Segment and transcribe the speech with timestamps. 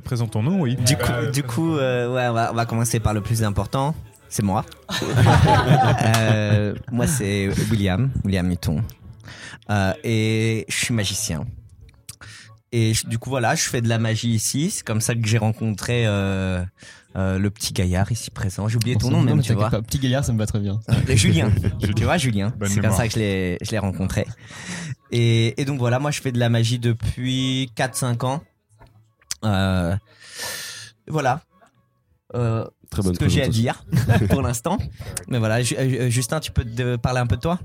[0.00, 0.76] présentons-nous, oui.
[0.76, 3.94] Du coup, du coup euh, ouais, on va, on va commencer par le plus important.
[4.28, 4.64] C'est moi.
[6.16, 8.82] Euh, moi, c'est William, William Newton.
[9.70, 11.44] Euh, et je suis magicien.
[12.72, 14.70] Et je- du coup, voilà, je fais de la magie ici.
[14.70, 16.62] C'est comme ça que j'ai rencontré euh,
[17.16, 18.68] euh, le petit gaillard ici présent.
[18.68, 19.70] J'ai oublié ton nom même, mais tu vois.
[19.70, 20.78] pas, Petit gaillard, ça me va très bien.
[20.88, 21.50] Euh, Julien.
[21.96, 22.52] tu vois, Julien.
[22.56, 24.26] Bonne C'est comme ça que je l'ai, je l'ai rencontré.
[25.10, 28.42] Et, et donc voilà, moi je fais de la magie depuis 4-5 ans.
[29.44, 29.96] Euh,
[31.08, 31.40] voilà.
[32.34, 33.84] Euh, Très bonne ce que j'ai à dire
[34.28, 34.78] pour l'instant.
[35.28, 37.58] Mais voilà, euh, Justin, tu peux te parler un peu de toi?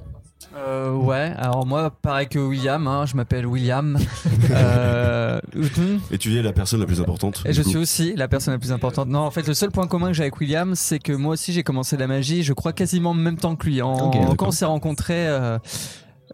[0.56, 3.98] Euh, ouais, alors moi, pareil que William, hein, je m'appelle William.
[4.52, 5.42] Euh,
[6.12, 7.42] Et tu es la personne la plus importante.
[7.46, 7.70] et je coup.
[7.70, 9.08] suis aussi la personne la plus importante.
[9.10, 11.52] Non, en fait, le seul point commun que j'ai avec William, c'est que moi aussi
[11.52, 13.82] j'ai commencé la magie, je crois quasiment en même temps que lui.
[13.82, 15.60] En, quand on s'est rencontrés, euh, euh,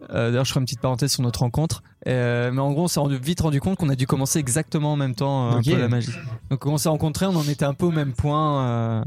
[0.10, 1.84] d'ailleurs, je ferai une petite parenthèse sur notre rencontre.
[2.08, 4.94] Euh, mais en gros, on s'est rendu, vite rendu compte qu'on a dû commencer exactement
[4.94, 5.66] en même temps euh, un Ok.
[5.66, 6.12] peu la magie.
[6.50, 8.66] Donc, on s'est rencontrés, on en était un peu au même point.
[8.66, 9.04] euh,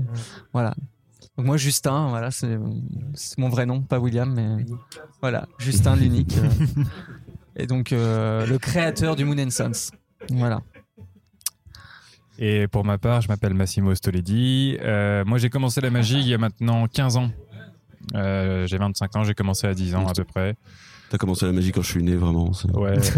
[0.53, 0.75] voilà.
[1.37, 2.57] Donc moi, Justin, voilà, c'est
[3.15, 4.65] c'est mon vrai nom, pas William, mais
[5.21, 6.37] voilà, Justin l'unique.
[6.39, 6.83] euh.
[7.57, 9.91] et donc euh, le créateur du Moon and Sons.
[10.31, 10.61] Voilà.
[12.39, 14.77] Et pour ma part, je m'appelle Massimo Stoledi.
[14.81, 17.31] Euh, moi, j'ai commencé la magie il y a maintenant 15 ans.
[18.15, 20.55] Euh, j'ai 25 ans, j'ai commencé à 10 ans à peu près.
[21.11, 22.51] T'as commencé la magie quand je suis né, vraiment.
[22.73, 22.95] Ouais.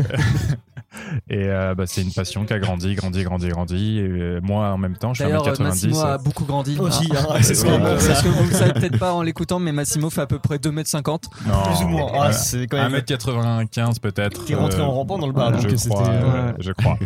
[1.31, 3.99] et euh, bah, c'est une passion qui a grandi, grandi, grandi, grandi.
[3.99, 5.63] Et euh, moi, en même temps, je suis euh, 1m90.
[5.63, 6.77] Massimo a beaucoup grandi.
[6.79, 7.27] Aussi, Ah.
[7.31, 10.11] hein, c'est ce qu'on parce que vous le savez peut-être pas en l'écoutant, mais Massimo
[10.11, 11.25] fait à peu près 2m50.
[11.47, 12.11] Non, Plus ou moins.
[12.21, 12.93] Ah, c'est quand même.
[13.01, 14.45] 1m95 peut-être.
[14.45, 16.99] T'es rentré Euh, en rampant dans le bar, je crois, ouais, je crois.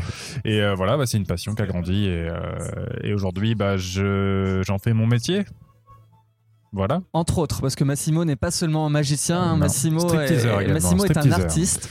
[0.44, 2.38] Et euh, voilà, bah, c'est une passion qui a grandi et, euh,
[3.04, 5.44] et aujourd'hui, bah, je j'en fais mon métier.
[6.72, 7.00] Voilà.
[7.12, 9.56] Entre autres, parce que Massimo n'est pas seulement un magicien, hein.
[9.56, 11.88] Massimo, est, Massimo est un artiste.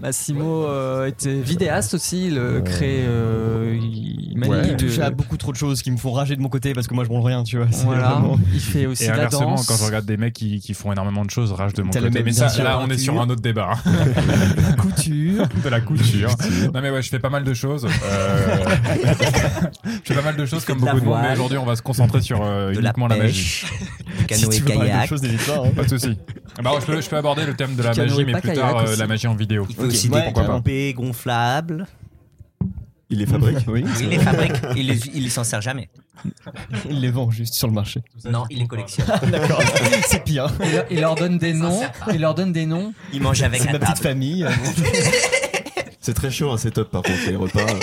[0.00, 4.58] Massimo euh, était vidéaste aussi, il euh, crée, euh, il manie Ouais.
[4.68, 6.74] Il de- touche à beaucoup trop de choses qui me font rager de mon côté
[6.74, 7.66] parce que moi je branle rien, tu vois.
[7.84, 9.66] voilà, vraiment- il fait aussi Et la inversement, danse.
[9.66, 11.94] quand je regarde des mecs qui, qui font énormément de choses, rage de mon le
[12.02, 12.08] côté.
[12.10, 13.72] même Mais ça, là, on est sur un autre débat.
[13.84, 13.90] hein.
[14.64, 15.48] La couture.
[15.64, 16.30] de la couture.
[16.72, 17.84] non mais ouais, je fais pas mal de choses.
[17.86, 18.56] Euh,
[19.84, 21.74] je fais pas mal de choses comme de beaucoup de monde, mais aujourd'hui on va
[21.74, 23.66] se concentrer sur euh, De la uniquement la, magie.
[24.34, 25.08] Si canoë tu veux parler d'autre kayak.
[25.08, 25.56] chose, n'hésite pas.
[25.58, 25.70] hein.
[25.76, 26.18] Pas de souci.
[26.62, 28.76] Bah, je, peux, je peux aborder le thème de la Canoë, magie, mais plus tard
[28.78, 29.66] euh, la magie en vidéo.
[29.68, 30.52] Il fait Ok, aussi ouais, des pourquoi pas.
[30.52, 31.86] pompées gonflables.
[33.12, 35.88] Il les fabrique Oui, Il les fabrique, il les, il les s'en sert jamais.
[36.88, 38.02] il les vend juste sur le marché.
[38.24, 39.06] Non, il les collectionne.
[39.32, 39.60] D'accord,
[40.06, 40.46] c'est pire.
[40.64, 41.80] Il leur- il leur donne des noms,
[42.12, 42.92] il leur donne des noms.
[43.12, 44.46] Il mange avec C'est ma petite famille.
[46.00, 47.60] C'est très chaud un setup par contre, les repas.
[47.60, 47.78] euh.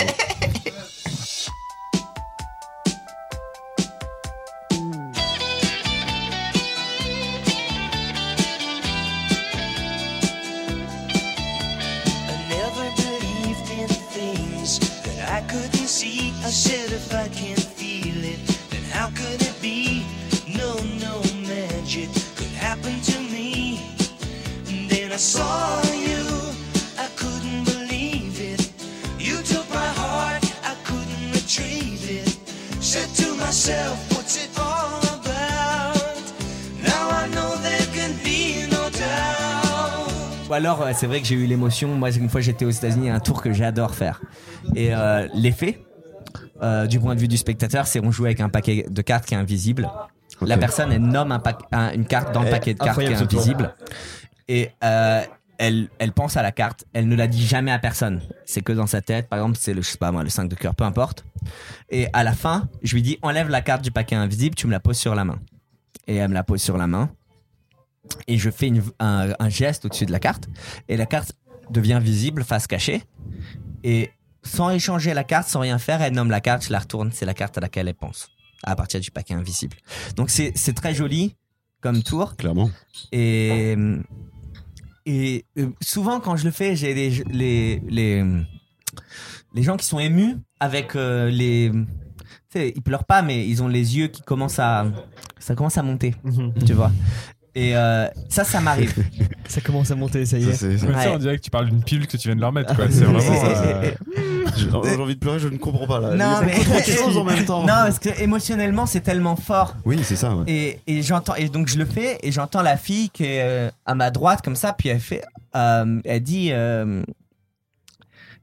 [40.58, 41.94] Alors, euh, c'est vrai que j'ai eu l'émotion.
[41.94, 44.20] Moi, une fois, j'étais aux États-Unis, il y a un tour que j'adore faire.
[44.74, 45.84] Et euh, l'effet,
[46.62, 49.24] euh, du point de vue du spectateur, c'est on joue avec un paquet de cartes
[49.24, 49.88] qui est invisible.
[50.42, 52.98] La personne, elle nomme un pack- un- une carte dans le Eh, paquet de cartes
[52.98, 53.74] qui est invisible.
[54.48, 55.22] Et euh,
[55.58, 56.84] elle, elle pense à la carte.
[56.92, 58.20] Elle ne la dit jamais à personne.
[58.44, 59.28] C'est que dans sa tête.
[59.28, 61.24] Par exemple, c'est le, je sais pas moi, le 5 de cœur, peu importe.
[61.90, 64.72] Et à la fin, je lui dis, enlève la carte du paquet invisible, tu me
[64.72, 65.38] la poses sur la main.
[66.06, 67.10] Et elle me la pose sur la main.
[68.26, 70.48] Et je fais une- un, un geste au-dessus de la carte.
[70.88, 71.32] Et la carte
[71.70, 73.02] devient visible, face cachée.
[73.84, 74.10] Et
[74.42, 77.26] sans échanger la carte, sans rien faire, elle nomme la carte, je la retourne, c'est
[77.26, 78.28] la carte à laquelle elle pense.
[78.64, 79.76] À partir du paquet invisible.
[80.16, 81.36] Donc c'est c'est très joli
[81.80, 82.34] comme tour.
[82.36, 82.70] Clairement.
[83.12, 83.76] Et,
[85.06, 88.24] et euh, souvent, quand je le fais, j'ai les, les, les,
[89.54, 91.70] les gens qui sont émus avec euh, les.
[92.50, 94.86] Tu sais, ils pleurent pas, mais ils ont les yeux qui commencent à.
[95.38, 96.14] Ça commence à monter,
[96.66, 96.90] tu vois.
[97.60, 98.94] Et euh, ça, ça m'arrive.
[99.48, 100.52] Ça commence à monter, ça y Ça, est.
[100.52, 101.08] c'est- Mais ça, Ouais.
[101.14, 102.76] on dirait que tu parles d'une pilule que tu viens de leur mettre.
[102.76, 102.84] quoi.
[102.90, 103.18] C'est vraiment.
[103.18, 103.90] euh,
[104.58, 104.70] J'ai
[105.00, 106.08] envie de pleurer, je ne comprends pas là.
[106.10, 107.60] Non, Il y a mais- beaucoup trop de choses en même temps.
[107.62, 109.74] Non, parce que émotionnellement, c'est tellement fort.
[109.86, 110.34] Oui, c'est ça.
[110.36, 110.44] Ouais.
[110.46, 113.70] Et, et j'entends et donc je le fais et j'entends la fille qui est euh,
[113.86, 115.22] à ma droite comme ça puis elle fait
[115.56, 116.50] euh, elle dit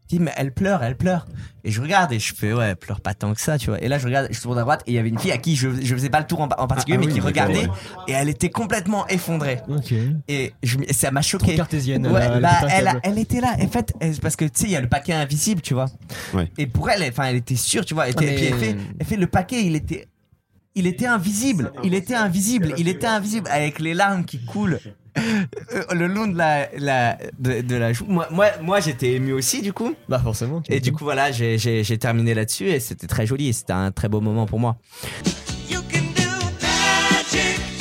[0.05, 1.25] euh, dit mais elle pleure elle pleure
[1.63, 3.81] et je regarde et je fais ouais elle pleure pas tant que ça tu vois
[3.83, 5.37] et là je regarde je tourne à droite et il y avait une fille à
[5.37, 7.19] qui je, je faisais pas le tour en, en particulier Ah, ah mais oui, qui
[7.25, 7.69] regardait ouais.
[8.07, 9.61] et elle était complètement effondrée
[10.27, 12.05] et je, ça m'a Trop choqué cartésienne.
[12.07, 13.55] Ouais, elle elle bah, elle, a- elle était là.
[13.59, 15.87] En fait, elle- parce que tu sais, il y a le paquet invisible, tu vois.
[16.33, 16.51] Ouais.
[16.57, 18.07] Et pour elle, elle- enfin, elle était sûre, tu vois.
[18.09, 20.07] Et, Ouais, puis elle fait, elle fait le paquet, il était,
[20.75, 21.71] il était invisible.
[21.83, 22.73] Il était invisible.
[22.77, 24.79] Il était invisible avec les larmes qui coulent.
[25.17, 28.05] euh, Le long de la, la de, de la joue.
[28.07, 29.95] Moi, moi, moi j'étais ému aussi, du coup.
[30.09, 30.61] Bah forcément.
[30.69, 33.47] Et du coup, voilà, j'ai- terminé là-dessus et c'était très joli.
[33.47, 34.75] et C'était un très beau moment pour moi.
[35.69, 36.29] You can do
[36.61, 37.74] magic.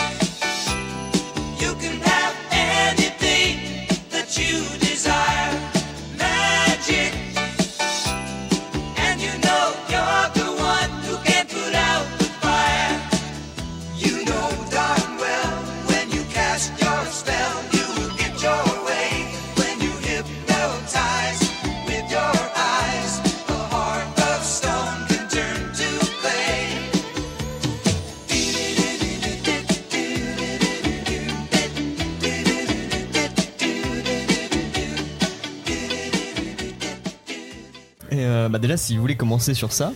[38.54, 39.92] Bah déjà, si vous voulez commencer sur ça,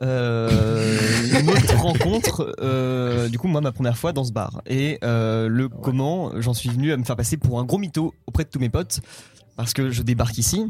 [0.00, 0.88] euh,
[1.40, 4.62] une autre rencontre, euh, du coup, moi, ma première fois dans ce bar.
[4.66, 8.14] Et euh, le comment, j'en suis venu à me faire passer pour un gros mytho
[8.28, 9.00] auprès de tous mes potes,
[9.56, 10.68] parce que je débarque ici.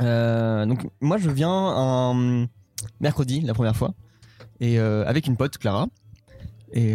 [0.00, 2.46] Euh, donc, moi, je viens un
[2.98, 3.92] mercredi, la première fois,
[4.60, 5.86] et avec une pote, Clara.
[6.72, 6.94] Et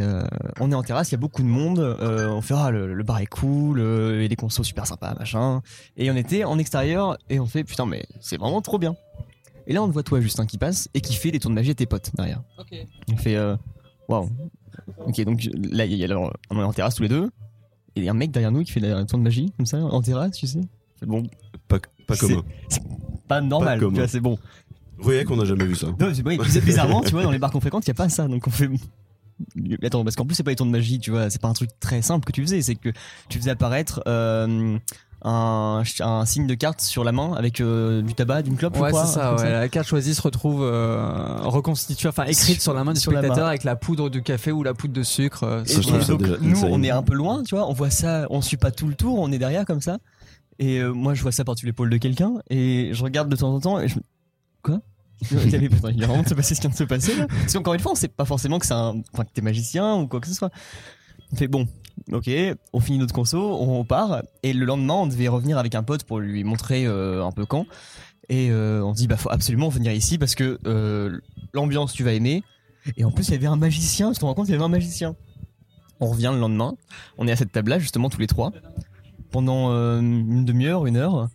[0.59, 1.77] on est en terrasse, il y a beaucoup de monde.
[2.01, 5.61] on fait ah, le, le bar est cool, et les consos super sympas, machin.
[5.95, 8.95] Et on était en extérieur et on fait putain mais c'est vraiment trop bien.
[9.67, 11.55] Et là on te voit toi Justin qui passe et qui fait des tours de
[11.55, 12.41] magie à tes potes derrière.
[13.11, 13.55] On fait euh,
[14.09, 14.29] waouh.
[15.05, 17.25] Ok donc là il y a, alors, on est en terrasse tous les deux
[17.95, 19.65] et il y a un mec derrière nous qui fait un tour de magie comme
[19.65, 20.61] ça en terrasse tu sais.
[20.99, 21.23] C'est Bon
[21.67, 22.43] Pas, pas C'est- commun.
[23.27, 23.79] pas normal.
[23.79, 23.97] tu commun.
[23.99, 24.37] vois, c'est bon.
[24.99, 25.87] Rueck, on n'a jamais vu ça.
[25.99, 28.27] Non, c'est bizarrement, tu vois, dans les bars qu'on fréquente, il n'y a pas ça.
[28.27, 28.69] Donc on fait.
[29.55, 31.29] Mais Attends, parce qu'en plus, c'est pas les tours de magie, tu vois.
[31.29, 32.61] C'est pas un truc très simple que tu faisais.
[32.61, 32.89] C'est que
[33.29, 34.77] tu faisais apparaître euh,
[35.25, 38.89] un, un signe de carte sur la main avec euh, du tabac, d'une clope, Ouais,
[38.89, 39.05] crois.
[39.05, 39.49] c'est un ça, ouais.
[39.51, 43.19] La carte choisie se retrouve euh, reconstituée, enfin écrite sur la main du Sur la
[43.19, 43.49] spectateur main.
[43.49, 45.43] avec la poudre de café ou la poudre de sucre.
[45.43, 47.69] euh, Ça, Et trouve donc, déjà nous, on est un peu loin, tu vois.
[47.69, 49.97] On voit ça, on suit pas tout le tour, on est derrière comme ça.
[50.59, 53.53] Et euh, moi, je vois ça par-dessus l'épaule de quelqu'un et je regarde de temps
[53.53, 54.03] en temps et je me-
[54.61, 54.79] Quoi?
[55.31, 57.27] Avait, putain, il vraiment de se passer ce qui vient de se passer là.
[57.27, 59.95] Parce qu'encore une fois, on sait pas forcément que c'est un, enfin, que t'es magicien
[59.95, 60.51] ou quoi que ce soit.
[61.31, 61.67] On fait bon,
[62.11, 62.29] ok,
[62.73, 66.03] on finit notre conso, on part et le lendemain, on devait revenir avec un pote
[66.03, 67.65] pour lui montrer euh, un peu quand.
[68.29, 71.19] Et euh, on dit bah faut absolument venir ici parce que euh,
[71.53, 72.43] l'ambiance tu vas aimer.
[72.97, 74.13] Et en plus, il y avait un magicien.
[74.13, 75.15] Je te rends compte, il y avait un magicien.
[75.99, 76.75] On revient le lendemain.
[77.17, 78.51] On est à cette table-là, justement, tous les trois.
[79.31, 81.29] Pendant euh, une demi-heure, une heure,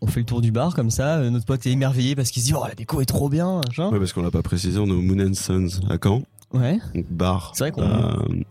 [0.00, 1.18] on fait le tour du bar comme ça.
[1.18, 3.60] Euh, Notre pote est émerveillé parce qu'il se dit Oh, la déco est trop bien.
[3.66, 3.90] machin.
[3.90, 6.22] Ouais, parce qu'on l'a pas précisé, on est au Moon and Sons à Caen.
[6.52, 6.78] Ouais.
[6.94, 7.52] Donc bar.
[7.54, 8.42] C'est vrai qu'on- euh,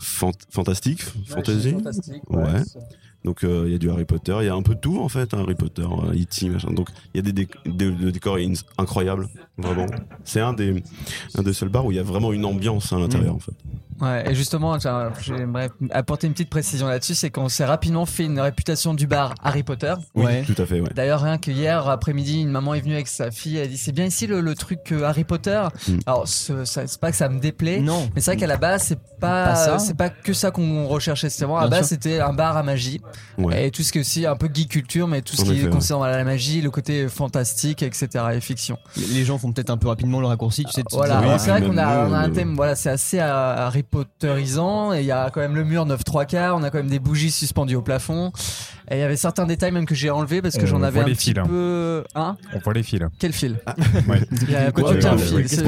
[0.00, 1.74] fant- fantastique, fantasy.
[2.28, 2.62] Ouais.
[3.24, 5.00] Donc euh, il y a du Harry Potter, il y a un peu de tout
[5.00, 6.48] en fait, hein, Harry Potter, euh, E.T.
[6.48, 6.70] machin.
[6.72, 9.28] Donc il y a des, déc- des, des décors in- incroyables,
[9.58, 9.86] vraiment.
[10.22, 10.80] C'est un des,
[11.34, 13.54] un des seuls bars où il y a vraiment une ambiance à l'intérieur en fait.
[14.00, 14.90] Ouais, et justement, j'ai-
[15.22, 19.34] j'aimerais apporter une petite précision là-dessus, c'est qu'on s'est rapidement fait une réputation du bar
[19.42, 19.94] Harry Potter.
[20.14, 20.42] Ouais.
[20.44, 20.88] Tout à fait, ouais.
[20.94, 23.76] D'ailleurs, rien que hier après-midi, une maman est venue avec sa fille, elle a dit
[23.78, 25.62] c'est bien ici le, le truc euh, Harry Potter?
[25.88, 25.98] Mm.
[26.06, 28.08] Alors, c'est pas que ça me déplaît, Non.
[28.14, 31.30] mais c'est vrai qu'à la base, c'est pas, Pas c'est pas que ça qu'on recherchait.
[31.30, 33.00] C'était vraiment, à la base, c'était un bar à magie.
[33.38, 33.66] ouais.
[33.68, 35.52] Et tout ce qui est aussi un peu geek culture, mais tout ce En qui
[35.52, 35.70] effet, est ouais.
[35.70, 38.08] concernant la magie, le côté fantastique, etc.
[38.34, 38.78] et fiction.
[39.12, 40.82] Les gens font peut-être un peu rapidement le raccourci, tu sais.
[40.92, 44.92] Voilà, Oui, alors c'est vrai qu'on a, un thème, voilà, c'est assez euh, Harry Potterisant,
[44.92, 46.88] et il y a quand même le mur 9 3 quarts, on a quand même
[46.88, 48.32] des bougies suspendues au plafond,
[48.90, 51.04] et il y avait certains détails même que j'ai enlevés parce que j'en avais un
[51.06, 51.46] les petit fils, hein.
[51.46, 52.36] peu, hein?
[52.54, 53.00] On voit les fils.
[53.18, 53.58] Quel fil?
[54.08, 54.20] Ouais.
[54.42, 55.62] Il y a Quoi, aucun fil, c'est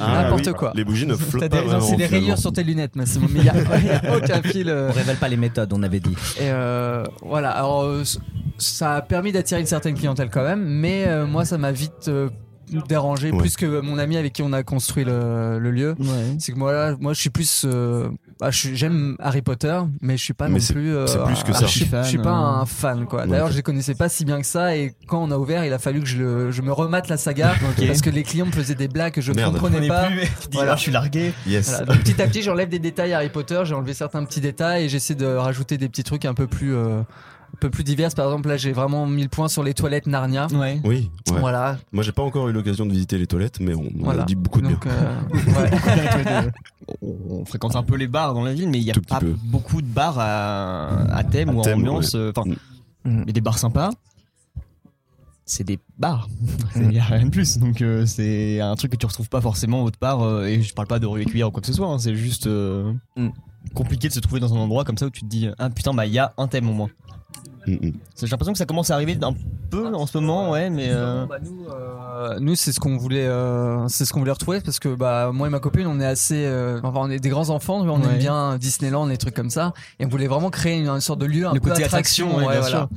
[0.00, 0.52] Ah, n'importe oui.
[0.54, 0.72] quoi.
[0.74, 4.16] Les bougies ne flottent pas c'est des rayures sur tes lunettes, mais il y a,
[4.16, 4.68] aucun fil.
[4.68, 6.14] euh, On révèle pas les méthodes, on avait dit.
[6.38, 8.02] Et euh, voilà, alors euh,
[8.58, 12.08] ça a permis d'attirer une certaine clientèle quand même, mais euh, moi ça m'a vite
[12.08, 12.28] euh,
[12.88, 13.38] dérangé, Ouais.
[13.38, 15.94] plus que mon ami avec qui on a construit le, le lieu.
[15.98, 16.06] Ouais.
[16.38, 17.64] C'est que moi, là, moi je suis plus.
[17.64, 18.08] euh,
[18.38, 20.94] bah, J'aime Harry Potter, mais je suis pas Mais non c'est- plus.
[20.94, 21.66] euh, c'est plus que un- ça.
[21.66, 23.26] Je suis, je suis pas Fan, un fan, quoi.
[23.26, 25.72] D'ailleurs, je les connaissais pas si bien que ça, et quand on a ouvert, il
[25.72, 27.54] a fallu que je, le- je me remate la saga,
[27.86, 29.52] parce que les clients me faisaient des blagues que je ne Merde.
[29.54, 30.06] comprenais pas.
[30.06, 30.72] plus, tu dis, Voilà.
[30.72, 31.32] ah, je suis largué.
[31.46, 31.68] Yes.
[31.70, 34.84] Voilà, donc petit à petit, j'enlève des détails Harry Potter, j'ai enlevé certains petits détails
[34.84, 37.02] et j'essaie de rajouter des petits trucs un peu plus, euh,
[37.58, 38.14] peu plus diverses.
[38.14, 40.46] Par exemple, là, j'ai vraiment mis le point sur les toilettes Narnia.
[40.52, 40.80] Ouais.
[40.84, 41.40] Oui, ouais.
[41.40, 41.78] Voilà.
[41.92, 44.22] Moi, j'ai pas encore eu l'occasion de visiter les toilettes, mais on, on Voilà.
[44.22, 44.76] a dit beaucoup de bien.
[44.76, 45.20] Donc, euh,
[45.60, 46.50] ouais.
[47.02, 49.20] on, fréquente un peu les bars dans la ville, mais il y a Tout pas
[49.44, 52.14] beaucoup de bars à, à thème À ou à thème, ambiance.
[52.14, 52.48] euh, Enfin,
[53.04, 53.22] Mm.
[53.26, 53.90] y a des bars sympas.
[55.46, 56.28] C'est des bars.
[56.76, 57.58] Il y a rien de plus.
[57.58, 60.22] Donc euh, c'est un truc que tu retrouves pas forcément autre part.
[60.22, 61.88] euh, et je parle pas de rue et cuillère ou quoi que ce soit.
[61.88, 63.30] hein, c'est juste euh, Mm.
[63.74, 65.92] compliqué de se trouver dans un endroit comme ça où tu te dis ah putain
[65.94, 66.88] bah il y a un thème au moins.
[67.66, 67.92] Mm, mm.
[68.18, 69.34] J'ai l'impression que ça commence à arriver un
[69.70, 73.26] peu en ce moment, ouais, mais euh, Bah, nous, euh, nous, c'est ce qu'on voulait,
[73.26, 76.06] euh, c'est ce qu'on voulait retrouver parce que bah moi et ma copine, on est
[76.06, 78.06] assez, euh, enfin, on est des grands enfants, on Ouais.
[78.12, 81.20] aime bien Disneyland, les trucs comme ça, et on voulait vraiment créer une, une sorte
[81.20, 82.28] de lieu un Le peu côté attraction.
[82.38, 82.88] attraction, ouais, voilà.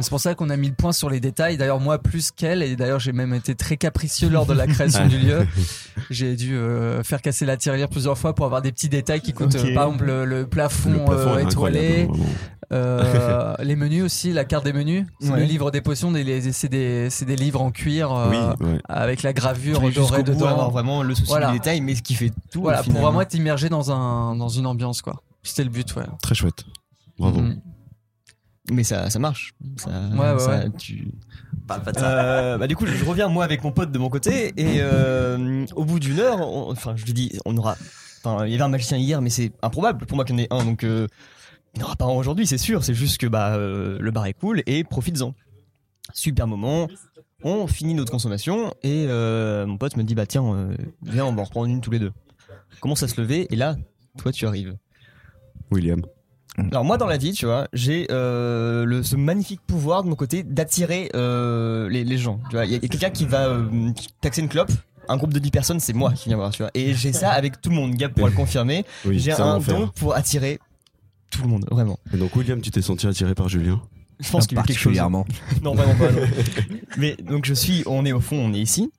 [0.00, 1.56] C'est pour ça qu'on a mis le point sur les détails.
[1.56, 5.06] D'ailleurs, moi plus qu'elle, et d'ailleurs j'ai même été très capricieux lors de la création
[5.08, 5.46] du lieu.
[6.10, 9.32] J'ai dû euh, faire casser la tirelire plusieurs fois pour avoir des petits détails qui
[9.32, 12.08] coûtent, euh, par exemple le, le plafond, Le plafond euh, étoilé.
[12.72, 15.40] Euh, les menus aussi, la carte des menus, C'est Ouais.
[15.40, 18.28] le livre des potions, des- les- c'est des, c'est des livres en cuir euh,
[18.60, 18.78] Oui, ouais.
[18.88, 20.68] avec la gravure dorée jusqu'au bout, avoir dedans.
[20.70, 21.46] vraiment le souci Voilà.
[21.50, 22.60] du détail, mais ce qui fait tout.
[22.60, 25.22] Voilà, pour vraiment être immergé dans un dans une ambiance quoi.
[25.42, 26.04] C'était le but, ouais.
[26.20, 26.64] Très chouette.
[27.18, 27.40] Bravo.
[27.40, 27.60] Mhm.
[28.70, 29.54] Mais ça, ça marche.
[29.76, 30.70] Ça, Ouais, ouais, ça- ouais.
[30.76, 31.12] tu-
[31.66, 32.06] Parle pas de ça.
[32.06, 35.64] Euh, bah du coup, je reviens moi avec mon pote de mon côté et euh,
[35.74, 37.76] au bout d'une heure, on- enfin je lui dis, on aura,
[38.22, 40.42] enfin il y avait un magicien hier, mais c'est improbable pour moi qu'il y en
[40.42, 41.06] ait un, donc euh,
[41.82, 42.84] aura pas aujourd'hui, c'est sûr.
[42.84, 45.34] C'est juste que bah euh, le bar est cool et profites-en.
[46.12, 46.88] Super moment.
[47.44, 51.32] On finit notre consommation et euh, mon pote me dit bah tiens euh, viens on
[51.32, 52.12] va en reprendre une tous les deux.
[52.80, 53.76] Commence à se lever et là
[54.16, 54.76] toi tu arrives.
[55.70, 56.02] William.
[56.72, 60.16] Alors moi dans la vie, tu vois, j'ai euh, le, ce magnifique pouvoir de mon
[60.16, 62.40] côté d'attirer euh, les, les gens.
[62.50, 64.72] Tu vois, il y a, quelqu'un qui va euh, taxer une clope.
[65.10, 66.70] Un groupe de 10 personnes, c'est moi qui viens voir, tu vois.
[66.74, 67.94] Et j'ai ça avec tout le monde.
[67.94, 68.84] Gab pourra le confirmer.
[69.06, 70.58] Oui, J'ai un don pour attirer
[71.30, 71.98] tout le monde, vraiment.
[72.12, 73.80] Et donc, William, tu t'es senti attiré par Julien
[74.20, 74.96] Je pense qu'il y a quelque chose.
[75.62, 76.10] Non, vraiment pas.
[76.10, 76.20] non.
[76.96, 78.90] Mais donc je suis, on est au fond, on est ici.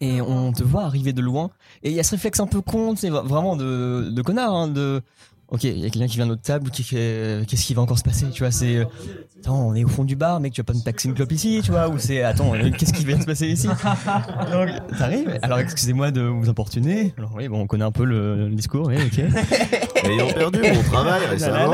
[0.00, 1.50] Et on te voit arriver de loin.
[1.82, 4.68] Et il y a ce réflexe un peu con, c'est vraiment de, de connard, hein,
[4.68, 5.02] de.
[5.48, 7.42] Ok, il y a quelqu'un qui vient à notre table, qui fait.
[7.46, 8.84] Qu'est-ce qui va encore se passer, tu vois C'est.
[9.38, 11.30] Attends, on est au fond du bar, mec, tu vas pas me taxer une clope
[11.30, 12.22] ici, tu vois Ou c'est.
[12.22, 13.68] Attends, euh, qu'est-ce qui vient de se passer ici?
[13.68, 15.38] Donc, t'arrives.
[15.42, 17.14] Alors, excusez-moi de vous importuner.
[17.16, 19.18] Alors, oui, bon, on connaît un peu le, le discours, oui, ok.
[20.04, 21.72] Ayant perdu mon travail récemment.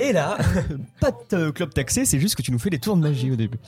[0.00, 0.36] Et là,
[1.00, 3.30] pas de euh, club taxé, c'est juste que tu nous fais des tours de magie
[3.30, 3.58] au début.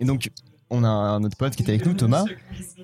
[0.00, 0.30] Et donc,
[0.70, 2.24] on a un autre pote qui était avec nous, Thomas,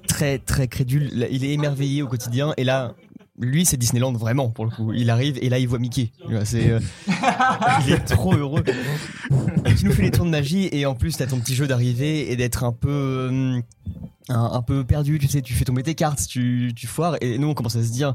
[0.07, 1.27] très très crédule.
[1.31, 2.53] Il est émerveillé au quotidien.
[2.57, 2.95] Et là,
[3.39, 4.93] lui, c'est Disneyland vraiment pour le coup.
[4.93, 6.13] Il arrive et là, il voit Mickey.
[6.45, 6.81] C'est, euh,
[7.87, 8.63] il est trop heureux.
[9.77, 12.31] Tu nous fais les tours de magie et en plus, t'as ton petit jeu d'arrivée
[12.31, 13.61] et d'être un peu euh,
[14.29, 15.19] un, un peu perdu.
[15.19, 17.17] Tu sais, tu fais tomber tes cartes, tu, tu foires.
[17.21, 18.15] Et nous, on commence à se dire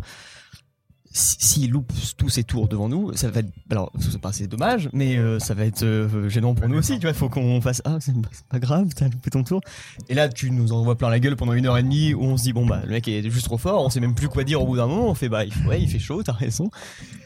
[1.18, 4.90] s'il loupe tous ses tours devant nous, ça va être alors c'est pas c'est dommage,
[4.94, 6.94] mais euh, ça va être euh, gênant pour nous aussi.
[6.96, 8.14] Tu vois, il faut qu'on fasse ah c'est
[8.50, 9.62] pas grave, t'as loupé ton tour.
[10.10, 12.38] Et là, tu nous envoies plein la gueule pendant une heure et demie où on
[12.38, 14.44] se dit bon bah le mec est juste trop fort, on sait même plus quoi
[14.44, 15.10] dire au bout d'un moment.
[15.10, 16.70] On fait bah il, faut- ouais il fait chaud, t'as raison.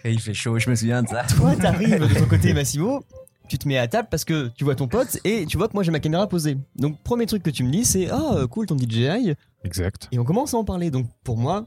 [0.03, 1.24] Et il fait chaud, je me souviens de ça.
[1.36, 3.03] Toi, t'arrives de ton côté, Massimo.
[3.50, 5.74] Tu te mets à table parce que tu vois ton pote et tu vois que
[5.74, 6.57] moi j'ai ma caméra posée.
[6.77, 9.33] Donc premier truc que tu me dis c'est ah euh, cool ton DJI
[9.65, 10.07] Exact.
[10.13, 10.89] et on commence à en parler.
[10.89, 11.65] Donc pour moi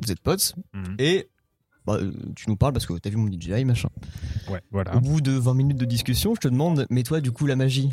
[0.00, 0.94] vous êtes potes Mhm.
[1.00, 1.28] et
[1.86, 3.88] bah, euh, tu nous parles parce que t'as vu mon DJI machin.
[4.50, 4.96] Ouais, voilà.
[4.96, 7.56] Au bout de 20 minutes de discussion, je te demande, mais toi, du coup, la
[7.56, 7.90] magie?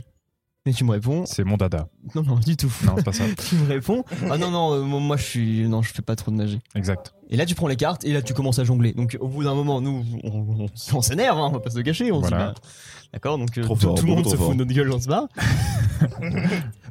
[0.67, 1.87] Et tu me réponds, C'est mon dada.
[2.13, 2.71] non, non, du tout.
[2.85, 3.23] Non, c'est pas ça.
[3.49, 6.29] tu me réponds, ah non, non, euh, moi, je suis, non, je fais pas trop
[6.29, 6.59] de magie.
[6.75, 7.13] Exact.
[7.31, 8.93] Et là, tu prends les cartes et là, tu commences à jongler.
[8.93, 10.29] Donc, au bout d'un moment, nous, on,
[10.65, 12.11] on- on s'énerve, hein, on va pas se le cacher.
[12.11, 12.49] On Voilà.
[12.49, 12.69] se dit, bah,
[13.13, 15.07] d'accord, donc euh, tout, fort, tout le monde se fout de notre gueule dans ce
[15.07, 15.27] bar.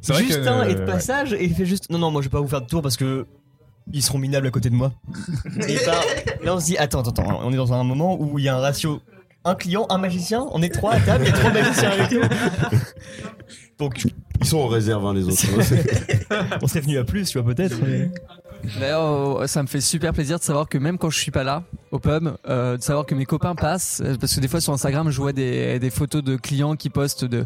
[0.01, 0.85] C'est vrai que, Justin est de ouais.
[0.85, 2.81] passage et il fait juste, non, non, moi, je vais pas vous faire de tour
[2.81, 3.25] parce que
[3.91, 4.91] ils seront minables à côté de moi.
[5.67, 5.93] et bah,
[6.43, 8.49] là, on se dit, attends, attends, attends, on est dans un moment où il y
[8.49, 9.01] a un ratio
[9.43, 12.11] un client, un magicien, on est trois à table, il y a trois magiciens avec
[12.11, 12.21] nous.
[13.79, 14.05] Donc,
[14.39, 15.43] Ils sont en réserve, hein, les autres.
[16.61, 17.77] on serait venu à plus, tu vois, peut-être.
[17.85, 18.09] mais-
[18.79, 21.43] D'ailleurs, euh, ça me fait super plaisir de savoir que même quand je suis pas
[21.43, 24.61] là au pub, euh, de savoir que mes copains passent, euh, parce que des fois
[24.61, 27.45] sur Instagram, je vois des, des photos de clients qui postent de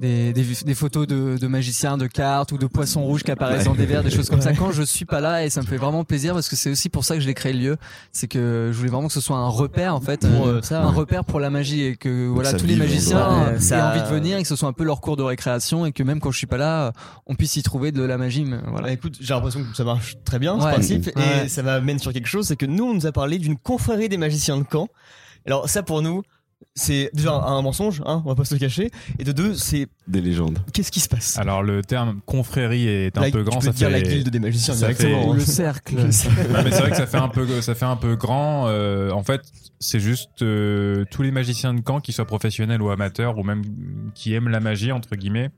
[0.00, 3.64] des, des, des photos de, de magiciens, de cartes ou de poissons rouges qui apparaissent
[3.66, 4.54] dans des verres, des choses comme ça.
[4.54, 6.88] Quand je suis pas là, et ça me fait vraiment plaisir parce que c'est aussi
[6.88, 7.76] pour ça que je l'ai créé le lieu,
[8.10, 10.62] c'est que je voulais vraiment que ce soit un repère en fait, Pour, euh, euh,
[10.62, 10.96] ça, un ouais.
[10.96, 13.54] repère pour la magie et que voilà tous les magiciens ouais.
[13.56, 15.84] aient Ça- envie de venir et que ce soit un peu leur cours de récréation
[15.84, 16.92] et que même quand je suis pas là,
[17.26, 18.44] on puisse y trouver de la magie.
[18.46, 18.86] mais Voilà.
[18.88, 20.72] Bah, écoute, j'ai l'impression que ça marche très bien, ce Ouais.
[20.72, 21.44] principe, Ouais.
[21.44, 24.08] et ça m'amène sur quelque chose, c'est que nous, on nous a parlé d'une confrérie
[24.08, 24.88] des magiciens de Caen.
[25.46, 26.22] Alors ça, pour nous,
[26.74, 28.90] c'est déjà un, mensonge, hein, on va pas se le cacher.
[29.18, 30.58] Et de deux, c'est Des légendes.
[30.72, 31.36] qu'est-ce qui se passe?
[31.38, 34.02] Alors le terme confrérie est un La- peu grand, tu peux ça dire fait la
[34.02, 35.22] guilde des magiciens ça directement.
[35.22, 35.34] fait- hein.
[35.34, 35.94] Le cercle.
[36.06, 36.28] Mais c'est
[36.80, 38.68] vrai que ça fait un peu, ça fait un peu grand.
[38.68, 39.42] euh, en fait,
[39.78, 43.62] c'est juste euh, tous les magiciens de camp, qu'ils soient professionnels ou amateurs, ou même
[44.14, 45.50] qui aiment la magie entre guillemets.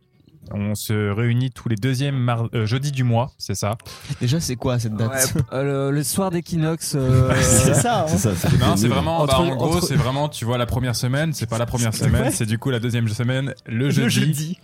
[0.51, 3.79] On se réunit tous les deuxièmes mar- euh, jeudis du mois, c'est ça.
[4.21, 6.95] Déjà, c'est quoi cette date Euh, le, le soir d'équinoxe.
[6.97, 8.03] euh, C'est ça.
[8.03, 8.07] hein.
[8.09, 10.59] C'est ça, c'est Non, c'est vraiment, Entre- bah, en gros, entre- c'est vraiment, tu vois,
[10.59, 13.85] la première semaine, c'est pas la première semaine, c'est du coup la deuxième semaine, le
[13.87, 14.11] Le jeudi.
[14.11, 14.59] jeudi.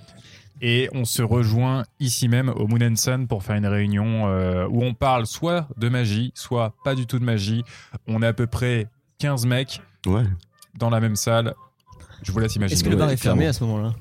[0.60, 4.66] Et on se rejoint ici même au Moon and Sun pour faire une réunion euh,
[4.68, 7.62] où on parle soit de magie, soit pas du tout de magie.
[8.08, 8.88] On est à peu près
[9.20, 10.24] 15 mecs Ouais.
[10.76, 11.54] dans la même salle.
[12.24, 12.74] Je vous laisse imaginer.
[12.74, 13.94] Est-ce que le bar est fermé à ce moment-là?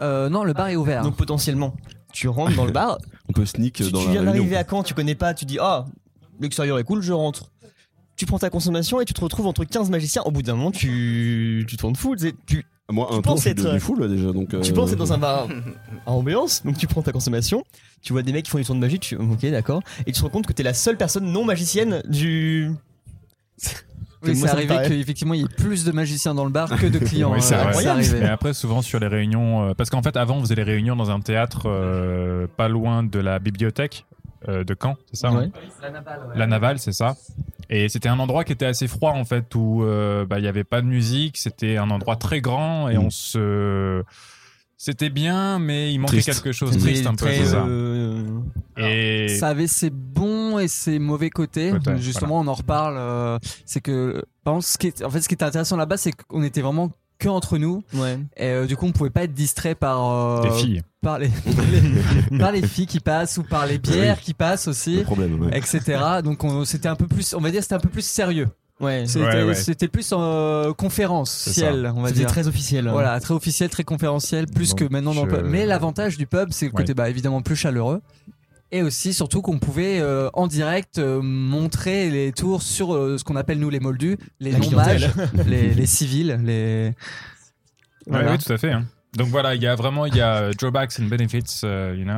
[0.00, 1.02] Euh, non, le bar est ouvert.
[1.02, 1.74] Donc potentiellement,
[2.12, 4.32] tu rentres dans le bar, On peut sneak tu, dans tu la viens réunion.
[4.34, 5.84] d'arriver à Caen, tu connais pas, tu dis ah
[6.40, 7.50] l'extérieur est cool, je rentre.
[8.16, 10.22] Tu prends ta consommation et tu te retrouves entre 15 magiciens.
[10.26, 12.16] Au bout d'un moment, tu, tu tournes fou.
[12.16, 14.32] tu Moi, un Tu penses je suis être- devenu fou là déjà.
[14.32, 15.46] Donc, tu euh, penses être dans un bar
[16.06, 17.62] à ambiance, donc tu prends ta consommation.
[18.02, 20.18] Tu vois des mecs qui font des tours de magie, tu ok d'accord, et tu
[20.18, 22.70] te rends compte que t'es la seule personne non magicienne du.
[24.22, 26.98] Oui, c'est arrivé qu'effectivement il y ait plus de magiciens dans le bar que de
[26.98, 27.32] clients.
[27.32, 30.40] Oui, c'est euh, Et après, souvent sur les réunions, euh, parce qu'en fait, avant, on
[30.40, 34.06] faisait les réunions dans un théâtre euh, pas loin de la bibliothèque
[34.48, 35.50] euh, de Caen, c'est ça hein Ouais.
[36.34, 37.16] La Navale, c'est ça.
[37.68, 40.48] Et c'était un endroit qui était assez froid en fait, où euh, bah, il y
[40.48, 41.36] avait pas de musique.
[41.38, 43.04] C'était un endroit très grand et Mm.
[43.04, 44.02] on se,
[44.82, 46.42] c'était bien, mais il manquait Triste.
[46.42, 47.66] quelque chose, triste un peu, très, ça.
[47.66, 48.24] euh,
[48.78, 51.70] Et Ça avait ses bons et ses mauvais côtés.
[51.98, 52.94] Justement, on en reparle.
[52.96, 55.98] euh, c'est que, par exemple, ce qui est, en fait, ce qui était intéressant là-bas,
[55.98, 57.82] c'est qu'on était vraiment que entre nous.
[57.92, 58.18] Ouais.
[58.38, 60.80] Et euh, du coup, on pouvait pas être distrait par euh, des filles.
[61.02, 61.28] par les,
[62.30, 65.38] les- par les filles qui passent ou par les bières qui passent Le aussi, problème.
[65.42, 65.58] ouais.
[65.58, 66.00] etc.
[66.24, 68.48] Donc, on- c'était un peu plus, on va dire, c'était un peu plus sérieux.
[68.80, 69.04] Ouais.
[69.06, 69.54] C'était, Ouais, ouais.
[69.54, 72.28] c'était plus en conférentiel, on va C'était dire.
[72.28, 72.88] très officiel.
[72.88, 72.92] hein.
[72.92, 75.44] Voilà, très officiel, très conférentiel, plus que maintenant dans le pub.
[75.46, 76.94] Mais l'avantage du pub, c'est le côté Ouais.
[76.94, 78.00] bah, évidemment plus chaleureux.
[78.72, 83.24] Et aussi, surtout, qu'on pouvait euh, en direct euh, montrer les tours sur euh, ce
[83.24, 85.10] qu'on appelle nous les moldus, les non-mages,
[85.46, 86.92] les, les civils, les.
[88.06, 88.30] Voilà.
[88.32, 88.70] oui, tout à fait.
[88.70, 88.84] hein.
[89.16, 92.04] Donc voilà, il y a vraiment il y a euh, drawbacks and benefits, euh, you
[92.04, 92.14] know.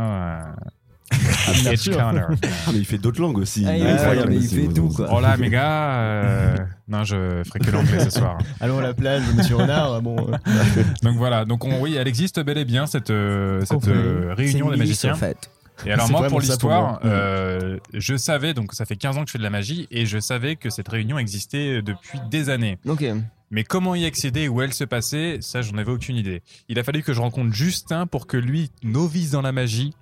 [1.12, 2.28] Euh, corner.
[2.66, 3.64] Ah, mais il fait d'autres langues aussi.
[3.66, 3.84] Ah, il-
[4.28, 5.08] mais fait tout, quoi.
[5.12, 5.94] Oh là, mes gars.
[6.00, 6.56] euh,
[6.88, 8.38] Non, je ferai que l'anglais ce soir.
[8.60, 10.00] Allons à la plage, Monsieur Renard.
[10.02, 10.16] Bon.
[10.18, 14.34] euh, Donc voilà, donc on, oui, elle existe bel et bien cette euh, cette euh,
[14.36, 15.12] réunion des magiciens.
[15.12, 15.50] en fait.
[15.86, 19.32] Et alors moi pour l'histoire, euh, je savais donc ça fait 15 ans que je
[19.32, 22.78] fais de la magie et je savais que cette réunion existait depuis des années.
[22.86, 23.04] Ok.
[23.50, 26.42] Mais comment y accéder, où elle se passait, ça j'en avais aucune idée.
[26.68, 29.92] Il a fallu que je rencontre Justin pour que lui, novice dans la magie,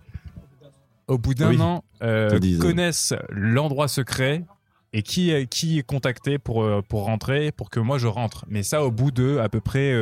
[1.10, 1.60] au bout d'un Oui.
[1.60, 2.58] an, euh, Te dise.
[2.60, 4.44] connaisse l'endroit secret
[4.92, 8.44] et qui est, qui est contacté pour, euh, pour rentrer, pour que moi je rentre.
[8.48, 9.92] Mais ça au bout de à peu près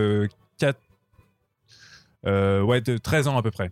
[0.58, 0.78] 4...
[2.24, 3.70] ouais, de 13 ans à peu près.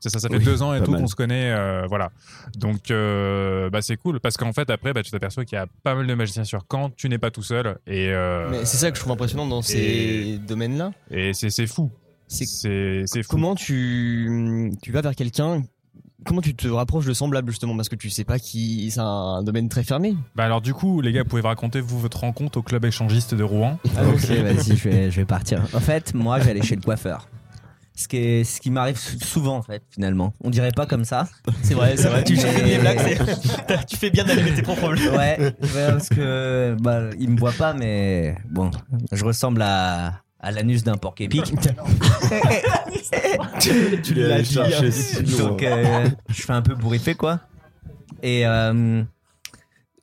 [0.00, 2.12] Ça, ça fait Oui, deux ans et tout qu'on se connaît, euh, voilà.
[2.54, 5.66] Donc, euh, bah, c'est cool parce qu'en fait, après, bah, tu t'aperçois qu'il y a
[5.82, 8.76] pas mal de magiciens sur Caen, tu n'es pas tout seul et, euh, Mais c'est
[8.76, 10.92] ça que je trouve impressionnant dans ces domaines-là.
[11.10, 11.90] et c'est c'est fou.
[12.28, 13.30] C'est C'est c'est fou.
[13.30, 15.64] comment tu tu vas vers quelqu'un.
[16.24, 19.42] Comment tu te rapproches de semblables justement parce que tu sais pas qui c'est un
[19.42, 20.16] domaine très fermé.
[20.34, 23.34] Bah alors du coup, les gars, vous pouvez raconter vous votre rencontre au club échangiste
[23.34, 23.78] de Rouen.
[23.96, 25.62] Ah, ok, vas-y, je vais, je vais partir.
[25.74, 27.28] En fait, moi, j'allais chez le coiffeur.
[27.94, 30.32] Ce qui, est, ce qui m'arrive sou- souvent, en fait, finalement.
[30.44, 31.26] On dirait pas comme ça.
[31.62, 32.22] C'est vrai, c'est vrai.
[32.22, 35.12] Tu Mais- fais des blagues, c'est- tu fais bien d'allumer tes propres blagues.
[35.16, 35.52] Ouais, ouais,
[35.90, 38.70] parce que bah, il me voit pas, mais bon,
[39.10, 41.44] je ressemble à, à l'anus d'un porc épic.
[43.60, 45.48] Tu chercher si loin.
[45.48, 47.40] Donc, euh, je fais un peu bourriffé, quoi.
[48.22, 49.02] Et euh,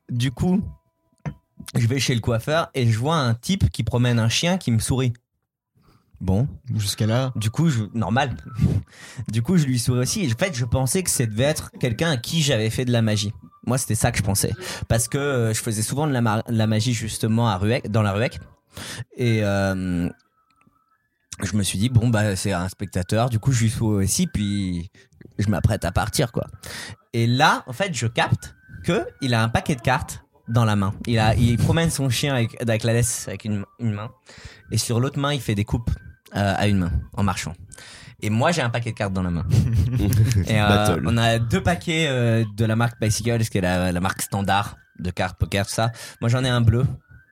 [0.10, 0.62] du coup,
[1.76, 4.72] je vais chez le coiffeur et je vois un type qui promène un chien qui
[4.72, 5.14] me sourit.
[6.22, 7.34] Bon, Jusqu'à là.
[7.36, 8.38] du coup, je, normal.
[9.32, 10.26] Du coup, je lui souris aussi.
[10.26, 12.92] Et en fait, je pensais que ça devait être quelqu'un à qui j'avais fait de
[12.92, 13.34] la magie.
[13.66, 14.54] Moi, c'était ça que je pensais.
[14.88, 17.90] Parce que euh, je faisais souvent de la, mar- de la magie justement à Ruec,
[17.92, 18.40] dans la Ruec.
[19.18, 20.10] Et euh,
[21.44, 23.30] je me suis dit, bon, bah, c'est un spectateur.
[23.30, 24.28] Du coup, je lui souris aussi.
[24.28, 24.90] Puis,
[25.38, 26.48] je m'apprête à partir, quoi.
[27.14, 30.76] Et là, en fait, je capte que il a un paquet de cartes dans la
[30.76, 30.94] main.
[31.08, 34.12] Il, a, il promène son chien avec, avec la laisse avec une, une main.
[34.72, 35.90] Et sur l'autre main, il fait des coupes
[36.36, 37.54] euh, à une main en marchant.
[38.22, 39.46] Et moi, j'ai un paquet de cartes dans la main.
[40.48, 43.92] Et euh, on a deux paquets euh, de la marque Bicycle, ce qui est la,
[43.92, 45.92] la marque standard de cartes poker, tout ça.
[46.22, 46.86] Moi, j'en ai un bleu.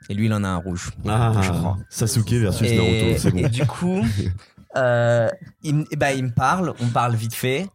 [0.10, 0.92] Et lui, il en a un rouge.
[1.08, 1.78] Ah, Je crois.
[1.89, 3.48] Sasuke versus Et, Naruto, c'est et bon.
[3.50, 4.02] du coup,
[4.76, 5.30] euh,
[5.63, 7.68] il, me- ben, il me parle, on parle vite fait.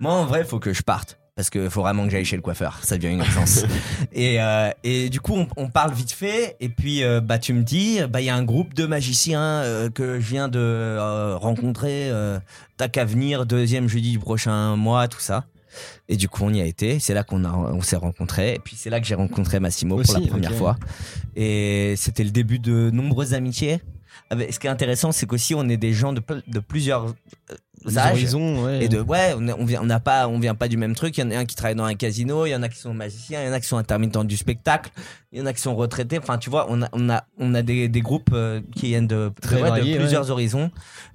[0.00, 1.18] Moi, en vrai, il faut que je parte.
[1.34, 3.64] parce que faut vraiment que j'aille chez le coiffeur, ça devient une urgence.
[4.12, 7.52] et, euh, et du coup, on, on parle vite fait, et puis euh, bah tu
[7.54, 9.62] me dis, bah il y a un groupe de magiciens
[9.94, 10.98] que je viens de
[11.36, 12.10] rencontrer,
[12.76, 15.44] t'as qu'à venir deuxième jeudi du prochain mois, tout ça.
[16.08, 16.98] Et du coup, on y a été.
[17.00, 18.54] C'est là qu'on a, on s'est rencontrés.
[18.54, 20.76] Et puis c'est là que j'ai rencontré Massimo pour la première fois.
[21.36, 23.80] Et c'était le début de nombreuses amitiés.
[24.30, 27.06] Avec- Ce qui est intéressant, c'est qu'aussi on est des gens de, de plusieurs
[27.50, 28.12] euh, âges.
[28.12, 28.84] horizons, ouais.
[28.84, 31.16] Et de ouais, on, vient, on n'a pas, on vient pas du même truc.
[31.18, 32.78] Il y en a un qui travaille dans un casino, il y en a qui
[32.78, 34.90] sont magiciens, il y en a qui sont intermittents du spectacle,
[35.32, 36.18] il y en a qui sont retraités.
[36.18, 39.06] Enfin, tu vois, on a, on a, on a des, des groupes euh, qui viennent
[39.08, 40.70] de, Très de- plusieurs horizons,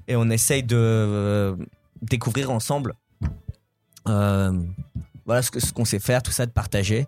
[0.08, 1.56] et on essaye de euh,
[2.02, 2.94] découvrir ensemble.
[4.08, 4.52] Euh,
[5.26, 7.08] voilà ce qu'on sait faire, tout ça, de partager.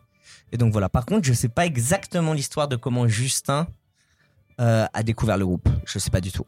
[0.52, 0.90] Et donc voilà.
[0.90, 3.68] Par contre, je sais pas exactement l'histoire de comment Justin
[4.60, 5.70] euh, a découvert le groupe.
[5.86, 6.46] Je sais pas du tout.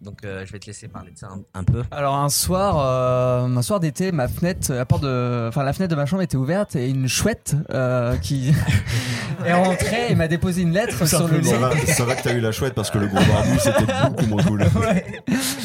[0.00, 1.82] Donc euh, je vais te laisser parler de ça un, un peu.
[1.90, 5.90] Alors un soir, euh, un soir d'été, ma fenêtre, la porte de, enfin la fenêtre
[5.90, 8.52] de ma chambre était ouverte et une chouette euh, qui
[9.44, 11.48] est rentrée et m'a déposé une lettre sur le lit.
[11.48, 13.84] Ça va, ça va que t'as eu la chouette parce que le gros barbu c'était
[14.08, 14.64] beaucoup moins cool.
[14.78, 15.04] Ouais.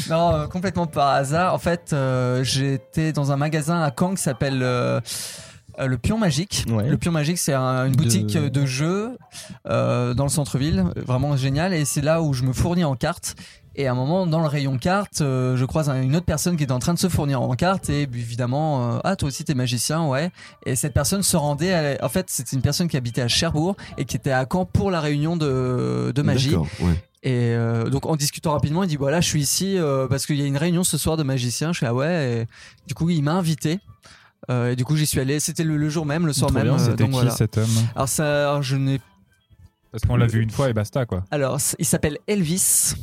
[0.10, 1.54] Non, euh, complètement par hasard.
[1.54, 5.00] En fait, euh, j'étais dans un magasin à Caen qui s'appelle euh,
[5.80, 6.66] euh, le Pion Magique.
[6.70, 6.90] Ouais.
[6.90, 9.18] Le Pion Magique, c'est un- une boutique De- de, jeux
[9.68, 11.74] euh, dans le centre-ville, vraiment génial.
[11.74, 13.36] Et c'est là où je me fournis en cartes.
[13.76, 16.58] Et à un moment, dans le rayon cartes, euh, je croise un- une autre personne
[16.58, 17.90] qui est en train de se fournir en cartes.
[17.90, 20.30] Et puis, évidemment, euh, ah, toi aussi, t'es magicien, ouais.
[20.68, 21.74] Et cette personne se rendait.
[21.74, 24.66] à- en fait, c'était une personne qui habitait à Cherbourg et qui était à Caen
[24.66, 26.52] pour la réunion de, de magie.
[26.52, 27.04] D'accord, ouais.
[27.26, 30.36] Et euh, donc en discutant rapidement, il dit voilà, je suis ici euh, parce qu'il
[30.36, 31.72] y a une réunion ce soir de magiciens.
[31.72, 32.42] Je suis ah ouais.
[32.42, 32.48] Et
[32.88, 33.80] du coup, il m'a invité.
[34.52, 35.40] Euh, et du coup, j'y suis allé.
[35.40, 36.68] C'était le, le jour même, le soir Trop même.
[36.68, 37.32] bien, C'était donc qui voilà.
[37.32, 39.00] cet homme Alors ça, alors, je n'ai.
[39.94, 41.24] Parce qu'on l'a vu une fois et basta quoi.
[41.32, 42.94] Alors il s'appelle Elvis.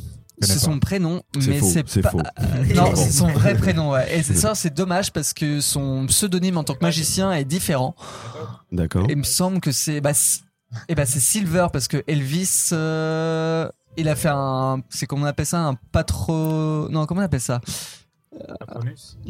[0.41, 2.09] C'est son prénom, mais c'est c'est pas.
[2.11, 2.19] faux.
[2.41, 3.91] Euh, non, c'est son vrai prénom.
[3.91, 4.17] Ouais.
[4.17, 7.95] Et c'est ça, c'est dommage parce que son pseudonyme en tant que magicien est différent.
[8.71, 9.05] D'accord.
[9.09, 10.41] Et il me semble que c'est bah, c-
[10.89, 15.27] eh ben c'est Silver parce que Elvis euh, il a fait un c'est comment on
[15.27, 17.59] appelle ça un patro non comment on appelle ça?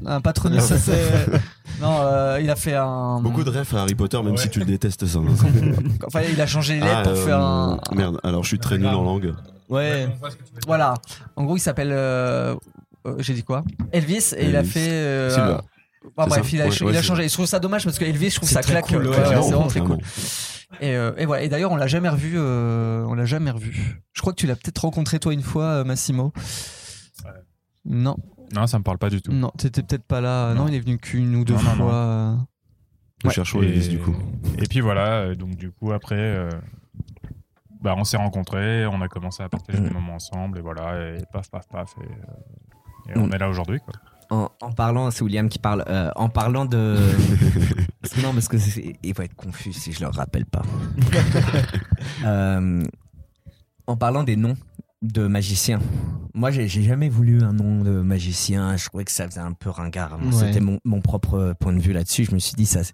[0.06, 1.26] Un patronus ça c'est
[1.82, 4.60] non euh, il a fait un Beaucoup de refs à Harry Potter, même si tu
[4.60, 5.19] le détestes ça.
[6.08, 8.60] enfin il a changé les lettres Ah, pour euh, faire un Merde, alors je suis
[8.60, 9.34] très nul en langue.
[9.71, 10.07] Ouais.
[10.67, 10.93] voilà
[11.36, 12.55] en gros il s'appelle euh,
[13.07, 13.63] euh, j'ai dit quoi?
[13.91, 14.69] Elvis et il a Elvis.
[14.71, 15.57] fait euh, Silver.
[16.17, 17.27] Bah, C'est bref, ça il a, Ouais, il ouais, a c'est changé.
[17.29, 18.88] Je trouve ça dommage parce que Elvis, je trouve C'est ça très claque.
[18.88, 19.97] cool, ouais, ouais, c'est vraiment très cool.
[20.81, 21.43] Et, euh, et voilà.
[21.43, 22.34] Et d'ailleurs, on l'a jamais revu.
[22.38, 24.01] euh, on l'a jamais revu.
[24.13, 26.34] Je crois que tu l'as peut-être rencontré toi une fois, euh, Massimo.
[27.86, 28.17] Non,
[28.53, 29.31] Non, ça me parle pas du tout.
[29.31, 30.53] non, t'étais peut-être pas là.
[30.53, 30.67] Non, Non.
[30.69, 31.75] il est venu qu'une ou deux Non, non, fois.
[31.77, 31.89] non.
[31.93, 32.36] euh.
[33.23, 33.34] Nous Ouais.
[33.34, 34.15] cherchons Et- Elvis du coup.
[34.57, 36.49] Et puis voilà, euh, donc du coup après, euh,
[37.82, 39.84] bah, on s'est rencontrés, on a commencé à partager Mm.
[39.88, 43.34] des moments ensemble et voilà, et paf paf paf, et, euh, et on Mm.
[43.34, 43.94] est là aujourd'hui quoi.
[44.30, 45.84] En, en parlant, c'est William qui parle.
[45.89, 46.96] euh, en parlant de.
[48.24, 50.62] Non, parce que c'est- il va être confus si je le rappelle pas.
[52.26, 52.84] Euh,
[53.88, 54.56] en parlant des noms
[55.02, 55.80] de magiciens.
[56.34, 58.78] Moi, j'ai j'ai jamais voulu un nom de magicien.
[58.78, 60.17] Je trouvais que ça faisait un peu ringard.
[60.22, 60.32] Ouais.
[60.32, 62.26] C'était mon, mon propre point de vue là-dessus.
[62.26, 62.94] Je me suis dit, ça, c'est-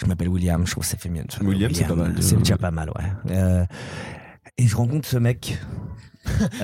[0.00, 0.64] je m'appelle William.
[0.66, 1.24] Je trouve que ça fait mieux.
[1.24, 3.32] de s'appeler William, c'est pas mal, C'est déjà pas mal, ouais.
[3.36, 3.66] Euh,
[4.58, 5.58] et je rencontre ce mec.
[6.28, 6.60] Oui, bien,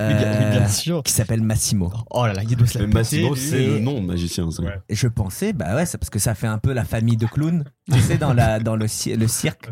[0.61, 1.01] euh, sûr.
[1.01, 1.91] qui s'appelle Massimo.
[2.11, 4.51] Oh là là, il doit se la Mais Massimo, c'est le nom de magicien.
[4.51, 4.61] ça.
[4.61, 4.77] Ouais.
[4.91, 7.63] Je pensais, bah ouais, c'est parce que ça fait un peu la famille de clowns,
[7.91, 9.67] tu sais, dans, la, dans le, ci- le cirque.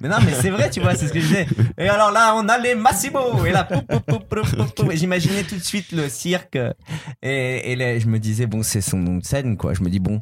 [0.00, 1.46] Mais non, mais c'est vrai, tu vois, c'est ce que je disais.
[1.78, 3.44] Et alors là, on a les Massimo.
[3.46, 3.68] Et là,
[4.94, 6.58] j'imaginais tout de suite le cirque.
[7.22, 9.74] Et, et là, je me disais, bon, c'est son nom de scène, quoi.
[9.74, 10.18] Je me dis, bon,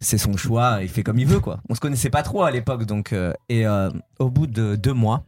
[0.00, 1.58] c'est son choix, il fait comme il veut, quoi.
[1.68, 3.12] On se connaissait pas trop à l'époque, donc.
[3.12, 5.24] euh, et euh, au bout de deux mois,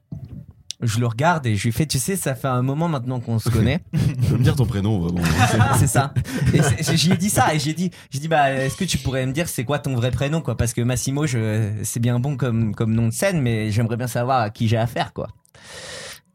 [0.80, 3.38] je le regarde et je lui fais, tu sais, ça fait un moment maintenant qu'on
[3.38, 3.80] se connaît.
[3.92, 5.22] Tu peux me dire ton prénom vraiment.
[5.78, 6.12] c'est ça.
[6.52, 9.24] Et j'y ai dit ça et j'ai dit, j'ai dit bah est-ce que tu pourrais
[9.26, 10.56] me dire c'est quoi ton vrai prénom quoi?
[10.56, 14.06] Parce que Massimo je c'est bien bon comme comme nom de scène mais j'aimerais bien
[14.06, 15.28] savoir à qui j'ai affaire quoi.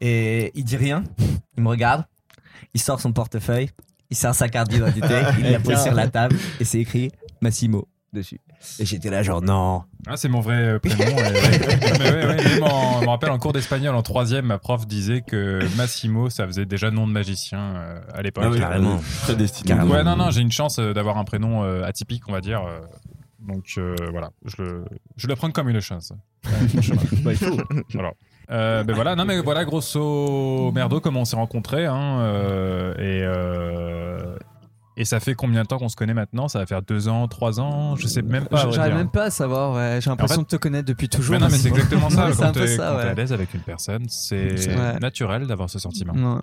[0.00, 1.04] Et il dit rien,
[1.56, 2.04] il me regarde,
[2.74, 3.70] il sort son portefeuille,
[4.10, 7.86] il sort sa carte d'identité, il la pose sur la table et c'est écrit Massimo
[8.14, 8.40] dessus.
[8.78, 9.82] Et j'étais là genre non.
[10.06, 11.04] Ah, c'est mon vrai euh, prénom.
[11.04, 15.60] ouais, ouais, en- je me rappelle en cours d'espagnol en troisième, ma prof disait que
[15.76, 18.44] Massimo, ça faisait déjà nom de magicien euh, à l'époque.
[18.46, 19.00] Ah oui, carrément.
[19.22, 19.68] Très destiné.
[19.68, 19.92] Carrément.
[19.94, 22.62] Ouais, non, non, j'ai une chance euh, d'avoir un prénom euh, atypique, on va dire.
[22.64, 22.80] euh,
[23.40, 24.84] donc euh, voilà, je le,
[25.16, 26.12] je le prends comme une chance.
[27.24, 27.56] Bah, il faut.
[27.92, 28.12] Voilà.
[28.50, 31.86] Euh, ben voilà, non mais voilà, grosso merdo, comment on s'est rencontrés.
[31.86, 34.36] Hein, euh, et, euh,
[34.96, 36.48] et ça fait combien de temps qu'on se connaît maintenant?
[36.48, 37.96] Ça va faire deux ans, trois ans?
[37.96, 38.70] Je sais même pas.
[38.70, 39.74] J'arrive même pas à savoir.
[39.74, 39.98] Ouais.
[40.00, 41.32] J'ai l'impression En fait- de te connaître depuis toujours.
[41.34, 42.30] Mais non, mais c'est exactement ça.
[42.36, 42.80] Quand t'es ouais.
[42.80, 44.98] à l'aise avec une personne, c'est Ouais.
[45.00, 46.12] naturel d'avoir ce sentiment.
[46.14, 46.40] Non.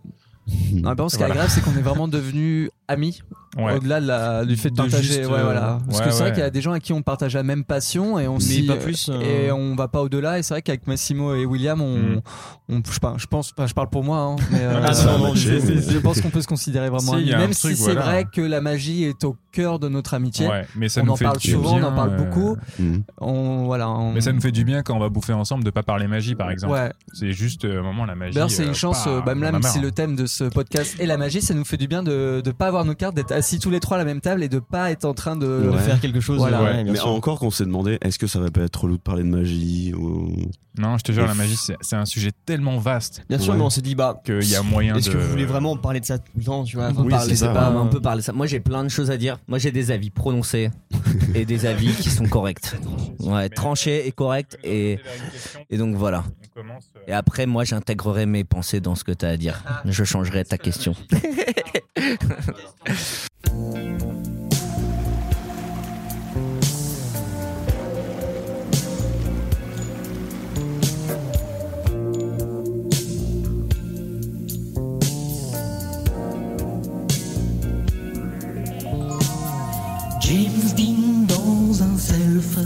[0.73, 3.21] Non, par contre, ce qui est grave, c'est qu'on est vraiment devenus amis.
[3.57, 3.73] Ouais.
[3.75, 5.79] Au-delà de la- du fait de, partager, juste, ouais, euh, voilà.
[5.85, 7.43] Parce ouais, que c'est vrai qu'il y a des gens à qui on partage la
[7.43, 10.39] même passion et on s'y- pas plus, euh, et on va pas au-delà.
[10.39, 12.21] Et c'est vrai qu'avec Massimo et William, on, Mm.
[12.69, 14.91] on- je, sais pas, je pense, je parle pour moi, hein, mais euh, Ah,
[15.25, 18.01] euh, je- pense qu'on peut se considérer vraiment Si, amis, même truc, si c'est voilà.
[18.03, 20.47] vrai que la magie est au cœur de notre amitié.
[20.47, 22.17] Ouais, mais ça on nous en fait parle du souvent, on bien, en parle euh,
[22.23, 22.55] beaucoup.
[22.79, 23.03] Mhm.
[23.19, 25.71] On, voilà, on- Mais ça nous fait du bien quand on va bouffer ensemble de
[25.71, 26.73] pas parler magie, par exemple.
[27.11, 28.33] C'est juste euh, un moment la magie.
[28.35, 30.95] D'ailleurs, c'est euh, une chance, euh, bah, on même si le thème de ce podcast
[31.01, 33.31] est la magie, ça nous fait du bien de ne pas avoir nos cartes, d'être
[33.31, 35.71] assis tous les trois à la même table et de pas être en train de.
[35.79, 36.37] faire quelque chose.
[36.37, 36.61] Voilà.
[36.63, 37.07] ouais, bien Mais sûr.
[37.09, 39.93] encore qu'on s'est demandé, est-ce que ça va pas être relou de parler de magie
[39.93, 40.31] ou...
[40.79, 43.57] Non, je te jure, Et la magie, c'est un sujet tellement vaste Bien sûr, Ouais.
[43.59, 45.15] mais on s'est dit, bah, qu'il y a moyen est-ce de.
[45.15, 47.49] que vous voulez vraiment parler de ça tout le temps, tu vois Oui, parler, ça,
[47.49, 47.77] pas, ouais.
[47.77, 48.31] on peut parler de ça.
[48.31, 49.37] Moi, j'ai plein de choses à dire.
[49.49, 50.69] Moi, j'ai des avis prononcés
[51.35, 52.71] et des avis qui sont corrects.
[53.19, 54.57] Ouais, tranchés et corrects.
[54.63, 54.97] Et,
[55.69, 56.23] et donc voilà.
[57.05, 59.61] Et après, moi, j'intégrerai mes pensées dans ce que tu as à dire.
[59.83, 60.95] Je changerai ta question.
[61.93, 62.07] James
[80.77, 82.57] Dean dans un self,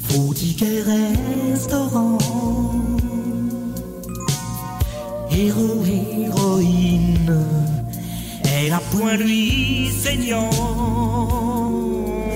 [0.00, 2.18] faux ticket restaurant.
[5.30, 7.46] Héros, héroïne,
[8.66, 10.50] elle a point lui saignant.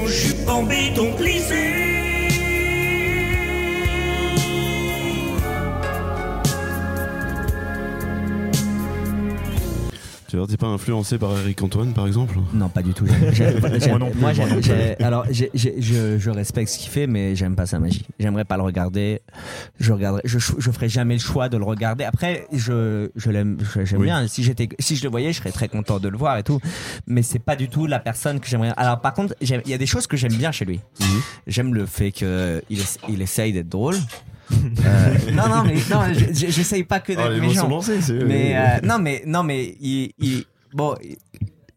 [0.07, 1.84] Jupe en béton plissé.
[10.43, 13.05] Tu t'es pas influencé par Eric Antoine, par exemple Non, pas du tout.
[13.89, 14.63] Moi non plus, moi, moi j'aime- non plus.
[14.65, 15.47] j'ai- alors, je,
[16.19, 18.05] je respecte ce qu'il fait, mais j'aime pas sa magie.
[18.19, 19.21] J'aimerais pas le regarder.
[19.81, 20.23] Je regarderai.
[20.25, 22.05] Je, je ferai jamais le choix de le regarder.
[22.05, 24.07] Après, je, je l'aime, j'aime Oui.
[24.07, 24.27] bien.
[24.27, 26.61] Si j'étais, si je le voyais, je serais très content de le voir et tout.
[27.07, 28.73] Mais c'est pas du tout la personne que j'aimerais.
[28.77, 30.81] Alors, par contre, il y a des choses que j'aime bien chez lui.
[31.01, 31.07] Mhm.
[31.47, 33.97] J'aime le fait que il, ess- il essaye d'être drôle.
[34.53, 37.69] Euh, non, non, mais non, je- je- j'essaye pas que d'être Ah, mots sont méchant.
[37.69, 38.13] lancés, c'est...
[38.25, 40.95] Mais euh, non, mais non, mais il, il- bon,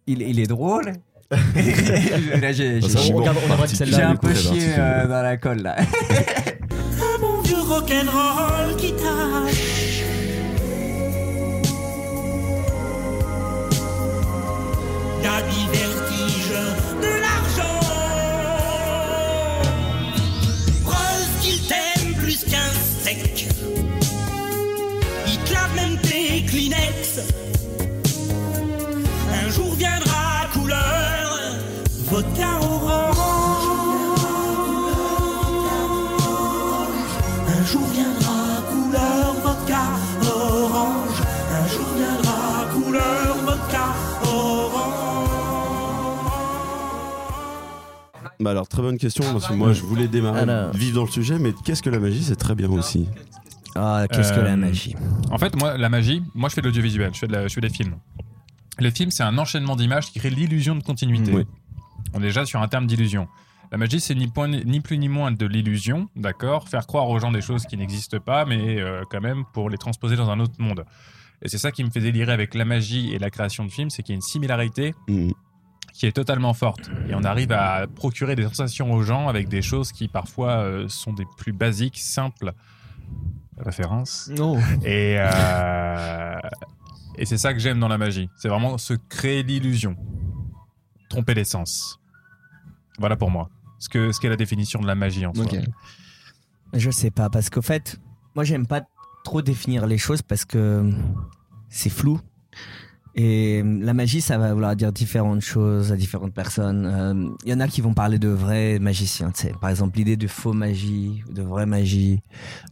[0.06, 0.92] il, il est drôle.
[1.32, 5.76] Là, j'ai, Ça, j'ai- un peu chié euh, dans la colle là.
[5.80, 10.04] Un bon vieux rock'n'roll qui tâche.
[15.24, 16.07] Gabi vertige
[48.48, 50.72] Bah alors, très bonne question, parce que moi, je voulais démarrer, Alors.
[50.72, 53.06] vivre dans le sujet, mais qu'est-ce que la magie C'est très bien aussi.
[53.76, 54.96] Ah, qu'est-ce que Euh, la magie
[55.32, 57.54] En fait, moi, la magie, moi, je fais de l'audiovisuel, je fais, de la- je
[57.54, 57.98] fais des films.
[58.80, 61.34] Le film, c'est un enchaînement d'images qui crée l'illusion de continuité.
[61.34, 61.44] Oui.
[62.14, 63.28] On est déjà sur un terme d'illusion.
[63.70, 66.70] La magie, c'est ni, point- ni plus ni moins de l'illusion, d'accord?
[66.70, 69.78] Faire croire aux gens des choses qui n'existent pas, mais euh, quand même pour les
[69.78, 70.86] transposer dans un autre monde.
[71.42, 73.90] Et c'est ça qui me fait délirer avec la magie et la création de films,
[73.90, 75.34] c'est qu'il y a une similarité Mhm.
[75.98, 76.92] Qui est totalement forte.
[77.10, 80.88] Et on arrive à procurer des sensations aux gens avec des choses qui parfois euh,
[80.88, 82.54] sont des plus basiques, simples.
[83.58, 84.30] Référence.
[84.38, 84.60] Non.
[84.86, 86.40] Et, euh,
[87.18, 88.30] et c'est ça que j'aime dans la magie.
[88.38, 89.96] C'est vraiment se créer l'illusion.
[91.10, 92.00] Tromper l'essence.
[93.00, 93.50] Voilà pour moi.
[93.80, 95.46] Ce que ce qu'est la définition de la magie en soi.
[95.46, 95.58] Ok.
[96.74, 98.00] Je sais pas, parce qu'au fait,
[98.36, 98.82] moi j'aime pas
[99.24, 100.92] trop définir les choses parce que
[101.70, 102.20] c'est flou.
[103.20, 106.86] Et la magie, ça va vouloir dire différentes choses à différentes personnes.
[106.86, 109.54] Euh, Il y en a qui vont parler de vrais magiciens, tu sais.
[109.60, 112.22] Par exemple, l'idée de faux magie, de vraie magie.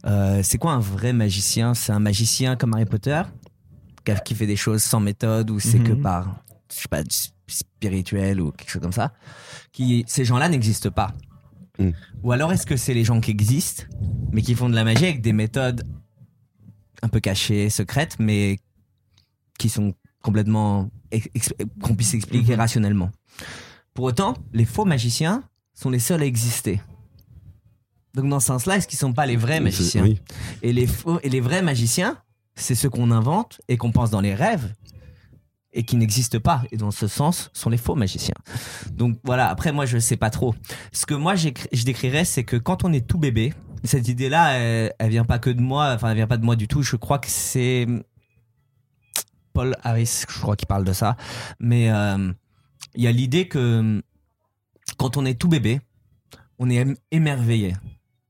[0.06, 1.74] Euh, c'est quoi un vrai magicien?
[1.74, 3.22] C'est un magicien comme Harry Potter
[4.24, 6.00] qui fait des choses sans méthode ou c'est que Mhm.
[6.02, 7.02] par, je sais pas,
[7.48, 9.12] spirituel ou quelque chose comme ça.
[9.72, 11.12] Qui, ces gens-là n'existent pas.
[11.80, 11.92] Mhm.
[12.22, 13.82] Ou alors est-ce que c'est les gens qui existent,
[14.30, 15.82] mais qui font de la magie avec des méthodes
[17.02, 18.58] un peu cachées, secrètes, mais
[19.58, 19.92] qui sont
[20.26, 20.90] complètement
[21.80, 22.58] qu'on puisse expliquer Mhm.
[22.60, 23.10] rationnellement.
[23.94, 26.80] Pour autant, les faux magiciens sont les seuls à exister.
[28.14, 30.18] Donc dans ce sens-là, est-ce qu'ils sont pas les vrais magiciens Oui.
[30.62, 32.18] Et les faux et les vrais magiciens,
[32.56, 34.72] c'est ceux qu'on invente et qu'on pense dans les rêves
[35.72, 36.62] et qui n'existent pas.
[36.72, 38.34] Et dans ce sens, sont les faux magiciens.
[38.92, 39.48] Donc voilà.
[39.48, 40.54] Après, moi, je sais pas trop.
[40.92, 43.52] Ce que moi, je décrirais, c'est que quand on est tout bébé,
[43.84, 45.92] cette idée-là, elle, elle vient pas que de moi.
[45.94, 46.82] Enfin, elle vient pas de moi du tout.
[46.82, 47.86] Je crois que c'est
[49.56, 51.16] Paul Harris, je crois qu'il parle de ça.
[51.60, 52.30] Mais euh,
[52.94, 54.02] il y a l'idée que
[54.98, 55.80] quand on est tout bébé,
[56.58, 57.74] on est ém- émerveillé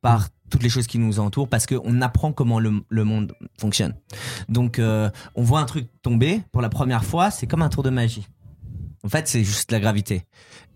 [0.03, 3.95] par toutes les choses qui nous entourent parce qu'on apprend comment le, le monde fonctionne.
[4.49, 7.83] Donc, euh, on voit un truc tomber pour la première fois, c'est comme un tour
[7.83, 8.29] de magie.
[9.03, 10.25] En fait, c'est juste la gravité.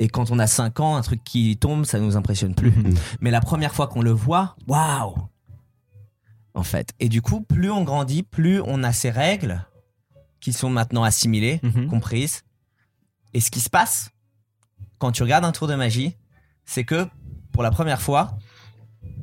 [0.00, 2.72] Et quand on a 5 ans, un truc qui tombe, ça nous impressionne plus.
[2.72, 2.94] Mhm.
[3.20, 5.14] Mais la première fois qu'on le voit, waouh
[6.54, 6.92] En fait.
[6.98, 9.64] Et du coup, plus on grandit, plus on a ces règles
[10.40, 11.88] qui sont maintenant assimilées, Mhm.
[11.88, 12.42] comprises.
[13.34, 14.10] Et ce qui se passe
[14.98, 16.16] quand tu regardes un tour de magie,
[16.64, 17.06] c'est que
[17.52, 18.38] pour la première fois,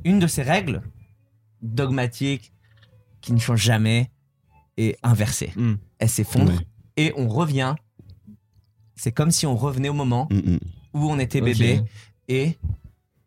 [0.04, 0.82] une de ces règles
[1.62, 2.54] dogmatiques
[3.22, 4.12] qui ne change jamais
[4.78, 5.52] est inversée.
[5.56, 5.74] Mm.
[6.00, 6.54] Elle s'effondre
[6.98, 7.76] et on revient.
[8.96, 10.60] C'est comme si on revenait au moment Mm, mm.
[10.94, 11.82] où on était bébé
[12.28, 12.58] et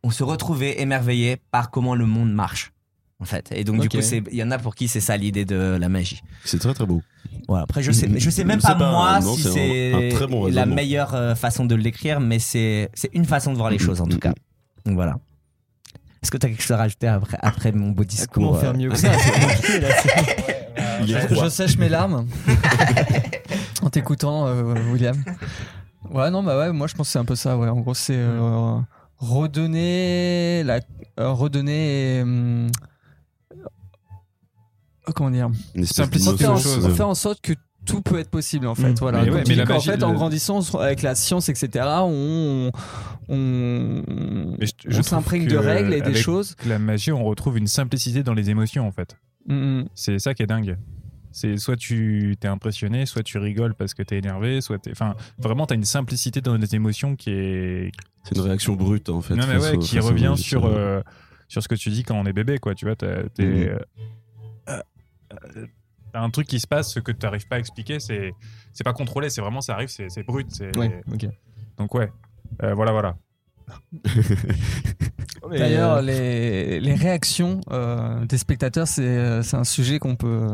[0.03, 2.73] on se retrouvait émerveillé par comment le monde marche.
[3.21, 3.51] En fait.
[3.55, 3.99] Et donc, du coup,
[4.31, 6.23] il y en a pour qui c'est ça l'idée de la magie.
[6.45, 7.03] C'est très très beau.
[7.49, 7.65] Voilà.
[7.65, 10.11] Après, je sais, je sais même pas, pas- moi non, si c'est
[10.51, 13.83] la meilleure euh, façon de l'écrire, mais c'est c'est une façon de voir les Mhm,
[13.83, 14.21] choses en tout mhm.
[14.21, 14.33] cas.
[14.87, 15.19] Donc voilà.
[16.23, 18.71] Est-ce que tu as quelque chose à rajouter après, après mon beau discours Comment faire
[18.71, 19.89] euh, mieux que ça C'est compliqué, là.
[21.03, 22.27] Il est Je sèche mes larmes
[23.83, 25.17] en t'écoutant, euh, William.
[26.11, 27.57] Ouais, non, bah ouais, moi je pense que c'est un peu ça.
[27.57, 28.79] Ouais, en gros, c'est euh,
[29.19, 30.81] redonner la,
[31.19, 32.25] euh, redonner.
[35.11, 35.51] Euh, comment dire
[35.85, 36.95] Simplicité en, choses.
[36.95, 37.53] faire en sorte que
[37.87, 38.93] tout peut être possible en fait.
[38.93, 38.97] Mm.
[39.01, 39.23] Voilà.
[39.23, 42.71] Mais ouais, la magie, fait, en grandissant avec la science, etc., on,
[43.29, 46.57] on, on s'imprègne de règles et des choses.
[46.67, 49.17] La magie, on retrouve une simplicité dans les émotions en fait.
[49.47, 49.89] Mm, mm.
[49.95, 50.77] C'est ça qui est dingue.
[51.33, 54.91] C'est soit tu t'es impressionné, soit tu rigoles parce que t'es énervé, soit t'es.
[54.91, 57.93] Enfin, vraiment, t'as une simplicité dans les émotions qui est.
[58.25, 59.37] C'est une réaction brute en fait.
[59.37, 61.01] non mais ouais, qui revient sur euh,
[61.49, 62.75] sur ce que tu dis quand on est bébé, quoi.
[62.75, 63.71] Tu vois, t'es,
[66.13, 68.33] t'as un truc qui se passe, ce que tu n'arrives pas à expliquer, c'est
[68.73, 70.47] c'est pas contrôlé, c'est vraiment ça arrive, c'est c'est brut.
[70.51, 71.27] c'est- Ouais, ok.
[71.79, 72.11] Donc ouais,
[72.63, 73.17] Euh, voilà, voilà.
[75.51, 80.49] D'ailleurs, euh, les, les réactions euh, des spectateurs, c'est euh, c'est un sujet qu'on peut,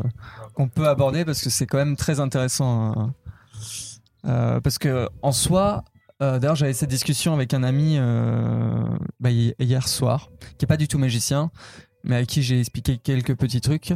[0.55, 2.93] qu'on peut aborder parce que c'est quand même très intéressant.
[2.99, 3.15] hein.
[4.27, 5.85] Euh, parce que en soi,
[6.23, 8.85] euh, d'ailleurs, j'avais cette discussion avec un ami euh,
[9.21, 11.51] bah, hi- hier soir, qui est pas du tout magicien,
[12.05, 13.93] mais à qui j'ai expliqué quelques petits trucs.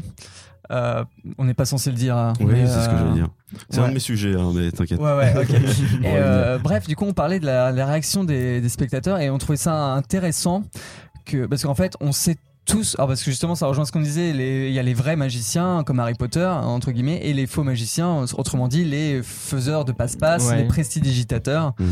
[0.71, 1.05] Euh,
[1.39, 2.17] on n'est pas censé le dire.
[2.17, 3.29] hein, Oui, c'est ce que euh, j'allais dire.
[3.71, 5.01] C'est un de mes sujets, hein, mais t'inquiète.
[5.01, 5.35] Ouais, ouais,
[6.05, 9.31] Et, euh, bref, du coup, on parlait de la, la réaction des, des spectateurs et
[9.31, 10.63] on trouvait ça intéressant
[11.25, 14.01] que, parce qu'en fait, on sait tous, alors parce que justement, ça rejoint ce qu'on
[14.03, 17.65] disait, il y a les vrais magiciens comme Harry Potter, entre guillemets, et les faux
[17.65, 20.59] magiciens, autrement dit, les faiseurs de passe-passe, Ouais.
[20.59, 21.89] les prestidigitateurs, Mhm.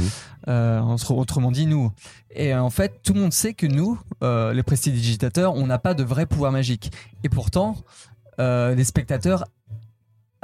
[0.48, 1.90] euh, autre- autrement dit, nous.
[2.30, 5.78] Et euh, en fait, tout le monde sait que nous, euh, les prestidigitateurs, on n'a
[5.78, 6.92] pas de vrai pouvoir magique.
[7.24, 7.74] Et pourtant,
[8.40, 9.44] euh, les spectateurs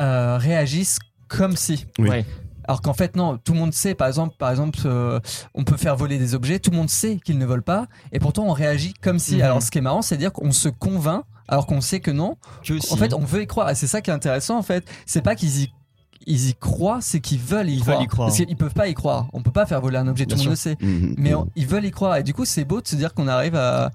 [0.01, 1.87] euh, réagissent comme si.
[1.99, 2.09] Oui.
[2.09, 2.25] Ouais.
[2.67, 3.95] Alors qu'en fait non, tout le monde sait.
[3.95, 5.21] Par exemple, par exemple, euh,
[5.55, 6.59] on peut faire voler des objets.
[6.59, 9.37] Tout le monde sait qu'ils ne volent pas, et pourtant on réagit comme si.
[9.37, 9.43] Mhm.
[9.43, 12.37] Alors ce qui est marrant, c'est dire qu'on se convainc alors qu'on sait que non.
[12.63, 12.93] Que aussi.
[12.93, 13.69] En fait, on veut y croire.
[13.71, 14.57] Et c'est ça qui est intéressant.
[14.57, 15.73] En fait, c'est pas qu'ils y
[16.27, 17.97] ils y croient, c'est qu'ils veulent y Ils croire.
[17.99, 18.29] veulent y croire.
[18.29, 19.29] Parce qu'ils peuvent pas y croire.
[19.35, 20.25] On peut pas faire voler un objet.
[20.25, 20.77] Bien tout le monde le sait.
[20.81, 21.15] Mhm.
[21.19, 22.17] Mais on- ils veulent y croire.
[22.17, 23.91] Et du coup, c'est beau de se dire qu'on arrive à,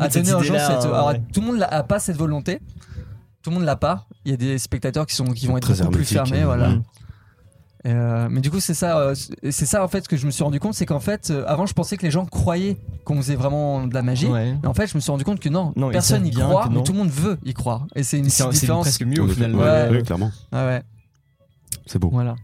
[0.00, 0.70] à donner cette aux gens cette.
[0.70, 2.58] hein, alors, tout le monde n'a pas cette volonté.
[3.44, 4.06] Tout le monde l'a pas.
[4.24, 6.46] Il y a des spectateurs qui sont qui vont être Très beaucoup plus fermés, hein.
[6.46, 6.70] voilà.
[7.86, 10.24] Et, euh, mais du coup, c'est ça, euh, c'est ça en fait ce que je
[10.24, 12.78] me suis rendu compte, c'est qu'en fait, euh, avant, je pensais que les gens croyaient
[13.04, 14.26] qu'on faisait vraiment de la magie.
[14.26, 14.56] Ouais.
[14.62, 16.82] Mais en fait, je me suis rendu compte que non, personne bien croit, mais non.
[16.82, 17.86] tout le monde veut y croire.
[17.94, 18.84] Et c'est une C'est petite c'est différence.
[18.86, 19.54] presque mieux au final.
[19.54, 19.90] ouais, Ouais.
[19.90, 20.32] ouais, clairement.
[20.50, 20.82] Ah ouais,
[21.84, 22.08] C'est beau.
[22.10, 22.36] voilà.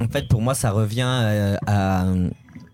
[0.00, 2.06] En fait, pour moi, ça revient euh, à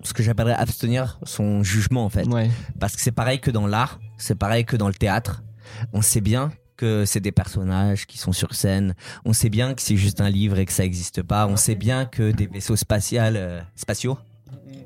[0.05, 2.27] ce que j'appellerais abstenir son jugement, en fait.
[2.29, 2.53] Ouais.
[2.79, 5.43] Parce que c'est pareil que dans l'art, c'est pareil que dans le théâtre.
[5.93, 8.97] On sait bien que c'est des personnages qui sont sur scène.
[9.25, 11.47] On sait bien que c'est juste un livre et que ça n'existe pas.
[11.47, 14.19] On sait bien que des vaisseaux spatials, euh, spatiaux.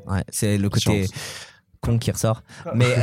[0.07, 1.07] Ouais, c'est le côté
[1.81, 2.43] con qui ressort.
[2.75, 2.95] Mais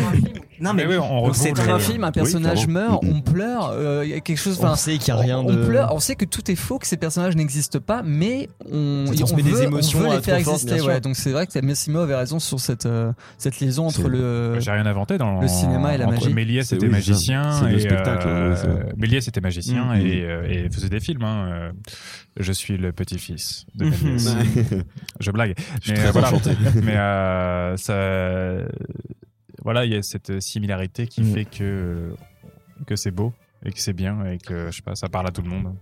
[0.62, 3.20] non, mais, Mais oui, on on retrouve sait le- très film, un personnage meurt, on
[3.20, 4.58] pleure, euh, il y a quelque chose.
[4.62, 5.62] On sait qu'il n'y a rien on, de.
[5.62, 9.04] on pleure, on sait que tout est faux, que ces personnages n'existent pas, mais on,
[9.08, 10.80] on transmet des veut, émotions on veut les faire exister.
[10.80, 11.00] Ouais.
[11.00, 14.60] Donc c'est vrai que Massimo avait raison sur cette, euh, cette liaison entre C'est- le.
[14.60, 16.32] J'ai rien inventé dans le cinéma et la magie.
[16.32, 18.86] Méliès C'est- était c'est magicien C'est le et spectacle, euh, ouais, c'est vrai.
[18.96, 21.22] Méliès était magicien et, euh, et faisait des films.
[21.24, 21.72] hein, euh,
[22.38, 23.84] Je suis le petit-fils de.
[24.04, 24.28] Méliès.
[25.20, 25.54] Je blague.
[25.80, 26.28] Je suis Mais, très euh, voilà.
[26.28, 26.50] enchanté.
[26.82, 27.92] Mais euh, ça,
[29.64, 31.34] voilà, il y a cette similarité qui Mhm.
[31.34, 32.14] fait que
[32.86, 33.32] que c'est beau
[33.64, 35.74] et que c'est bien et que je sais pas, ça parle à tout le monde.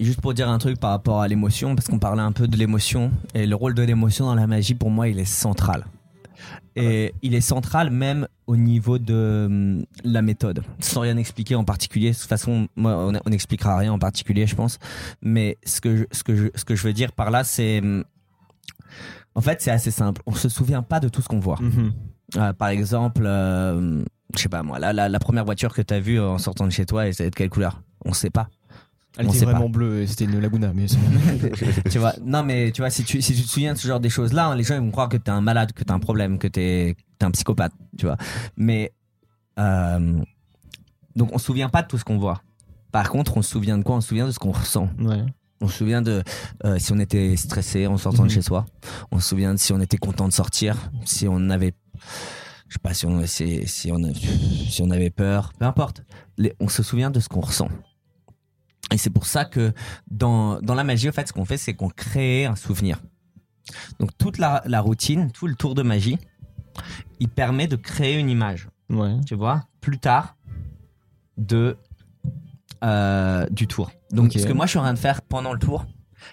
[0.00, 2.56] Juste pour dire un truc par rapport à l'émotion, parce qu'on parlait un peu de
[2.56, 5.86] l'émotion, et le rôle de l'émotion dans la magie, pour moi, il est central.
[6.76, 11.64] Et il est central même au niveau de hum, la méthode, sans rien expliquer en
[11.64, 12.10] particulier.
[12.10, 14.78] De toute façon, moi, on n'expliquera rien en particulier, je pense.
[15.22, 17.80] Mais ce que je, ce que je, ce que je veux dire par là, c'est
[17.80, 18.04] hum,
[19.34, 20.20] En fait, c'est assez simple.
[20.26, 21.58] On se souvient pas de tout ce qu'on voit.
[21.60, 21.92] Mhm.
[22.36, 24.02] Euh, par exemple, euh,
[24.34, 26.64] je sais pas moi, la, la, la première voiture que tu as vue en sortant
[26.66, 27.82] de chez toi, et c'est de quelle couleur?
[28.04, 28.48] On sait pas.
[29.18, 30.86] Elle On était vraiment bleue et c'était une Laguna, mais
[31.90, 34.00] tu vois, non mais tu vois, si tu, si tu te souviens de ce genre
[34.00, 35.98] des choses-là, hein, les gens ils vont croire que t'es un malade, que t'as un
[35.98, 38.16] problème, que t'es es un psychopathe, tu vois.
[38.56, 38.92] Mais
[39.58, 40.18] euh,
[41.14, 42.40] donc on se souvient pas de tout ce qu'on voit.
[42.90, 43.96] Par contre, on se souvient de quoi?
[43.96, 44.88] On se souvient de ce qu'on ressent.
[44.98, 45.22] Ouais.
[45.60, 46.22] On se souvient de
[46.64, 48.34] euh, si on était stressé en sortant de Mhm.
[48.34, 48.64] chez soi.
[49.10, 51.74] On se souvient de si on était content de sortir, si on avait,
[52.68, 56.02] je sais pas, si on, si, si on, a- si on avait peur, peu importe.
[56.38, 57.68] Les- on se souvient de ce qu'on ressent.
[58.92, 59.72] Et c'est pour ça que
[60.10, 63.00] dans, dans la magie, en fait, ce qu'on fait, c'est qu'on crée un souvenir.
[64.00, 66.18] Donc toute la, la routine, tout le tour de magie,
[67.20, 69.14] il permet de créer une image Ouais.
[69.26, 70.36] tu vois, plus tard
[71.38, 71.76] de
[72.84, 73.90] euh, du tour.
[74.10, 75.86] Donc ce que moi je suis en train de faire pendant le tour,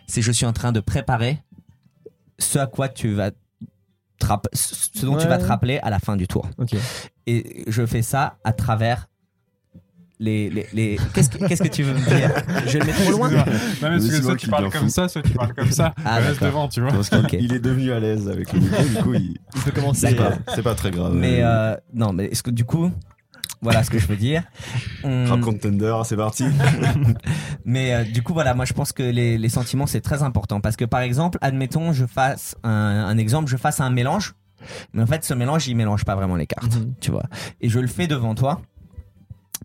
[0.08, 1.42] c'est je suis en train de préparer
[2.40, 3.32] ce à quoi tu vas
[4.54, 6.50] ce dont tu vas te rappeler à la fin du tour.
[7.28, 9.08] Et je fais ça à travers
[10.22, 11.00] les les, les...
[11.14, 12.32] qu'est-ce que qu'est-ce que tu veux me dire?
[12.68, 13.30] Je le mets trop loin.
[13.32, 13.44] Non,
[13.90, 15.94] mais soit tu parles comme ça, soit tu parles comme ça.
[16.04, 16.48] Ah, Reste d'accord.
[16.48, 16.92] devant, tu vois.
[16.92, 20.08] Parce il est devenu à l'aise avec le micro, du coup, il- Il peut commencer.
[20.10, 21.14] c'est pas, c'est pas très grave.
[21.16, 22.92] Mais euh, non, mais est-ce que du coup,
[23.62, 24.44] voilà ce que je veux dire.
[25.04, 26.46] On- Rap Contender, c'est parti.
[27.66, 30.62] Mais euh, du coup, voilà, moi je pense que les, les sentiments c'est très important
[30.62, 34.36] parce que par exemple, admettons, je fasse un, un exemple, je fasse un mélange,
[34.94, 36.94] mais en fait ce mélange il mélange pas vraiment les cartes, Mhm.
[37.00, 37.24] tu vois.
[37.62, 38.62] Et je le fais devant toi,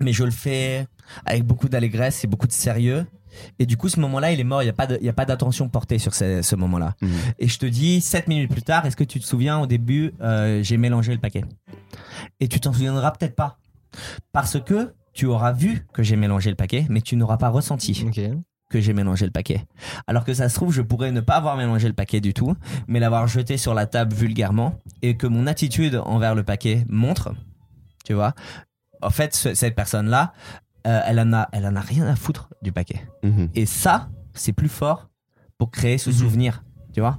[0.01, 0.87] mais je le fais
[1.27, 3.07] avec beaucoup d'allégresse et beaucoup de sérieux.
[3.59, 4.63] Et du coup, ce moment-là, il est mort.
[4.63, 4.67] Il
[5.03, 6.95] n'y a pas d'attention portée sur ce, ce moment-là.
[7.03, 7.11] Mhm.
[7.41, 10.13] Et je te dis, 7 minutes plus tard, est-ce que tu te souviens au début,
[10.21, 11.45] euh, j'ai mélangé le paquet?
[12.39, 13.59] Et tu t'en souviendras peut-être pas.
[14.33, 18.05] Parce que tu auras vu que j'ai mélangé le paquet, mais tu n'auras pas ressenti
[18.71, 19.65] que j'ai mélangé le paquet.
[20.09, 22.55] Alors que ça se trouve, je pourrais ne pas avoir mélangé le paquet du tout,
[22.89, 27.33] mais l'avoir jeté sur la table vulgairement, et que mon attitude envers le paquet montre,
[28.05, 28.35] tu vois,
[29.03, 30.33] en fait, ce- cette personne-là,
[30.87, 33.07] euh, elle en a, elle en a rien à foutre du paquet.
[33.23, 33.51] Mhm.
[33.55, 35.09] Et ça, c'est plus fort
[35.59, 36.17] pour créer ce Mhm.
[36.17, 36.65] souvenir.
[36.93, 37.17] Tu vois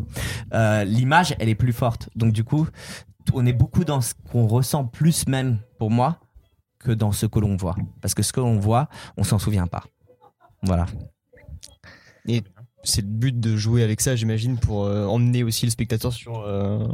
[0.53, 2.09] Euh, L'image, elle est plus forte.
[2.15, 2.67] Donc du coup,
[3.33, 6.19] on est beaucoup dans ce qu'on ressent plus même, pour moi,
[6.85, 7.75] que dans ce que l'on voit.
[8.01, 9.83] Parce que ce que l'on voit, on s'en souvient pas.
[10.63, 10.85] Voilà.
[12.83, 16.39] C'est le but de jouer avec ça, j'imagine, pour euh, emmener aussi le spectateur sur
[16.41, 16.87] euh,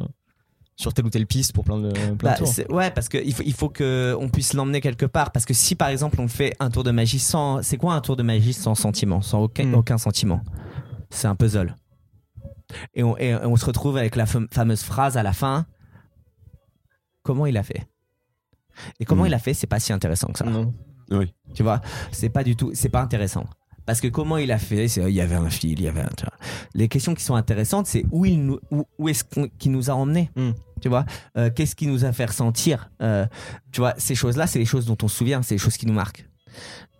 [0.78, 2.48] sur telle ou telle piste pour plein de plein Bah, de tours.
[2.48, 5.32] c'est- ouais, parce qu'il faut, il faut que on puisse l'emmener quelque part.
[5.32, 8.02] Parce que si par exemple on fait un tour de magie sans, c'est quoi un
[8.02, 9.76] tour de magie sans sentiment, sans aucun, Hmm.
[9.76, 10.42] aucun sentiment?
[11.10, 11.76] C'est un puzzle.
[12.94, 15.66] Et on, et on se retrouve avec la fam- fameuse phrase à la fin.
[17.22, 17.86] Comment il a fait?
[19.00, 19.28] Et comment Hmm.
[19.28, 20.46] il a fait, c'est pas si intéressant que ça.
[20.46, 20.74] Non.
[21.54, 23.46] Tu vois, c'est pas du tout, c'est pas intéressant.
[23.86, 26.02] Parce que comment il a fait, c'est il y avait un fil, il y avait
[26.02, 26.10] un.
[26.16, 26.34] tu vois.
[26.76, 29.24] Les questions qui sont intéressantes, c'est où il nous, où, où est-ce
[29.60, 30.30] qu'il nous a emmenés.
[30.38, 30.52] Mm.
[30.82, 31.06] Tu vois,
[31.38, 32.90] Euh, qu'est-ce qui nous a fait ressentir.
[33.02, 33.26] Euh,
[33.72, 35.86] tu vois, ces choses-là, c'est les choses dont on se souvient, c'est les choses qui
[35.88, 36.26] nous marquent.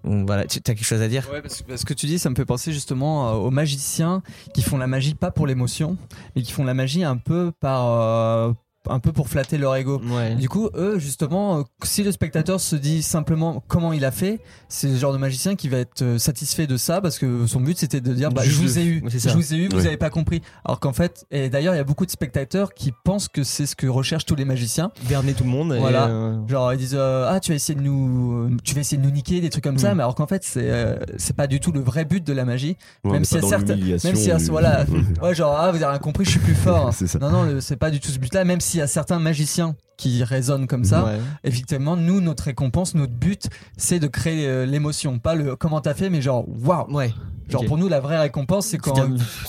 [0.04, 1.30] Donc voilà, tu as quelque chose à dire?
[1.32, 4.24] Ouais, parce que ce que tu dis, ça me fait penser justement euh, aux magiciens
[4.54, 5.96] qui font la magie pas pour l'émotion,
[6.36, 8.54] mais qui font la magie un peu par euh,
[8.90, 10.02] un peu pour flatter leur ego.
[10.10, 10.36] Ouais.
[10.36, 14.40] Du coup, eux, justement, euh, si le spectateur se dit simplement comment il a fait,
[14.70, 17.62] c'est le genre de magicien qui va être euh, satisfait de ça parce que son
[17.62, 19.88] but c'était de dire bah, je vous ai eu, je vous ai eu, vous Ouais.
[19.88, 20.42] avez pas compris.
[20.66, 23.66] Alors qu'en fait, et d'ailleurs, il y a beaucoup de spectateurs qui pensent que c'est
[23.66, 24.92] ce que recherchent tous les magiciens.
[25.08, 25.74] Berner tout le monde.
[25.74, 26.08] et, Voilà.
[26.08, 29.06] euh, Genre ils disent euh, ah tu vas essayer de nous, tu vas essayer de
[29.06, 29.98] nous niquer des trucs comme ça, Mm.
[29.98, 32.46] mais alors qu'en fait c'est euh, c'est pas du tout le vrai but de la
[32.46, 32.78] magie.
[33.04, 34.86] Ouais, Même est s'il y pas a dans certes- même s'il y a- du- voilà.
[35.22, 36.92] Ouais, genre, ah, vous avez rien compris, je suis plus fort.
[37.22, 38.44] Non, non, c'est pas du tout ce but-là.
[38.46, 41.20] Même s'il y a certains magiciens qui résonnent comme ça, ouais.
[41.44, 43.48] effectivement, nous, notre récompense, notre but,
[43.78, 45.20] c'est de créer euh, l'émotion.
[45.20, 46.92] Pas le comment t'as fait, mais genre, waouh.
[46.92, 47.14] Ouais.
[47.50, 48.96] Genre, pour nous, la vraie récompense, c'est quand,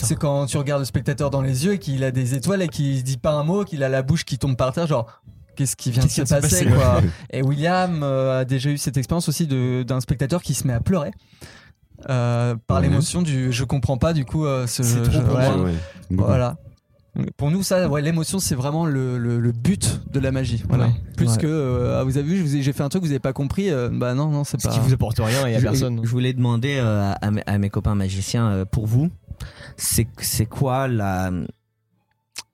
[0.00, 2.68] c'est quand tu regardes le spectateur dans les yeux et qu'il a des étoiles et
[2.68, 5.22] qu'il dit pas un mot, qu'il a la bouche qui tombe par terre, genre,
[5.56, 7.00] qu'est-ce qui vient de se qui vient de se passer, passer, quoi.
[7.30, 10.72] Et William euh, a déjà eu cette expérience aussi de- d'un spectateur qui se met
[10.74, 11.12] à pleurer.
[12.10, 12.88] euh, par Ouais.
[12.88, 15.72] l'émotion du je comprends pas du coup euh, ce C'est trop ouais.
[16.10, 16.56] Voilà.
[17.36, 20.62] Pour nous, ça, ouais, l'émotion, c'est vraiment le, le- le but de la magie.
[20.66, 20.86] Voilà.
[20.86, 20.92] Ouais.
[21.16, 21.36] Plus Ouais.
[21.38, 23.18] que, euh, ah, vous avez vu, je vous ai- j'ai fait un truc, vous avez
[23.18, 23.68] pas compris.
[23.70, 24.72] euh, bah non, non, c'est Ce pas.
[24.72, 26.00] qui vous apporte rien et à je, personne.
[26.02, 29.10] je voulais demander euh, à, mes, à mes copains magiciens, euh, pour vous,
[29.76, 31.30] c'est c'est quoi la,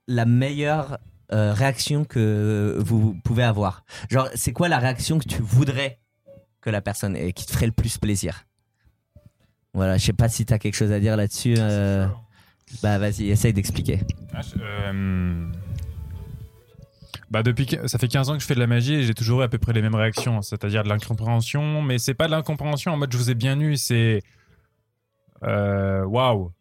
[0.09, 0.99] la meilleure
[1.33, 3.85] euh, réaction que vous pouvez avoir?
[4.11, 6.01] Genre, c'est quoi la réaction que tu voudrais
[6.63, 8.45] que la personne ait, qui te ferait le plus plaisir?
[9.75, 11.55] Voilà, je sais pas si tu as quelque chose à dire là-dessus.
[12.83, 14.01] Bah vas-y, essaye d'expliquer.
[14.35, 15.47] Ah, je- euh,
[17.31, 19.13] Bah depuis que- ça fait 15 ans que je fais de la magie et j'ai
[19.15, 22.31] toujours eu à peu près les mêmes réactions, c'est-à-dire de l'incompréhension, mais c'est pas de
[22.31, 24.23] l'incompréhension en mode je vous ai bien eu, c'est
[25.43, 26.53] euh, waouh.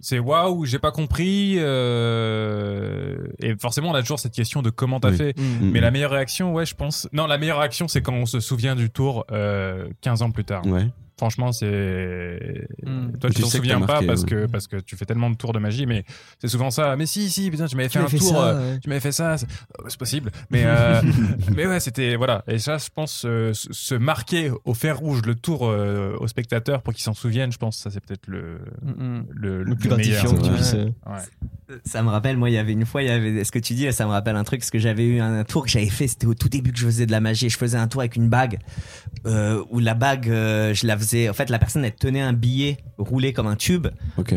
[0.00, 1.54] c'est waouh, j'ai pas compris.
[1.58, 5.16] euh, Et forcément, on a toujours cette question de comment t'as Oui.
[5.16, 5.38] fait.
[5.38, 5.82] Mm, Mais mm.
[5.82, 7.08] la meilleure réaction, ouais, je pense.
[7.12, 10.44] Non, la meilleure réaction, c'est quand on se souvient du tour euh, 15 ans plus
[10.44, 10.64] tard.
[10.66, 10.86] Ouais.
[11.18, 12.68] Franchement, c'est.
[12.84, 13.18] Mm.
[13.20, 14.28] Toi, Tu t'en souviens pas parce ouais.
[14.28, 16.04] que parce que tu fais tellement de tours de magie, mais
[16.40, 16.94] c'est souvent ça.
[16.96, 18.28] Mais si, si, putain, tu m'avais fait un fait tour.
[18.30, 18.78] ça, euh, ouais.
[18.80, 19.36] Tu m'avais fait ça.
[19.36, 19.46] C'est
[19.80, 20.30] oh, possible.
[20.50, 21.02] Mais euh,
[21.56, 22.44] mais ouais, c'était voilà.
[22.46, 26.82] Et ça, je pense euh, se marquer au fer rouge le tour euh, aux spectateurs
[26.82, 27.50] pour qu'ils s'en souviennent.
[27.50, 28.60] Je pense ça c'est peut-être le
[29.34, 30.24] le, Le plus meilleur.
[30.24, 30.54] gratifiant que tu ouais.
[30.54, 30.74] puisses.
[30.74, 31.74] Ouais.
[31.84, 33.74] Ça me rappelle, moi, il y avait une fois, il y avait ce que tu
[33.74, 36.08] dis, ça me rappelle un truc, parce que j'avais eu un tour que j'avais fait,
[36.08, 37.50] c'était au tout début que je faisais de la magie.
[37.50, 38.58] Je faisais un tour avec une bague,
[39.26, 41.07] euh, où la bague, euh, je la faisais.
[41.28, 43.88] En fait, la personne, elle tenait un billet roulé comme un tube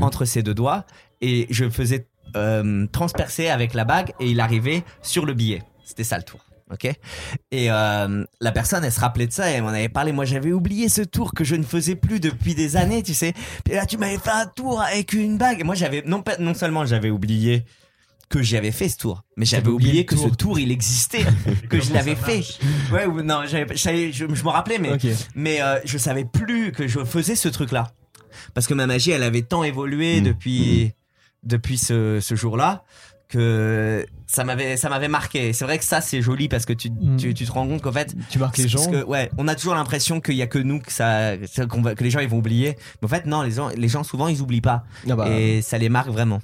[0.01, 0.85] entre ses deux doigts,
[1.21, 5.63] et je faisais euh, transpercer avec la bague, et il arrivait sur le billet.
[5.83, 6.39] C'était ça le tour.
[6.71, 6.85] Ok.
[7.51, 10.13] Et euh, la personne elle se rappelait de ça et elle m'en avait parlé.
[10.13, 13.33] Moi j'avais oublié ce tour que je ne faisais plus depuis des années tu sais.
[13.65, 15.59] Puis là tu m'avais fait un tour avec une bague.
[15.59, 17.65] Et moi j'avais non pas non seulement j'avais oublié
[18.31, 20.57] que j'avais fait ce tour mais j'avais oublié que ce tour.
[20.59, 21.25] il existait
[21.69, 22.41] que je l'avais fait
[22.91, 25.05] ouais ou- non je, je, je me rappelais mais Ok.
[25.35, 27.91] mais euh, je savais plus que je faisais ce truc là
[28.53, 30.23] parce que ma magie elle avait tant évolué Mm.
[30.23, 30.93] depuis
[31.43, 32.83] depuis ce, ce jour là
[33.27, 36.89] que ça m'avait ça m'avait marqué c'est vrai que ça c'est joli parce que tu,
[36.89, 37.17] Mm.
[37.17, 38.89] tu, tu te rends compte qu'en fait Tu marques les gens.
[38.91, 42.09] que, ouais, on a toujours l'impression qu'il y a que nous que ça, que les
[42.11, 42.75] gens ils vont oublier.
[43.01, 45.61] Mais en fait, non, les gens, les gens souvent ils oublient pas Ah bah, et
[45.61, 46.41] ça les marque vraiment.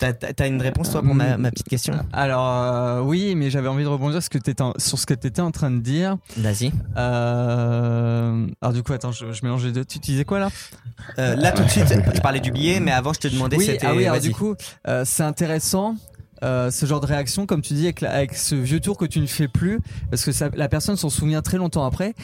[0.00, 1.92] T'as, une réponse toi pour ma, ma petite question?
[2.12, 5.04] Alors euh, oui, mais j'avais envie de rebondir sur ce que t'étais en- sur ce
[5.04, 6.16] que tu étais en train de dire.
[6.38, 6.72] Vas-y.
[6.96, 9.84] Euh, Alors du coup, attends, je, je mélange les deux.
[9.84, 10.48] Tu disais quoi là?
[11.18, 11.84] Euh, là tout de suite,
[12.14, 13.86] je parlais du billet, mais avant je te demandais Oui, c'était.
[13.86, 14.54] ah oui, alors du coup,
[14.88, 15.96] euh, c'est intéressant.
[16.42, 19.04] euh, ce genre de réaction, comme tu dis, avec, la- avec ce vieux tour que
[19.04, 19.78] tu ne fais plus,
[20.10, 22.14] parce que ça, la personne s'en souvient très longtemps après.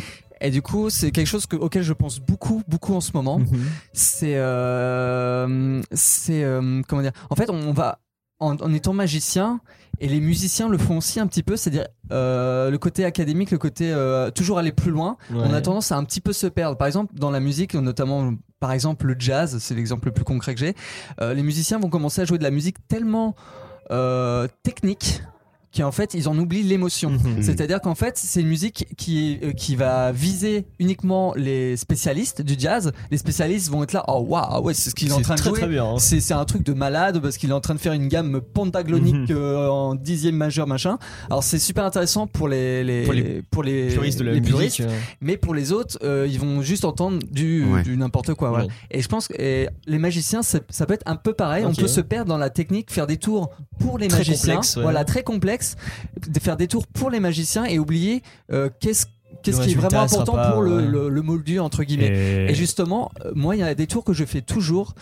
[0.41, 3.39] Et du coup, c'est quelque chose que- auquel je pense beaucoup, beaucoup en ce moment.
[3.39, 3.47] Mhm.
[3.93, 7.12] C'est, euh, c'est, euh, comment dire?
[7.30, 8.01] En fait, on va
[8.39, 9.61] en, en étant magicien,
[9.99, 13.57] et les musiciens le font aussi un petit peu, c'est-à-dire euh, le côté académique, le
[13.57, 15.16] côté euh, toujours aller plus loin.
[15.32, 16.76] On a tendance à un petit peu se perdre.
[16.76, 20.53] Par exemple, dans la musique, notamment par exemple le jazz, c'est l'exemple le plus concret
[20.55, 20.74] que j'ai.
[21.22, 23.34] euh, les musiciens vont commencer à jouer de la musique tellement
[23.91, 24.49] euh,
[25.77, 27.11] technique qu'en fait ils en oublient l'émotion.
[27.11, 27.43] Mhm.
[27.43, 32.55] C'est-à-dire qu'en fait c'est une musique qui euh, qui va viser uniquement les spécialistes du
[32.59, 32.93] jazz.
[33.11, 35.43] Les spécialistes vont être là, oh waouh, ouais, c'est ce qu'il est en train de
[35.43, 35.59] jouer.
[35.61, 35.85] très bien.
[35.85, 35.99] hein.
[35.99, 38.41] C'est c'est un truc de malade parce qu'il est en train de faire une gamme
[38.41, 39.37] pentagonique Mhm.
[39.37, 40.99] euh, en dixième majeur machin.
[41.31, 44.41] Alors c'est super intéressant pour les, les Pour les pour les Puristes de la les
[44.41, 44.55] musique.
[44.55, 47.83] puristes, euh, mais pour les autres euh, ils vont juste entendre du, Ouais.
[47.83, 48.53] du n'importe quoi.
[48.53, 48.66] Ouais.
[48.91, 51.64] Et je pense que et les magiciens ça peut être un peu pareil.
[51.66, 54.77] On peut se perdre dans la technique, faire des tours pour les Très magiciens, complexe,
[54.77, 54.83] ouais.
[54.83, 55.65] voilà très complexe,
[56.26, 59.06] de faire des tours pour les magiciens et oublier euh, qu'est-ce
[59.53, 60.82] qu'est-ce qui est vraiment important pas, pour le, ouais.
[60.86, 62.47] le, le moldu entre guillemets.
[62.47, 64.94] Et, Et justement, euh, moi, il y a des tours que je fais toujours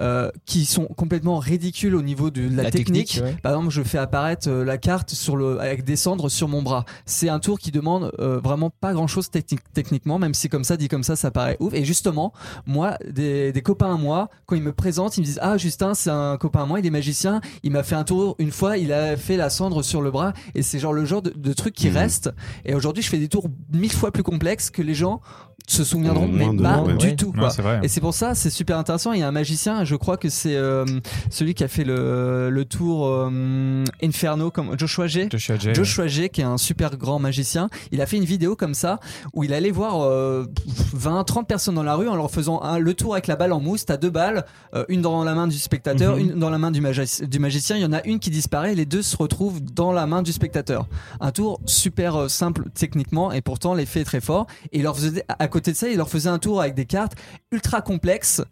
[0.00, 3.08] euh, qui sont complètement ridicules au niveau de la, La technique.
[3.14, 3.36] technique, ouais.
[3.42, 6.62] Par exemple, je fais apparaître euh, la carte sur le, avec des cendres sur mon
[6.62, 6.84] bras.
[7.04, 10.76] C'est un tour qui demande euh, vraiment pas grand chose techniquement, même si comme ça,
[10.76, 11.74] dit comme ça, ça paraît ouf.
[11.74, 12.32] Et justement,
[12.66, 15.94] moi, des, des copains à moi, quand ils me présentent, ils me disent Ah, Justin,
[15.94, 17.40] c'est un copain à moi, il est magicien.
[17.62, 20.32] Il m'a fait un tour une fois, il a fait la cendre sur le bras.
[20.54, 21.96] Et c'est genre le genre de, de truc qui Mhm.
[21.96, 22.30] reste.
[22.64, 23.48] Et aujourd'hui, je fais des tours
[23.88, 25.22] mille fois plus complexes que les gens
[25.68, 27.16] se souviendront, mais de- pas ouais, du ouais.
[27.16, 27.26] tout.
[27.28, 27.48] Ouais, Quoi.
[27.50, 27.80] vrai.
[27.82, 29.12] Et c'est pour ça, c'est super intéressant.
[29.12, 30.84] Il y a un magicien, je crois que c'est euh,
[31.30, 35.28] celui qui a fait le, le tour euh, Inferno, comme Joshua G.
[35.30, 35.74] Joshua Jay.
[35.74, 38.98] Joshua G, qui est un super grand magicien, il a fait une vidéo comme ça
[39.34, 40.46] où il allait voir euh,
[40.94, 43.52] 20, 30 personnes dans la rue en leur faisant un- le tour avec la balle
[43.52, 43.84] en mousse.
[43.84, 44.44] T'as deux balles,
[44.74, 46.20] euh, une dans la main du spectateur, Mhm.
[46.22, 47.76] une dans la main du, magi- du magicien.
[47.76, 50.32] Il y en a une qui disparaît, les deux se retrouvent dans la main du
[50.32, 50.86] spectateur.
[51.20, 54.46] Un tour super euh, simple techniquement et pourtant l'effet est très fort.
[54.72, 56.84] Et il leur faisait, à côté de ça, il leur faisait un tour avec des
[56.84, 57.12] cartes
[57.52, 58.42] ultra complexes.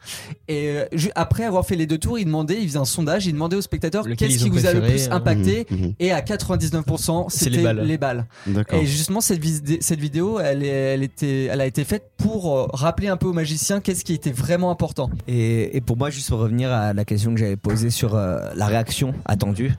[0.48, 3.32] Et euh, après avoir fait les deux tours, il demandait, il faisait un sondage, il
[3.32, 5.66] demandait aux spectateurs qu'est-ce qui vous a le plus euh, impacté.
[5.70, 5.94] Mhm, mhm.
[5.98, 7.80] Et à 99%, C'est les c'était balles.
[7.80, 8.26] les balles.
[8.72, 13.08] Et justement, cette, vidéo, elle, est, elle, était, elle a été faite pour euh, rappeler
[13.08, 15.10] un peu aux magiciens qu'est-ce qui était vraiment important.
[15.28, 18.50] Et, et pour moi, juste pour revenir à la question que j'avais posée sur euh,
[18.54, 19.74] la réaction attendue,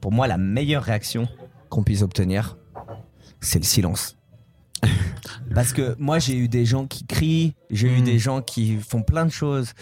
[0.00, 1.28] pour moi, la meilleure réaction
[1.68, 2.56] qu'on puisse obtenir,
[3.40, 4.15] c'est le silence.
[5.54, 8.04] Parce que moi, j'ai eu des gens qui crient, j'ai eu Mm.
[8.04, 9.72] des gens qui font plein de choses.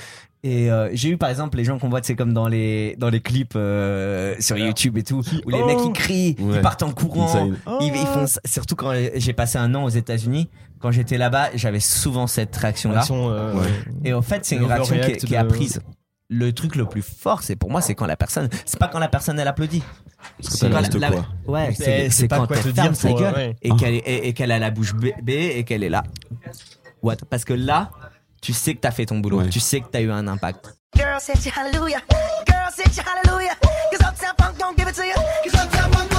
[0.46, 3.08] Et euh, j'ai eu par exemple les gens qu'on voit, c'est comme dans les dans
[3.08, 6.56] les clips euh, sur YouTube et tout, où les Oh mecs ils crient, Ouais.
[6.56, 9.88] ils partent en courant, ils, ils font ça- surtout quand j'ai passé un an aux
[9.88, 12.96] États-Unis, quand j'étais là-bas, j'avais souvent cette réaction là.
[12.96, 13.66] Réaction, euh, Ouais.
[14.04, 15.80] Et en fait, c'est une réaction qui est, qui est apprise.
[16.36, 18.98] Le truc le plus fort, c'est pour moi, c'est quand la personne, c'est pas quand
[18.98, 19.82] la personne elle applaudit.
[20.40, 23.12] C'est quand la- quoi Ouais, Mais c'est c'est quand quoi elle te ferme dire sa
[23.12, 23.56] gueule ouais.
[23.62, 26.02] et qu'elle est- et, et qu'elle a la bouche bée et qu'elle est là.
[27.02, 27.16] What?
[27.30, 27.90] Parce que là,
[28.40, 29.48] tu sais que t'as fait ton boulot, Ouais.
[29.48, 30.74] tu sais que t'as eu un impact.
[30.96, 31.18] Girl,
[31.56, 32.00] hallelujah.
[32.46, 32.70] Girl,
[33.06, 33.54] hallelujah.
[33.90, 35.14] Cause Uptown Funk don't give it to you.
[35.44, 36.13] Cause Uptown Funk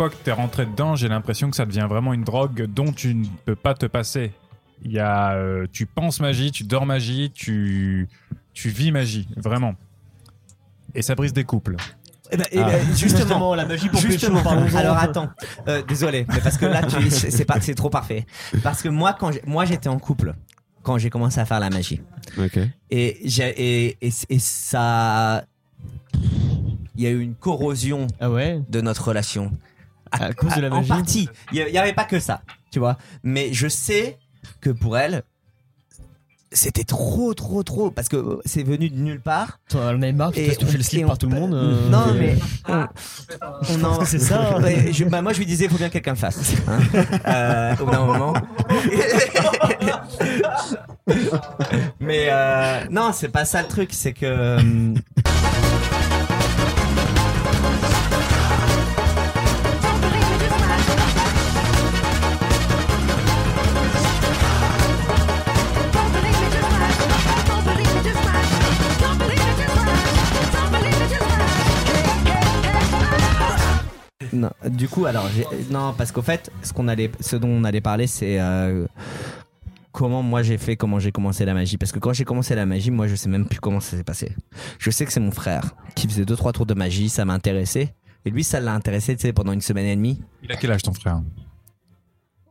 [0.00, 3.14] fois que t'es rentré dedans, j'ai l'impression que ça devient vraiment une drogue dont tu
[3.14, 4.32] ne peux pas te passer.
[4.82, 8.08] Il y a, euh, tu penses magie, tu dors magie, tu,
[8.54, 9.74] tu vis magie, vraiment.
[10.94, 11.76] Et ça brise des couples.
[12.32, 14.42] Eh ben, eh ben, justement, Justement, la magie pour Justement.
[14.42, 14.76] pécho.
[14.78, 15.28] Alors attends,
[15.68, 18.24] Euh, désolé, mais parce que là, tu, c'est c'est pas, c'est trop parfait.
[18.62, 20.32] Parce que moi, quand moi, j'étais en couple
[20.82, 22.00] quand j'ai commencé à faire la magie,
[22.38, 22.56] Ok.
[22.90, 25.44] et et, et, et ça,
[26.96, 28.62] il y a eu une corrosion Ah ouais?
[28.70, 29.52] de notre relation.
[30.12, 32.40] À cause de la En magie partie, il y, y avait pas que ça,
[32.70, 32.96] tu vois.
[33.22, 34.18] Mais je sais
[34.60, 35.22] que pour elle,
[36.52, 39.60] c'était trop, trop, trop, parce que c'est venu de nulle part.
[39.68, 41.54] Toi, on avait marre, tu on- le slip par tout le monde.
[41.54, 42.34] euh, Non, euh, mais
[42.68, 42.86] on,
[43.70, 44.58] on en- C'est ça.
[44.58, 46.54] Ouais, je- bah, moi, je lui disais, il faut bien que quelqu'un le fasse.
[46.66, 46.80] hein.
[47.28, 48.32] Euh, au bout d'un moment.
[52.00, 54.56] mais euh, non, c'est pas ça le truc, c'est que.
[74.68, 75.26] Du coup, alors,
[75.70, 78.86] non, parce qu'au fait, ce qu'on allait, ce dont on allait parler, c'est euh,
[79.92, 81.76] comment moi j'ai fait, comment j'ai commencé la magie.
[81.78, 84.04] Parce que quand j'ai commencé la magie, moi, je sais même plus comment ça s'est
[84.04, 84.34] passé.
[84.78, 87.34] Je sais que c'est mon frère qui faisait deux trois tours de magie, ça m'a
[87.34, 87.92] intéressé.
[88.24, 90.20] Et lui, ça l'a intéressé, tu sais, pendant une semaine et demie.
[90.42, 91.22] Il a quel âge ton frère?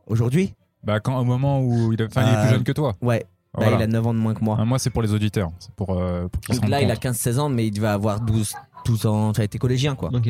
[0.06, 2.72] Aujourd'hui, Bah quand au moment où il, a- enfin, il est Euh, plus jeune que
[2.72, 2.96] toi.
[3.02, 3.24] ouais,
[3.54, 3.76] bah, Voilà.
[3.76, 4.56] il a 9 ans de moins que moi.
[4.58, 5.50] Ah, Moi, c'est pour les auditeurs.
[5.58, 7.02] C'est pour, euh, pour qu'ils se Donc rendent là, il a compte.
[7.14, 9.32] 15-16 ans, mais il devait avoir 12, 12 ans.
[9.32, 10.10] Tu as été collégien, quoi.
[10.12, 10.28] Ok.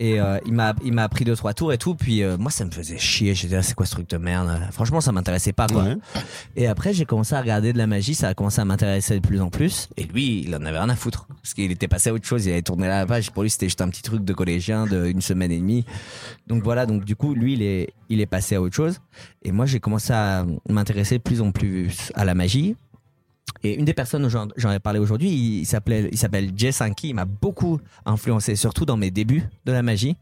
[0.00, 1.94] Et euh, il m'a il m'a appris deux trois tours et tout.
[1.94, 3.34] Puis euh, moi, ça me faisait chier.
[3.34, 4.48] J'étais là, c'est quoi ce truc de merde?
[4.72, 5.84] Franchement, ça m'intéressait pas, quoi.
[5.84, 5.96] Ouais.
[6.56, 8.14] Et après, j'ai commencé à regarder de la magie.
[8.14, 9.90] Ça a commencé à m'intéresser de plus en plus.
[9.98, 11.28] Et lui, il en avait rien à foutre.
[11.42, 12.46] Parce qu'il était passé à autre chose.
[12.46, 13.30] Il avait tourné la page.
[13.30, 15.84] Pour lui, c'était juste un petit truc de collégien d'une semaine et demie.
[16.46, 16.86] Donc voilà.
[16.86, 19.00] Donc du coup, lui, il est, il est passé à autre chose.
[19.42, 22.74] Et moi, j'ai commencé à m'intéresser de plus en plus à la magie.
[23.62, 27.08] Et une des personnes dont j'en ai parlé aujourd'hui, il s'appelait, il s'appelle Jay Sankey.
[27.08, 30.16] Il m'a beaucoup influencé, surtout dans mes débuts de la magie.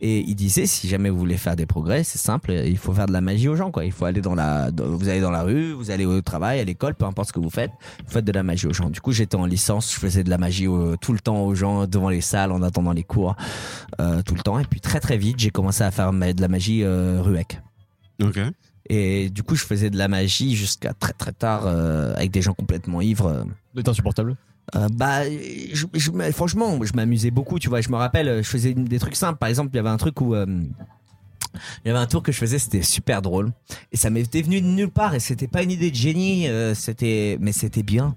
[0.00, 3.06] Et il disait, si jamais vous voulez faire des progrès, c'est simple, il faut faire
[3.06, 3.84] de la magie aux gens, quoi.
[3.84, 6.64] Il faut aller dans la, vous allez dans la rue, vous allez au travail, à
[6.64, 7.72] l'école, peu importe ce que vous faites,
[8.04, 8.88] vous faites de la magie aux gens.
[8.88, 11.54] Du coup, j'étais en licence, je faisais de la magie au- tout le temps aux
[11.54, 13.34] gens, devant les salles, en attendant les cours,
[14.00, 14.58] euh, tout le temps.
[14.60, 17.60] Et puis très très vite, j'ai commencé à faire de la magie euh, ruec.
[18.22, 18.38] Ok.
[18.88, 22.42] Et du coup, je faisais de la magie jusqu'à très très tard euh, avec des
[22.42, 23.44] gens complètement ivres.
[23.74, 24.36] C'est insupportable.
[24.76, 27.80] euh, bah, je, je- mais franchement, je m'amusais beaucoup, tu vois.
[27.80, 29.38] Je me rappelle, je faisais des trucs simples.
[29.38, 30.34] Par exemple, il y avait un truc où.
[30.34, 30.46] euh,
[31.84, 33.50] il y avait un tour que je faisais, c'était super drôle.
[33.90, 35.14] Et ça m'était venu de nulle part.
[35.14, 38.14] Et c'était pas une idée de génie, euh, c'était, mais c'était bien.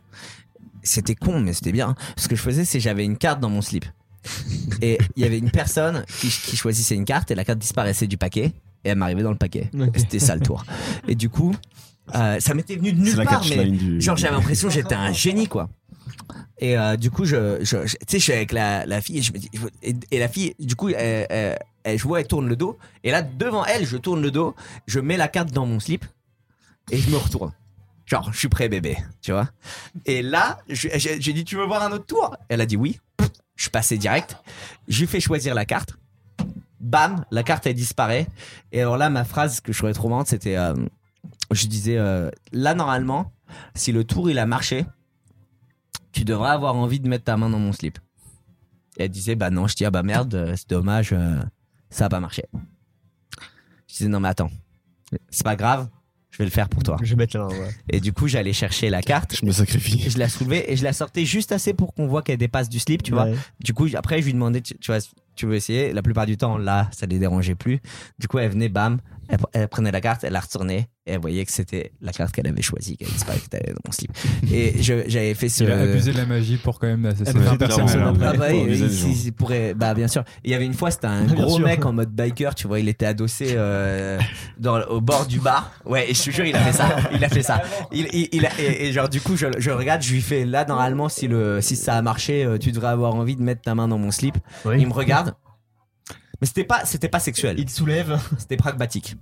[0.84, 1.95] C'était con, mais c'était bien.
[2.17, 3.86] Ce que je faisais, c'est j'avais une carte dans mon slip.
[4.82, 8.07] Et il y avait une personne qui, qui choisissait une carte et la carte disparaissait
[8.07, 8.53] du paquet.
[8.86, 9.70] Et elle m'arrivait dans le paquet.
[10.00, 10.64] C'était ça le tour.
[11.08, 11.54] Et du coup,
[12.16, 13.42] euh, ça m'était venu de nulle part.
[13.58, 14.02] Mais du.
[14.02, 15.70] Genre j'avais l'impression que j'étais un génie quoi.
[16.60, 19.20] Et euh, du coup je, je, je- tu sais je suis avec la, la fille
[19.20, 19.50] et je me dis
[19.84, 22.78] et, et la fille du coup elle, elle, elle- je vois elle tourne le dos
[23.04, 24.56] et là devant elle je tourne le dos
[24.88, 26.04] je mets la carte dans mon slip
[26.92, 27.54] et je me retourne
[28.06, 29.50] genre je suis prêt bébé tu vois
[30.06, 32.36] et là je- j'ai j'ai dit tu veux voir un autre tour?
[32.50, 33.00] Elle a dit oui
[33.56, 34.36] je suis passé direct
[34.90, 35.94] je lui fais choisir la carte
[36.80, 38.28] bam la carte elle disparaît
[38.72, 40.74] et alors là ma phrase que je trouvais trop marrante c'était euh,
[41.52, 43.34] je disais euh, là normalement
[43.76, 44.86] si le tour il a marché,
[46.12, 47.98] tu devrais avoir envie de mettre ta main dans mon slip.
[48.98, 51.40] Et elle disait bah non, je dis ah bah merde, euh, c'est dommage, euh,
[51.90, 52.44] ça a pas marché.
[53.88, 54.52] Je disais non mais attends,
[55.30, 55.90] c'est pas grave,
[56.30, 56.98] je vais le faire pour toi.
[57.02, 57.50] Je vais mettre la main.
[57.50, 57.70] ouais.
[57.90, 60.06] Et du coup j'allais chercher la carte, Je me sacrifie.
[60.06, 62.70] et je la soulevais et je la sortais juste assez pour qu'on voit qu'elle dépasse
[62.70, 63.28] du slip, tu vois.
[63.60, 65.00] Du coup après je lui demandais tu, tu vois
[65.40, 67.80] tu veux essayer La plupart du temps là ça les dérangeait plus.
[68.20, 69.00] Du coup elle venait bam,
[69.30, 72.34] elle, elle prenait la carte, elle la retournait et elle voyait que c'était la carte
[72.34, 74.12] qu'elle avait choisie, qu'elle disparaissait que t'avais dans mon slip.
[74.52, 78.14] Et je- j'avais fait ce Il a abusé de la magie pour quand même hein.
[78.16, 78.26] après.
[78.28, 80.24] ah bah il- pourrait, bah bien sûr.
[80.44, 81.66] Il y avait une fois, c'était un Bien gros sûr.
[81.66, 84.20] mec en mode biker, tu vois, il était adossé euh,
[84.58, 85.72] dans, au bord du bar.
[85.86, 86.90] Ouais, et je te jure, il a fait ça.
[87.14, 87.62] Il a fait ça.
[87.92, 90.46] Il, il, il a- et, et genre du coup, je, je regarde, je lui fais
[90.46, 93.62] là normalement si le si ça a marché, euh, tu devrais avoir envie de mettre
[93.62, 94.38] ta main dans mon slip.
[94.66, 94.76] Oui.
[94.80, 95.34] Il me regarde,
[96.42, 98.20] mais c'était pas c'était pas sexuel, Il te soulève.
[98.38, 99.16] c'était pragmatique.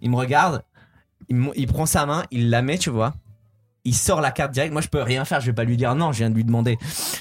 [0.00, 0.62] Il me regarde,
[1.28, 3.14] il, me- il prend sa main, il la met, tu vois.
[3.84, 4.72] Il sort la carte direct.
[4.72, 5.40] Moi, je peux rien faire.
[5.40, 6.10] Je vais pas lui dire non.
[6.10, 6.76] Je viens de lui demander.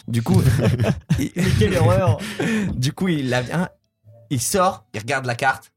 [0.07, 0.41] Du coup,
[1.19, 2.17] il- Mais quelle erreur
[2.73, 3.69] du coup, il la vient,
[4.31, 5.71] il sort, il regarde la carte,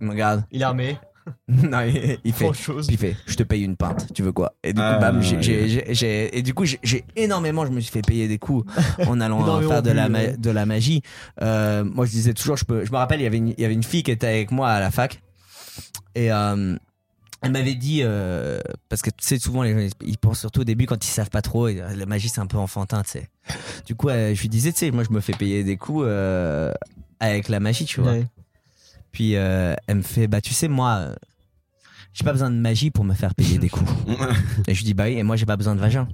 [0.00, 0.98] il me regarde, Il est armé.
[1.48, 2.52] non, il, il fait.
[2.52, 2.86] Chose.
[2.90, 4.54] Il fait, je te paye une pinte, tu veux quoi?
[4.62, 5.42] Et du coup, Ah, bam, j'ai- ouais.
[5.42, 8.64] j'ai- j'ai- j'ai- et du coup, j'ai- énormément, je me suis fait payer des coups
[9.08, 10.36] en allant faire de la, bu, ma- ouais.
[10.36, 11.02] de la magie.
[11.42, 13.60] Euh, moi, je disais toujours, je peux, je me rappelle, il y avait une, il
[13.60, 15.22] y avait une fille qui était avec moi à la fac
[16.14, 16.76] et euh,
[17.42, 20.64] elle m'avait dit euh, parce que tu sais souvent les gens ils pensent surtout au
[20.64, 23.28] début quand ils savent pas trop et, la magie c'est un peu enfantin tu sais
[23.84, 26.04] du coup euh, je lui disais tu sais moi je me fais payer des coups
[26.06, 26.72] euh,
[27.20, 28.26] avec la magie tu vois Ouais.
[29.14, 31.14] Puis euh, elle me fait bah tu sais moi
[32.12, 33.90] j'ai pas besoin de magie pour me faire payer des coups.
[34.68, 36.06] Et je lui dis bah oui et moi j'ai pas besoin de vagin.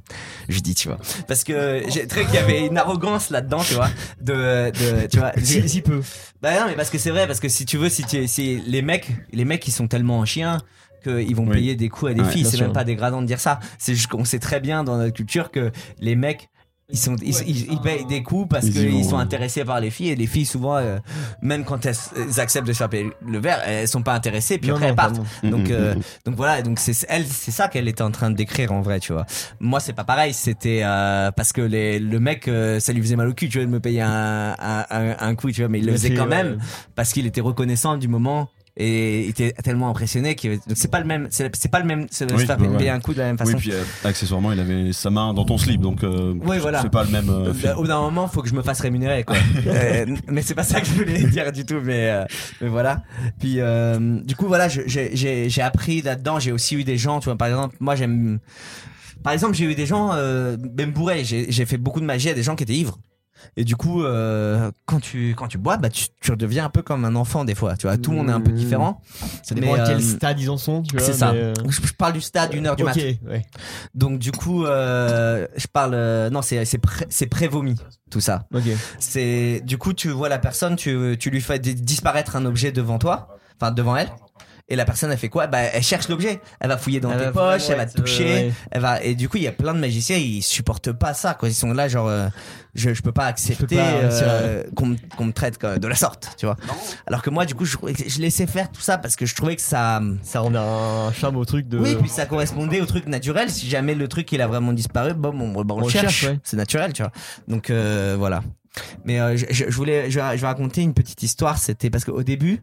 [0.48, 0.96] Je lui dis tu vois.
[1.28, 3.90] Parce que j'ai trouvé qu'il y avait une arrogance là dedans tu vois
[4.20, 6.00] de, de tu vois Si, si peu.
[6.40, 8.62] bah non mais parce que c'est vrai parce que si tu veux si tu si
[8.66, 10.58] les mecs les mecs ils sont tellement en chien
[11.02, 11.54] qu'ils vont Oui.
[11.56, 12.44] payer des coups à des Ouais, filles.
[12.44, 13.58] c'est même pas dégradant de dire ça.
[13.78, 16.49] C'est juste qu'on sait très bien dans notre culture que les mecs
[16.92, 20.10] ils sont ils, ils- ils payent des coups parce qu'ils sont intéressés par les filles.
[20.10, 20.98] Et les filles souvent euh,
[21.42, 22.88] même quand elles, elles acceptent de faire
[23.26, 25.66] le verre elles sont pas intéressées puis Non, après non, elles partent donc Mm, mm,
[25.72, 26.00] euh, mm.
[26.26, 29.00] donc voilà donc c'est elle c'est ça qu'elle était en train de décrire en vrai
[29.00, 29.26] tu vois.
[29.60, 33.16] Moi c'est pas pareil c'était euh, parce que les, le mec euh, ça lui faisait
[33.16, 35.68] mal au cul tu vois de me payer un un, un, un coup tu vois
[35.68, 36.28] mais il le faisait quand ouais.
[36.44, 36.58] même
[36.94, 38.48] parce qu'il était reconnaissant du moment
[38.80, 42.24] et il était tellement impressionné que c'est pas le même c'est pas le même se
[42.24, 44.92] Oui, faire ouais, un coup de la même Oui, façon puis euh, accessoirement, il avait
[44.92, 46.80] sa main dans ton slip, donc euh, Oui, voilà.
[46.82, 47.28] c'est pas le même.
[47.28, 49.36] euh, Au bout d'un moment, faut que je me fasse rémunérer, quoi.
[49.66, 52.24] Euh, mais c'est pas ça que je voulais dire du tout, mais, euh,
[52.60, 53.02] mais voilà.
[53.38, 56.38] Puis, euh, du coup, voilà, j'ai j'ai- j'ai appris là-dedans.
[56.40, 58.38] J'ai aussi eu des gens, tu vois, par exemple, moi j'aime.
[59.22, 61.24] Par exemple, j'ai eu des gens, euh, même bourrés.
[61.24, 62.98] J'ai j'ai fait beaucoup de magie à des gens qui étaient ivres.
[63.56, 66.82] Et du coup, euh, quand tu quand tu bois, bah tu, tu redeviens un peu
[66.82, 67.76] comme un enfant des fois.
[67.76, 68.54] Tu vois, tout le monde est un peu Mmh.
[68.54, 69.00] différent.
[69.42, 70.82] Ça dépend à quel euh, stade ils en sont.
[70.98, 71.30] C'est ça.
[71.32, 73.12] euh, Je, je parle du stade d'une heure du Ok, matin.
[73.28, 73.44] ouais.
[73.94, 75.94] Donc du coup, euh, je parle.
[76.30, 77.76] non, c'est c'est pré, c'est pré-vomi
[78.10, 78.46] tout ça.
[78.54, 78.64] Ok.
[78.98, 82.72] C'est du coup tu vois la personne, tu, tu lui fais di- disparaître un objet
[82.72, 84.10] devant toi, enfin devant elle.
[84.70, 85.46] Et la personne elle fait quoi?
[85.48, 86.40] Bah elle cherche l'objet.
[86.60, 88.52] Elle va fouiller dans Elle tes poches, elle va te toucher, euh, ouais.
[88.70, 91.34] elle va et du coup il y a plein de magiciens ils supportent pas ça
[91.34, 91.48] quoi.
[91.48, 92.28] Ils sont là genre euh,
[92.74, 95.96] je je peux pas accepter pas, euh, qu'on me- qu'on me traite quoi, de la
[95.96, 96.56] sorte, tu vois.
[97.08, 99.56] Alors que moi du coup je, je laissais faire tout ça parce que je trouvais
[99.56, 101.76] que ça Ça rendait un charme au truc de.
[101.78, 103.50] oui, puis ça correspondait au truc naturel.
[103.50, 106.20] Si jamais le truc il a vraiment disparu, bon, bon, bon, on, On cherche.
[106.20, 106.38] cherche, ouais.
[106.44, 107.10] C'est naturel, tu vois.
[107.48, 108.42] Donc euh, voilà.
[109.04, 111.58] Mais euh, je, je- voulais, je, je vais raconter une petite histoire.
[111.58, 112.62] C'était parce qu'au début,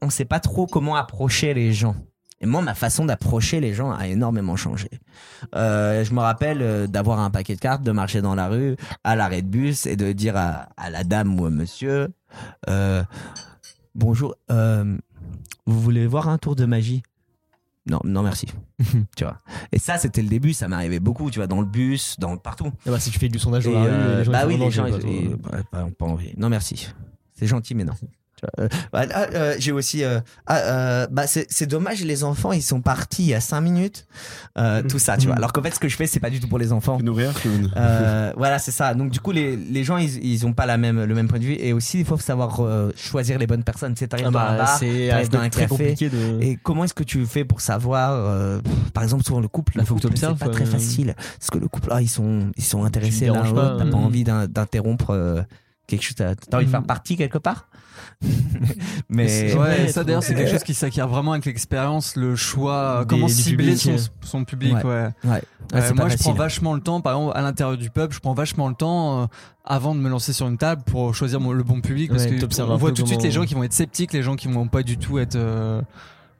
[0.00, 1.96] on sait pas trop comment approcher les gens.
[2.40, 4.88] Et moi, ma façon d'approcher les gens a énormément changé.
[5.56, 8.76] Euh, je me rappelle euh, d'avoir un paquet de cartes, de marcher dans la rue,
[9.02, 12.12] à l'arrêt de bus et de dire à, à la dame ou au monsieur,
[12.68, 13.02] euh,
[13.94, 14.96] bonjour, euh,
[15.66, 17.02] vous voulez voir un tour de magie?
[17.86, 18.46] Non, non merci.
[19.16, 19.38] tu vois.
[19.72, 20.52] Et ça, c'était le début.
[20.52, 22.70] Ça m'arrivait beaucoup, tu vois, dans le bus, dans partout.
[22.86, 24.70] Ah bah, si tu fais du sondage dans la rue, les gens bah oui, les
[24.70, 25.36] gens, ils,
[25.70, 26.34] pas envie.
[26.36, 26.88] Non, merci.
[27.32, 27.94] C'est gentil, mais non.
[28.40, 30.04] Tu euh, bah, euh, j'ai aussi.
[30.04, 33.60] euh, ah, euh, bah, c'est dommage, les enfants, ils sont partis il y a 5
[33.60, 34.06] minutes.
[34.56, 35.36] Euh, tout ça, tu vois.
[35.36, 36.98] Alors qu'en fait, ce que je fais, c'est pas du tout pour les enfants.
[36.98, 37.04] Tu
[37.76, 38.94] Euh, voilà, c'est ça.
[38.94, 41.38] Donc du coup, les, les gens, ils, ils ont pas la même, le même point
[41.38, 41.56] de vue.
[41.58, 43.94] Et aussi, il faut savoir euh, choisir les bonnes personnes.
[43.94, 44.78] Tu sais, t'arrives Ah dans un bah, bar,
[45.08, 45.68] t'arrives dans un café.
[45.68, 46.38] compliqué de.
[46.42, 48.60] Et comment est-ce que tu fais pour savoir, euh,
[48.94, 51.14] par exemple, souvent le couple, Bah, le faut que t'observes, c'est pas très facile.
[51.38, 53.76] Parce que le couple, ah, ils sont, ils sont intéressés Tu l'un l'autre.
[53.78, 54.00] T'as pas euh.
[54.00, 55.42] envie d'in- d'interrompre euh,
[55.86, 56.14] quelque chose.
[56.16, 57.68] T'as envie de faire partie quelque part?
[59.08, 63.06] Mais Ouais, ça d'ailleurs c'est quelque chose qui s'acquiert vraiment avec l'expérience, le choix, Des-
[63.06, 63.78] comment cibler public.
[63.78, 64.74] son, son public.
[64.74, 64.82] Ouais.
[64.84, 65.08] Ouais.
[65.24, 65.42] ouais,
[65.74, 68.34] Euh, moi, je prends vachement le temps, par exemple, à l'intérieur du pub, je prends
[68.34, 69.26] vachement le temps euh,
[69.64, 72.62] avant de me lancer sur une table pour choisir mon- le bon public parce que
[72.62, 74.66] on voit tout de suite les gens qui vont être sceptiques, les gens qui vont
[74.68, 75.80] pas du tout être euh,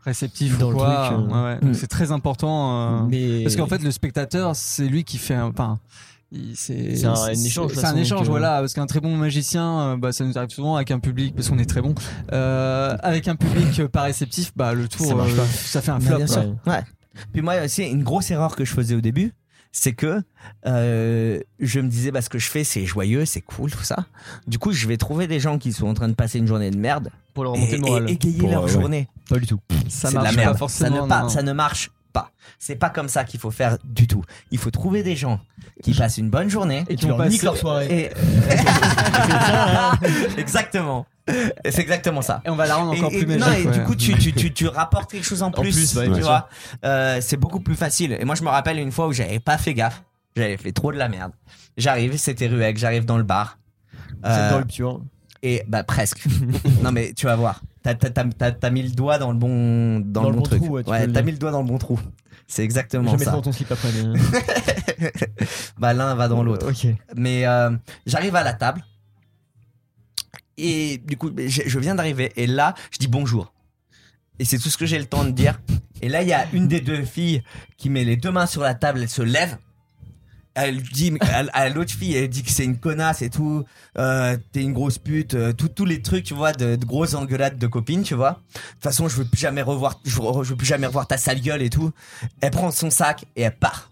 [0.04, 1.10] réceptifs Dans ou le quoi.
[1.12, 1.58] truc, euh.
[1.70, 1.74] Mm.
[1.74, 3.02] C'est très important.
[3.02, 5.46] euh, Mais Parce qu'en fait, le spectateur, c'est lui qui fait un.
[5.48, 5.78] Enfin,
[6.54, 8.58] c'est un- échange, C'est un échange, euh, voilà.
[8.60, 11.48] Parce qu'un très bon magicien, euh, bah, ça nous arrive souvent avec un public, parce
[11.48, 11.94] qu'on est très bon.
[12.32, 15.46] Euh, avec un public pas réceptif, bah, le tour, Ça marche euh, pas.
[15.46, 16.16] ça fait un Bah, flop.
[16.18, 16.56] bien sûr.
[16.66, 16.82] Ouais.
[17.32, 19.32] Puis moi aussi, une grosse erreur que je faisais au début,
[19.72, 20.22] c'est que
[20.66, 24.06] euh, je me disais, bah, ce que je fais, c'est joyeux, c'est cool, tout ça.
[24.46, 26.70] Du coup, je vais trouver des gens qui sont en train de passer une journée
[26.70, 28.08] de merde pour leur et, remonter le moral.
[28.10, 28.72] et égayer Pour, leur euh, ouais.
[28.72, 29.08] journée.
[29.28, 29.58] Pas du tout.
[29.88, 30.52] Ça marche la merde.
[30.52, 30.96] pas forcément.
[30.96, 31.28] ça, ne pas- non.
[31.28, 32.30] ça ne marche pas.
[32.58, 34.24] C'est pas comme ça qu'il faut faire du tout.
[34.50, 35.40] Il faut trouver des gens
[35.82, 37.86] qui passent une bonne journée Et qui leur passé- leur soirée.
[37.90, 38.10] et-
[40.38, 41.06] exactement.
[41.26, 42.40] C'est exactement ça.
[42.44, 44.32] Et on va la rendre encore Et- et- plus non, et du coup, tu, tu,
[44.32, 46.48] tu, tu rapportes quelque chose en plus, plus, ouais, tu vois.
[46.84, 48.16] Euh, c'est beaucoup plus facile.
[48.18, 50.02] Et moi, je me rappelle une fois où j'avais pas fait gaffe.
[50.36, 51.32] J'avais fait trop de la merde.
[51.76, 53.58] J'arrive, c'était Ruec, j'arrive dans le bar.
[54.24, 55.00] C'est Euh, une rupture.
[55.42, 56.24] et bah presque.
[56.82, 57.60] non mais tu vas voir.
[57.94, 60.62] T'as mis le doigt dans le bon dans, Dans le bon truc.
[60.62, 61.98] trou, ouais, ouais, t'as mis le doigt dans le bon trou.
[62.46, 63.30] C'est exactement Je vais ça.
[63.32, 63.88] mettre dans ton slip après.
[63.92, 64.18] mais-
[65.78, 66.70] bah l'un va dans l'autre.
[67.16, 67.70] Mais euh,
[68.06, 68.82] j'arrive à la table
[70.56, 73.52] et du coup je, je viens d'arriver et là je dis bonjour.
[74.38, 75.60] Et c'est tout ce que j'ai le temps de dire.
[76.00, 77.42] Et là, il y a une des deux filles
[77.76, 79.56] qui met les deux mains sur la table, elle se lève.
[80.60, 83.64] Elle dit à, à l'autre fille, elle dit que c'est une connasse et tout,
[83.96, 87.58] euh, t'es une grosse pute, euh, tous les trucs, tu vois, de, de grosses engueulades
[87.58, 88.40] de copines, tu vois.
[88.54, 91.06] De toute façon, je veux plus jamais revoir, je veux, je veux plus jamais revoir
[91.06, 91.92] ta sale gueule et tout.
[92.40, 93.90] Elle prend son sac et elle part.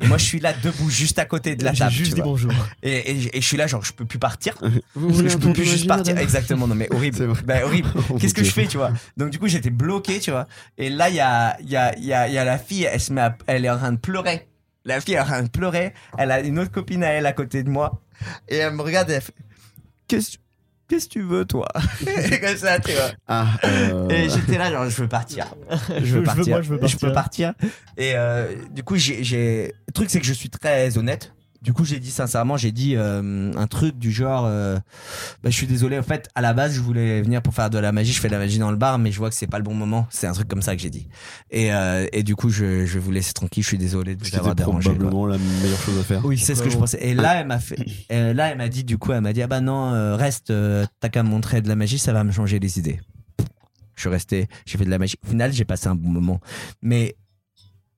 [0.00, 1.90] Et moi, je suis là debout, juste à côté de la table.
[1.90, 2.30] juste tu dit vois.
[2.30, 2.52] bonjour.
[2.82, 4.54] Et, et- et je suis là, genre, je peux plus partir.
[4.94, 6.16] Vous Je, peux peu plus juste partir.
[6.18, 7.32] Exactement, non mais horrible.
[7.44, 7.88] Bah, horrible.
[8.20, 8.92] Qu'est-ce que je fais, tu vois?
[9.16, 10.46] Donc du coup, j'étais bloqué, tu vois.
[10.78, 13.12] Et là, il y a, y, a, y, a, y a la fille, elle se
[13.12, 14.46] met à- elle est en train de pleurer.
[14.84, 15.94] La fille est en train de pleurer.
[16.18, 18.02] Elle a une autre copine à elle à côté de moi.
[18.48, 19.34] Et elle me regarde et elle fait
[20.08, 20.38] Qu'est-ce
[20.88, 21.68] Qu'est-ce que tu veux, toi?
[22.42, 23.12] Comme ça, tu vois.
[23.26, 25.46] Ah, euh, Et j'étais là, genre, je veux partir.
[25.70, 26.48] Je Je veux- veux partir.
[26.48, 26.98] moi, je veux partir.
[26.98, 27.54] peux partir.
[27.96, 29.72] Et euh, du coup, j'ai, j'ai.
[29.88, 31.32] Le truc, c'est que je suis très honnête.
[31.62, 34.78] Du coup, j'ai dit sincèrement, j'ai dit euh, un truc du genre, euh,
[35.44, 35.96] bah, je suis désolé.
[35.96, 38.12] En fait, à la base, je voulais venir pour faire de la magie.
[38.12, 39.64] Je fais de la magie dans le bar, mais je vois que c'est pas le
[39.64, 40.08] bon moment.
[40.10, 41.06] C'est un truc comme ça que j'ai dit.
[41.52, 43.62] Et, euh, et du coup, je, je vais vous laisser tranquille.
[43.62, 44.90] Je suis désolé de ce vous avoir dérangé.
[44.90, 44.94] quoi.
[44.94, 46.24] probablement la meilleure chose à faire.
[46.24, 46.98] Oui, c'est ce que je pensais.
[47.00, 47.76] Et là, elle m'a fait.
[48.10, 50.84] là, elle m'a dit du coup, elle m'a dit ah bah non, euh, reste, euh,
[50.98, 53.00] t'as qu'à me montrer de la magie, ça va me changer les idées.
[53.94, 55.16] Je suis resté, j'ai fait de la magie.
[55.24, 56.40] Au final, j'ai passé un bon moment,
[56.80, 57.14] mais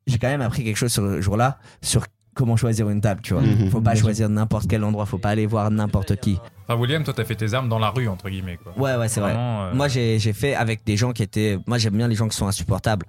[0.06, 3.20] j'ai quand même appris quelque chose le jour-là sur comment choisir une table.
[3.22, 3.70] Tu vois, Mhm.
[3.70, 6.38] faut pas choisir n'importe quel endroit, faut pas aller voir n'importe qui.
[6.68, 8.72] Enfin, William, toi, t'as fait tes armes dans la rue, entre guillemets, quoi.
[8.78, 9.34] Ouais, ouais, c'est vrai.
[9.36, 11.58] Euh, Moi, j'ai j'ai fait avec des gens qui étaient.
[11.66, 13.06] Moi, j'aime bien les gens qui sont insupportables.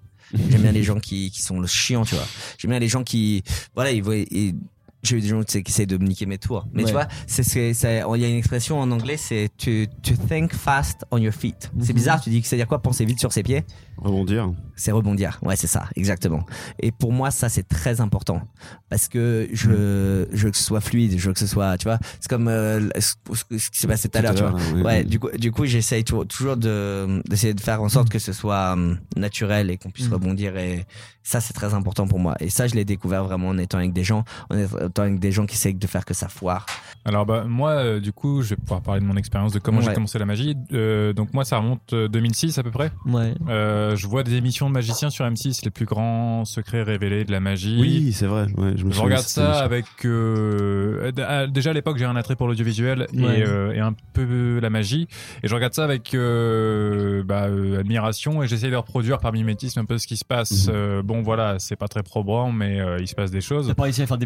[0.49, 2.23] J'aime bien les gens qui, qui sont le chiant, tu vois.
[2.57, 3.43] J'aime bien les gens qui.
[3.75, 4.15] Voilà, ils voient.
[4.17, 4.55] ils-
[5.05, 6.67] J'ai eu des gens qui essaient de me niquer mes tours.
[6.73, 6.87] Mais Ouais.
[6.87, 9.71] tu vois, c'est il y a une expression en anglais, c'est to,
[10.03, 11.69] to think fast on your feet.
[11.79, 11.95] C'est Mhm.
[11.95, 13.63] bizarre, tu dis que c'est-à-dire quoi Penser vite sur ses pieds?
[13.97, 14.51] Rebondir.
[14.75, 15.39] c'est rebondir.
[15.41, 16.45] Ouais, c'est ça, exactement.
[16.79, 18.41] Et pour moi, ça, c'est très important.
[18.89, 21.85] Parce que je, je veux que ce soit fluide, je veux que ce soit, tu
[21.85, 23.13] vois, c'est comme euh, ce,
[23.57, 24.51] ce qui s'est passé tout à l'heure, tu vois.
[24.51, 25.05] là, oui, Ouais, oui.
[25.05, 28.33] du coup, du coup, j'essaye toujours, toujours de, d'essayer de faire en sorte que ce
[28.33, 30.57] soit hum, naturel et qu'on puisse rebondir.
[30.57, 30.85] Et
[31.23, 32.35] ça, c'est très important pour moi.
[32.41, 35.31] Et ça, je l'ai découvert vraiment en étant avec des gens, en étant avec des
[35.31, 36.65] gens qui essayent de faire que ça foire.
[37.05, 39.81] Alors bah moi euh, du coup je vais pouvoir parler de mon expérience de comment
[39.81, 40.55] j'ai commencé la magie.
[40.73, 42.91] Euh, donc moi ça remonte euh, 2006 à peu près.
[43.05, 43.33] Ouais.
[43.47, 47.31] Euh, je vois des émissions de magiciens sur M6, les plus grands secrets révélés de
[47.31, 47.77] la magie.
[47.79, 48.47] Oui, c'est vrai.
[48.57, 52.15] Ouais, je me Je souviens regarde ça avec euh, ah, déjà à l'époque j'ai un
[52.15, 53.39] attrait pour l'audiovisuel Ouais.
[53.39, 55.07] et, euh, et un peu la magie
[55.43, 59.79] et je regarde ça avec euh, bah, euh, admiration et j'essaie de reproduire par mimétisme
[59.79, 60.67] un peu ce qui se passe.
[60.67, 60.73] Mhm.
[60.75, 63.67] Euh, bon voilà c'est pas très probant mais euh, il se passe des choses.
[63.67, 64.25] T'as pas réussi à faire des,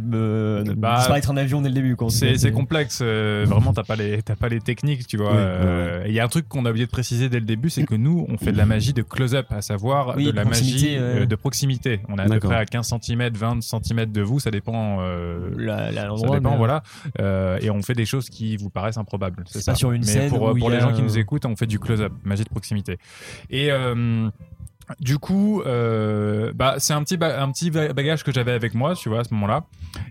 [0.68, 1.96] euh, Bah, disparaître un avion dès le début.
[2.10, 5.32] C'est complexe, euh, vraiment t'as pas les t'as pas les techniques, tu vois.
[5.32, 7.70] Oui, Euh, Il y a un truc qu'on a oublié de préciser dès le début,
[7.70, 10.46] c'est que nous on fait de la magie de close-up, à savoir Oui, de la
[10.46, 12.02] magie euh, de proximité.
[12.10, 14.98] On est à peu près à 15 cm, 20 cm de vous, ça dépend.
[15.02, 16.84] euh, La- la- ça dépend, mais- voilà.
[17.20, 19.44] Euh, et on fait des choses qui vous paraissent improbables.
[19.48, 19.72] C'est ça.
[19.74, 21.80] pas sur une Mais scène pour, pour les gens qui nous écoutent, on fait du
[21.80, 22.98] close-up, magie de proximité.
[23.50, 24.30] Et euh,
[25.00, 28.74] du coup, euh, bah, c'est un petit, ba- un petit ba- bagage que j'avais avec
[28.74, 29.66] moi, tu vois, à ce moment-là.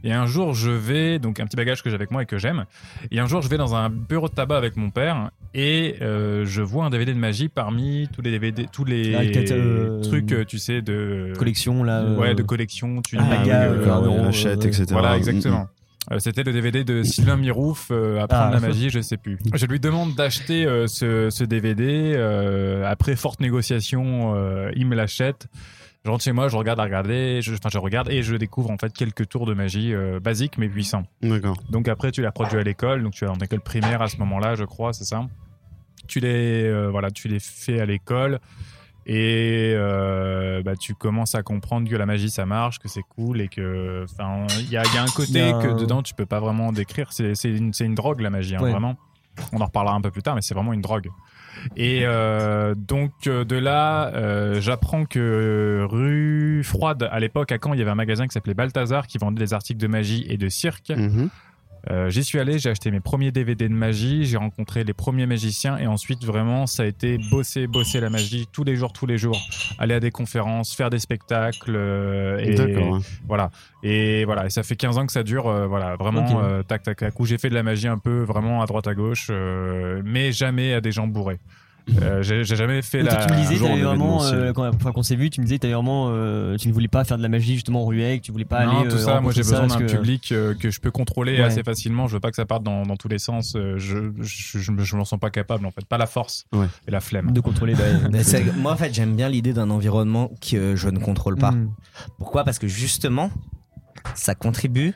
[0.05, 2.39] Et un jour, je vais, donc un petit bagage que j'ai avec moi et que
[2.39, 2.65] j'aime.
[3.11, 6.45] Et un jour, je vais dans un bureau de tabac avec mon père et euh,
[6.45, 9.21] je vois un DVD de magie parmi tous les DVD, tous les Ah,
[9.53, 12.01] euh, trucs, euh, tu sais, de Collection, là.
[12.01, 13.03] euh, ouais, de collection.
[13.03, 14.87] Tu Ah, euh, euro, achète, euh, etc.
[14.91, 15.69] voilà, exactement.
[16.11, 18.61] Euh, C'était le DVD de Sylvain Mirouf, euh, Apprendre Ah.
[18.61, 19.39] la magie, je sais plus.
[19.55, 22.15] Je lui demande d'acheter euh, ce, ce DVD.
[22.17, 25.49] euh, après forte négociation, euh, il me l'achète.
[26.05, 28.71] Je rentre chez moi, je regarde à regarder, je, enfin je regarde et je découvre
[28.71, 31.03] en fait quelques tours de magie euh, basiques mais puissants.
[31.23, 31.59] D'accord.
[31.69, 34.17] Donc après tu l'as produit à l'école, donc tu es en école primaire à ce
[34.19, 35.27] moment-là, je crois, c'est ça.
[36.07, 38.39] Tu les euh, voilà, tu les fais à l'école
[39.11, 43.41] et euh, bah, tu commences à comprendre que la magie ça marche, que c'est cool
[43.41, 46.27] et que enfin il y a, il y a un côté que dedans tu peux
[46.27, 47.11] pas vraiment décrire.
[47.13, 48.71] C'est c'est une, c'est une drogue la magie, hein, Ouais.
[48.71, 48.97] vraiment.
[49.53, 51.09] On en reparlera un peu plus tard, mais c'est vraiment une drogue.
[51.77, 57.73] Et euh, donc euh, de là, euh, j'apprends que rue Froide, à l'époque à Caen,
[57.73, 60.37] il y avait un magasin qui s'appelait Balthazar qui vendait des articles de magie et
[60.37, 60.91] de cirque.
[60.91, 61.31] Mhm.
[61.91, 65.27] Euh, J'y suis allé, j'ai acheté mes premiers DVD de magie, j'ai rencontré les premiers
[65.27, 69.07] magiciens et ensuite vraiment ça a été bosser, bosser la magie tous les jours, tous
[69.07, 69.41] les jours,
[69.79, 72.55] aller à des conférences, faire des spectacles euh, et
[73.27, 73.51] voilà.
[73.83, 76.99] Et voilà, et ça fait 15 ans que ça dure, euh, voilà, vraiment tac tac
[76.99, 77.21] tac.
[77.21, 79.31] Où j'ai fait de la magie un peu vraiment à droite à gauche,
[80.05, 81.39] mais jamais à des gens bourrés.
[82.03, 83.17] Euh, j'ai jamais fait la.
[83.27, 86.09] tu me disais, en vraiment, euh, quand qu'on s'est vu, tu me disais, t'avais vraiment,
[86.11, 88.45] euh, tu ne voulais pas faire de la magie justement en ruelle, que tu voulais
[88.45, 88.89] pas non, aller.
[88.91, 91.45] tout euh, ça, moi j'ai besoin d'un que- public euh, que je peux contrôler Ouais.
[91.45, 92.07] assez facilement.
[92.07, 93.53] Je veux pas que ça parte dans, dans tous les sens.
[93.55, 95.85] Je, je, je, me- m'en sens pas capable en fait.
[95.87, 96.67] Pas la force Ouais.
[96.87, 97.33] et la flemme.
[97.33, 97.75] de contrôler.
[97.75, 97.85] bah,
[98.59, 101.53] moi, en fait, j'aime bien l'idée d'un environnement que je ne contrôle pas.
[101.53, 101.71] Mm.
[102.19, 102.45] Pourquoi?
[102.45, 103.31] Parce que justement,
[104.15, 104.95] ça contribue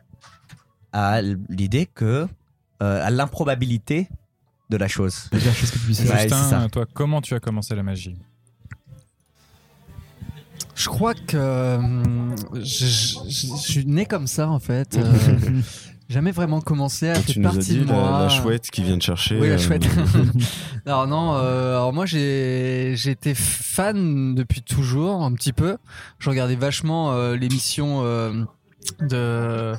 [0.92, 2.26] à l'idée que
[2.82, 4.08] euh, à l'improbabilité
[4.72, 5.28] de la chose.
[5.32, 6.00] La chose que tu puisses.
[6.00, 6.68] Ouais, Justin, ça.
[6.72, 8.16] toi, comment tu as commencé la magie?
[10.74, 14.96] Je crois que hum, je, je- je- je suis né comme ça en fait.
[14.96, 15.12] Euh,
[16.08, 18.10] jamais vraiment commencé à Tu faire nous as partie dit de moi.
[18.10, 19.38] la, la chouette qui vient de chercher.
[19.38, 19.86] Oui, la euh, chouette.
[20.86, 25.76] alors non, euh, alors moi j'ai j'étais fan depuis toujours un petit peu.
[26.18, 28.44] Je regardais vachement euh, l'émission euh,
[29.02, 29.74] de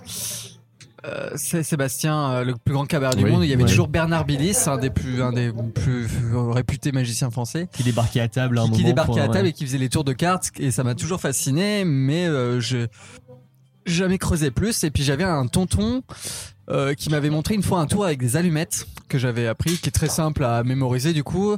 [1.06, 3.44] euh, c'est Sébastien, euh, le plus grand cabaret du Oui, monde.
[3.44, 3.70] Il y avait ouais.
[3.70, 6.08] toujours Bernard Billis, un des plus un des plus
[6.52, 8.78] réputés magiciens français Qui débarquait à table à un qui, moment.
[8.80, 9.50] qui débarquait à table ouais.
[9.50, 12.88] et qui faisait les tours de cartes et ça m'a toujours fasciné mais euh, je
[13.86, 16.04] j'ai jamais creusé plus et puis j'avais un tonton
[16.70, 19.90] euh, qui m'avait montré une fois un tour avec des allumettes que j'avais appris qui
[19.90, 21.58] est très simple à mémoriser du coup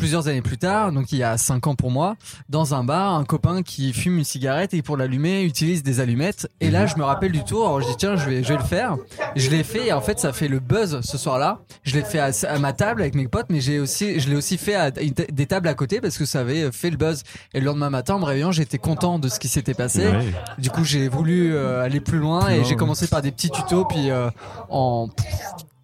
[0.00, 2.16] plusieurs années plus tard donc il y a cinq ans pour moi
[2.48, 6.48] dans un bar un copain qui fume une cigarette et pour l'allumer utilise des allumettes.
[6.60, 8.56] Et là je me rappelle du tour alors je dis tiens je vais je vais
[8.58, 8.96] le faire.
[9.36, 11.60] Je l'ai fait et en fait ça fait le buzz ce soir-là.
[11.82, 14.36] Je l'ai fait à, à ma table avec mes potes mais j'ai aussi je l'ai
[14.36, 17.22] aussi fait à des tables à côté parce que ça avait fait le buzz.
[17.52, 20.06] Et le lendemain matin en me réveillant j'étais content de ce qui s'était passé.
[20.08, 20.32] Ouais.
[20.58, 23.84] du coup j'ai voulu euh, aller plus loin et j'ai commencé par des petits tutos
[23.84, 24.30] puis euh,
[24.70, 25.08] en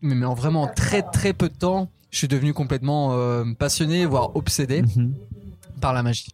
[0.03, 4.35] mais en vraiment très très peu de temps je suis devenu complètement euh, passionné voire
[4.37, 5.13] obsédé Mhm.
[5.83, 6.31] par la magie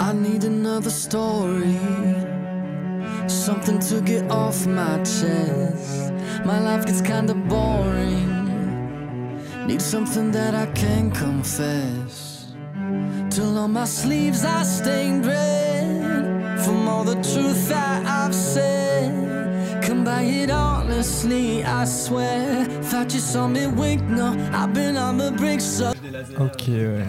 [0.00, 1.78] I need another story.
[3.28, 6.12] Something to get off my chest.
[6.44, 8.31] My life gets kinda boring.
[9.66, 12.52] Need something that I can confess.
[13.30, 16.60] Till on my sleeves I stained red.
[16.64, 19.82] From all the truth that I've said.
[19.82, 22.64] Come by it honestly, I swear.
[22.82, 24.36] Thought you saw me wink, no.
[24.52, 25.92] I've been on the brink, so.
[26.38, 27.04] Ok, ouais.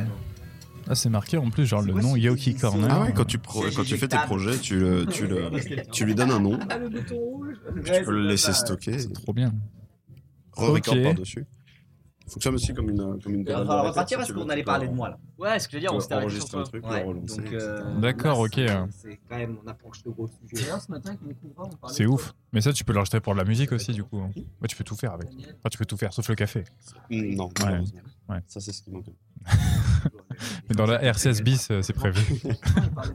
[0.90, 2.88] Ah, c'est marqué en plus, genre le nom Yoki Corner.
[2.90, 5.50] Ah ouais, quand tu, pro- quand tu fais tes projets, tu, le, tu, le,
[5.92, 6.60] tu lui donnes un nom.
[6.60, 9.00] Tu peux le laisser stocker.
[9.00, 9.54] C'est trop bien.
[10.58, 11.04] Re-record Ok.
[11.04, 11.46] par-dessus.
[12.34, 15.10] Fonctionne aussi comme une, comme une On va repartir parce qu'on allait parler de moi
[15.10, 15.18] là.
[15.38, 18.54] Ouais, ce que je veux dire, on s'était arrêté sur un truc, euh, D'accord, ok.
[18.56, 20.66] c'est- C'est quand même, on approche de gros sujets.
[21.90, 22.34] C'est ouf.
[22.52, 24.22] Mais ça, tu peux l'enregistrer pour de la musique aussi, du coup.
[24.22, 25.30] Ouais, tu peux tout faire avec.
[25.30, 26.64] Enfin, tu peux tout faire, sauf le café.
[27.10, 27.50] Non.
[28.30, 28.40] Ouais.
[28.48, 29.06] Ça, c'est ce qui manque.
[30.70, 32.22] Mais dans la R16 bis, euh, c'est prévu.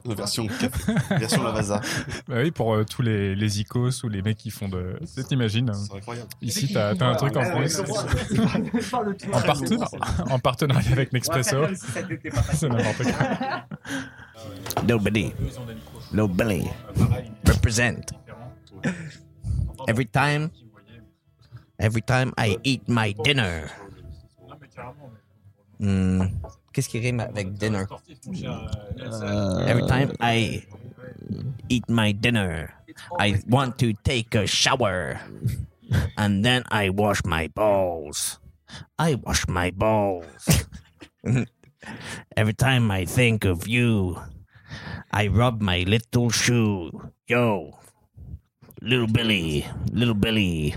[0.04, 0.46] La version,
[1.10, 1.80] version Lavasa.
[2.28, 4.98] bah oui, pour euh, tous les, les icos ou les mecs qui font de.
[5.28, 5.74] T'imagines hein.
[5.74, 6.28] C'est incroyable.
[6.40, 7.80] Ici, t'as as un truc en France.
[9.32, 11.56] En, partenariat- en partenariat avec Nespresso.
[12.54, 13.64] C'est n'importe quoi.
[14.86, 15.32] Nobody.
[16.12, 16.64] Nobody.
[17.46, 18.12] Represent.
[19.86, 20.50] Every time.
[21.78, 23.68] Every time I eat my dinner.
[25.78, 26.22] Hmm,
[26.72, 27.84] Qu'est-ce qui rime avec dinner?
[29.66, 30.62] Every time I
[31.68, 32.74] eat my dinner,
[33.18, 35.20] I want to take a shower.
[36.16, 38.38] And then I wash my balls.
[38.98, 40.66] I wash my balls.
[42.36, 44.18] Every time I think of you,
[45.12, 46.90] I rub my little shoe.
[47.26, 47.78] Yo,
[48.82, 50.74] little Billy, little Billy.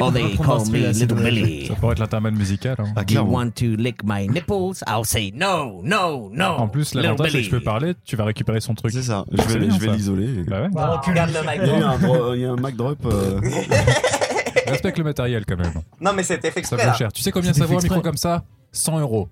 [0.00, 1.66] Oh, they call me little Billy.
[1.66, 2.74] Ça pourrait être l'intermède musical.
[2.78, 2.84] hein.
[2.96, 3.32] Ah, Do you clairement.
[3.32, 4.82] want to lick my nipples?
[4.88, 6.44] I'll say no, no, no.
[6.44, 8.92] En plus, l'avantage, c'est que je peux parler, tu vas récupérer son truc.
[8.92, 9.24] C'est ça.
[9.30, 9.92] Je vais, bien, je vais ça.
[9.94, 10.44] l'isoler.
[10.44, 10.68] Bah ouais.
[11.06, 11.60] Regarde le mic.
[11.62, 12.98] Il y a eu un, dro- il y a un Mac drop.
[13.06, 13.40] euh,
[14.66, 15.72] Respecte le matériel quand même.
[16.00, 16.76] Non, mais c'était fait Ça exprès.
[16.82, 16.94] vaut là.
[16.94, 17.12] cher.
[17.12, 18.42] Tu sais combien ça vaut un micro comme ça?
[18.72, 19.28] 100 euros.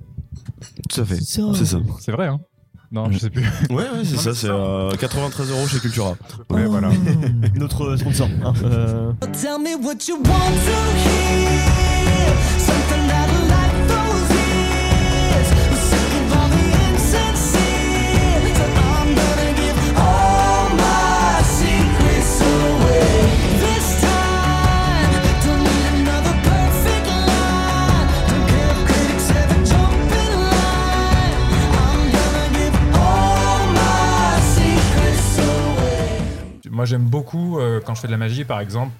[0.88, 1.16] Tout à fait.
[1.20, 1.78] C'est ça.
[2.00, 2.40] C'est vrai, hein
[2.92, 3.42] Non, je sais plus.
[3.70, 4.34] Ouais, ouais, c'est ça.
[4.34, 6.14] C'est euh, 93 euros chez Cultura.
[6.50, 6.90] Ouais, voilà.
[7.56, 8.28] Notre sponsor.
[8.44, 10.70] hein, euh, Tell me what you want to
[11.02, 12.34] hear.
[12.58, 13.03] Something
[36.74, 38.92] Moi, j'aime beaucoup, euh, quand je fais de la magie, par exemple,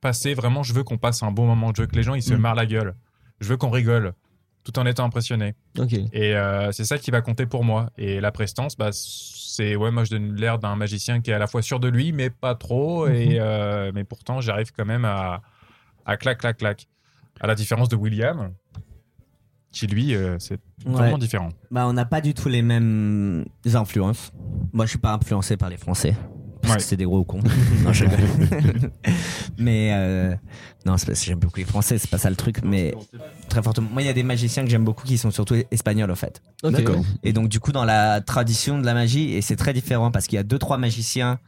[0.00, 1.70] passer vraiment, je veux qu'on passe un bon moment.
[1.74, 2.38] Je veux que les gens, ils se Mm.
[2.38, 2.94] marrent la gueule.
[3.40, 4.14] Je veux qu'on rigole,
[4.64, 5.54] tout en étant impressionné.
[6.12, 7.90] Et euh, c'est ça qui va compter pour moi.
[7.96, 11.38] Et la prestance, bah, c'est ouais, moi je donne l'air d'un magicien qui est à
[11.38, 13.06] la fois sûr de lui, mais pas trop.
[13.06, 13.14] Mhm.
[13.14, 15.42] Et euh, mais pourtant, j'arrive quand même à,
[16.04, 16.88] à clac, clac, clac.
[17.40, 18.52] À la différence de William,
[19.72, 21.18] qui lui, euh, c'est vraiment Ouais.
[21.18, 21.48] différent.
[21.70, 24.32] Bah, on n'a pas du tout les mêmes influences.
[24.72, 26.14] Moi, je suis pas influencé par les Français.
[26.64, 26.80] Parce Ouais.
[26.80, 27.40] que c'est des gros cons.
[27.84, 28.04] non, je
[29.58, 30.34] mais euh,
[30.86, 32.62] non, c'est parce que j'aime beaucoup les Français, c'est pas ça le truc.
[32.64, 32.94] Mais
[33.48, 33.88] très fortement.
[33.92, 36.42] Moi, il y a des magiciens que j'aime beaucoup qui sont surtout espagnols, en fait.
[36.62, 36.72] Ok.
[36.72, 37.04] D'accord.
[37.22, 40.26] Et donc du coup dans la tradition de la magie et c'est très différent parce
[40.26, 41.38] qu'il y a deux trois magiciens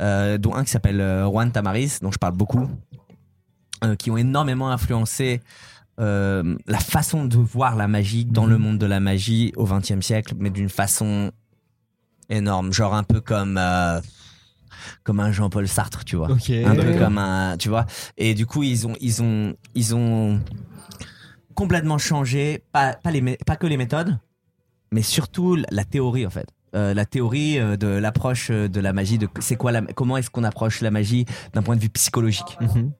[0.00, 2.68] euh, dont un qui s'appelle euh, Juan Tamariz dont je parle beaucoup
[3.84, 5.40] euh, qui ont énormément influencé
[6.00, 10.00] euh, la façon de voir la magie dans le monde de la magie au XXe
[10.00, 11.30] siècle mais d'une façon
[12.30, 14.00] énorme genre un peu comme euh,
[15.02, 16.28] comme un Jean-Paul Sartre tu vois.
[16.64, 17.86] Un peu comme un tu vois.
[18.16, 20.40] Et du coup ils ont ils ont ils ont
[21.54, 24.18] complètement changé pas pas les pas que les méthodes
[24.92, 26.46] mais surtout la- la théorie en fait.
[26.74, 30.16] Euh, la théorie euh, de l'approche euh, de la magie de c'est quoi la comment
[30.16, 32.56] est-ce qu'on approche la magie d'un point de vue psychologique.
[32.60, 32.92] Mhm.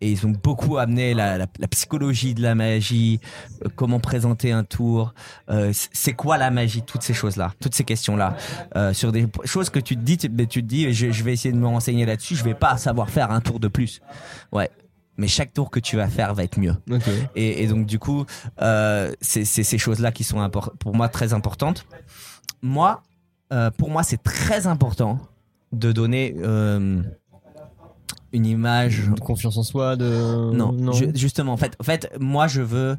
[0.00, 3.20] Et ils ont beaucoup amené la, la, la psychologie de la magie,
[3.64, 5.14] euh, comment présenter un tour,
[5.50, 8.36] euh, c'est quoi la magie, toutes ces choses-là, toutes ces questions-là,
[8.76, 11.32] euh, sur des choses que tu te dis, tu, tu te dis, je, je vais
[11.32, 14.00] essayer de me renseigner là-dessus, je vais pas savoir faire un tour de plus,
[14.52, 14.70] ouais.
[15.16, 16.74] Mais chaque tour que tu vas faire va être mieux.
[17.34, 18.24] Et, et donc du coup,
[19.20, 20.48] c'est ces choses-là qui sont
[20.78, 21.84] pour moi très importantes.
[22.62, 23.02] Moi,
[23.76, 25.18] pour moi, c'est très important
[25.72, 26.34] de donner
[28.32, 30.50] une image De confiance en soi, de.
[30.52, 32.96] non, ju- justement, en fait, en fait, moi, je veux.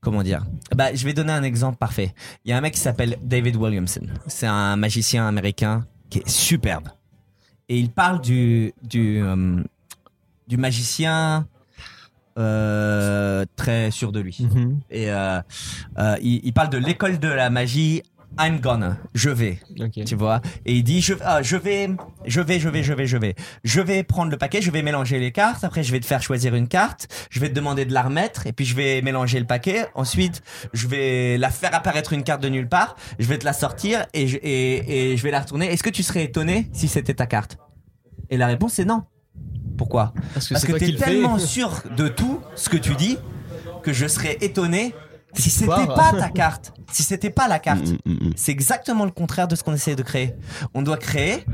[0.00, 0.46] Comment dire?
[0.74, 2.14] Bah, je vais donner un exemple parfait.
[2.44, 4.00] Il y a un mec qui s'appelle David Williamson.
[4.26, 6.88] C'est un magicien américain qui est superbe.
[7.68, 9.62] Et il parle du du euh,
[10.48, 11.46] du magicien
[12.38, 14.38] euh, très sûr de lui.
[14.40, 14.80] Mhm.
[14.90, 15.40] Et euh,
[16.22, 18.02] il, il parle de l'école de la magie.
[18.38, 19.58] I'm gonna, je vais
[20.06, 20.40] tu vois.
[20.64, 21.90] Et il dit je, ah, je vais
[22.24, 23.34] je vais je vais je vais je vais.
[23.64, 25.64] Je vais prendre le paquet je vais mélanger les cartes.
[25.64, 27.08] Après je vais te faire choisir une carte.
[27.30, 29.86] Je vais te demander de la remettre et puis je vais mélanger le paquet.
[29.94, 32.96] Ensuite je vais la faire apparaître une carte de nulle part.
[33.18, 35.66] Je vais te la sortir et je, et, et je vais la retourner.
[35.72, 37.58] Est-ce que tu serais étonné si c'était ta carte?
[38.30, 39.02] Et la réponse est non.
[39.76, 40.14] Pourquoi?
[40.34, 43.18] Parce que parce que t'es tellement sûr de tout ce que tu dis
[43.82, 44.94] que je serais étonné
[45.34, 48.32] si c'était pas ta carte si c'était pas la carte Mm, mm, mm.
[48.36, 50.34] c'est exactement le contraire de ce qu'on essaie de créer.
[50.74, 51.44] On doit créer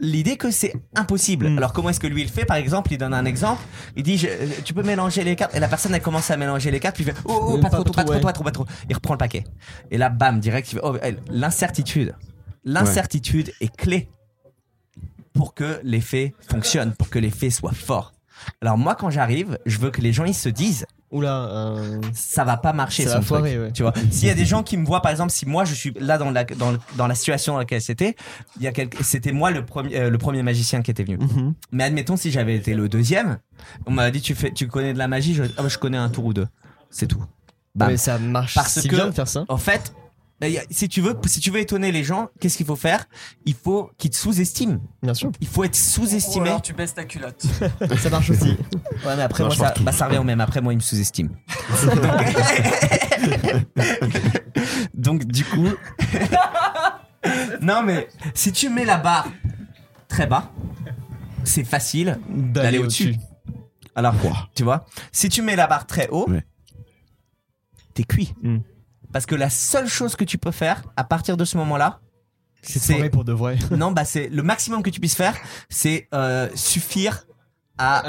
[0.00, 1.48] l'idée que c'est impossible.
[1.50, 1.58] Mm.
[1.58, 2.44] Alors comment est-ce que lui il fait?
[2.44, 3.62] Par exemple, il donne un exemple.
[3.96, 6.36] Il dit je- euh, tu peux mélanger les cartes et la personne elle commence à
[6.36, 6.96] mélanger les cartes.
[6.96, 8.20] Puis il fait oh, oh, pas, pas trop, pas trop, ouais.
[8.20, 8.66] pas trop, pas trop.
[8.88, 9.44] Il reprend le paquet.
[9.90, 10.96] Et là bam direct il fait oh,
[11.30, 12.14] l'incertitude.
[12.64, 14.08] L'incertitude est clé
[15.32, 18.12] pour que l'effet fonctionne, pour que l'effet soit fort.
[18.60, 21.48] Alors moi quand j'arrive, je veux que les gens ils se disent Oula.
[21.50, 23.72] euh, ça va pas marcher Ça son va foirer, ouais.
[23.72, 25.74] tu vois s'il y a des gens qui me voient par exemple si moi je
[25.74, 28.14] suis là dans la dans, dans la situation dans laquelle c'était
[28.58, 31.18] il y a quelques- c'était moi le premier euh, le premier magicien qui était venu
[31.18, 31.54] mhm.
[31.72, 33.38] mais admettons si j'avais été le deuxième
[33.86, 35.98] on m'a dit tu fais tu connais de la magie je, ah bah, je connais
[35.98, 36.46] un tour ou deux
[36.90, 37.24] c'est tout.
[37.76, 39.44] Mais ça marche Parce si que- bien de faire ça.
[39.48, 39.92] en fait
[40.70, 43.06] si tu veux si tu veux étonner les gens qu'est-ce qu'il faut faire?
[43.44, 45.30] Il faut qu'ils te sous-estiment Bien sûr.
[45.40, 47.44] il faut être sous-estimé alors tu baisses ta culotte.
[47.98, 48.56] Ça marche aussi.
[49.04, 50.40] Ouais, mais après, Ça moi, ça, bah, ça revient au même.
[50.40, 51.30] Après, moi, il me sous-estime.
[54.94, 55.68] Donc, du coup.
[57.60, 59.28] non, mais si tu mets la barre
[60.08, 60.50] très bas,
[61.44, 63.16] c'est facile d'aller au-dessus.
[63.94, 64.14] Alors,
[64.54, 66.44] tu vois, si tu mets la barre très haut, Ouais.
[67.94, 68.34] t'es cuit.
[68.42, 68.58] Mm.
[69.12, 72.00] Parce que la seule chose que tu peux faire à partir de ce moment-là,
[72.62, 72.78] C'est
[73.10, 73.56] pour de vrai.
[73.70, 75.34] non, bah, c'est le maximum que tu puisses faire,
[75.68, 77.24] c'est euh, suffire
[77.78, 78.02] à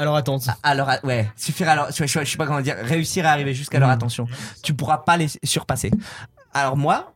[0.48, 2.76] à- à leur a- ouais suffire à leur je, je, je sais pas comment dire
[2.82, 3.94] réussir à arriver jusqu'à leur Mhm.
[3.94, 4.26] attention
[4.62, 5.90] tu pourras pas les surpasser
[6.52, 7.14] alors moi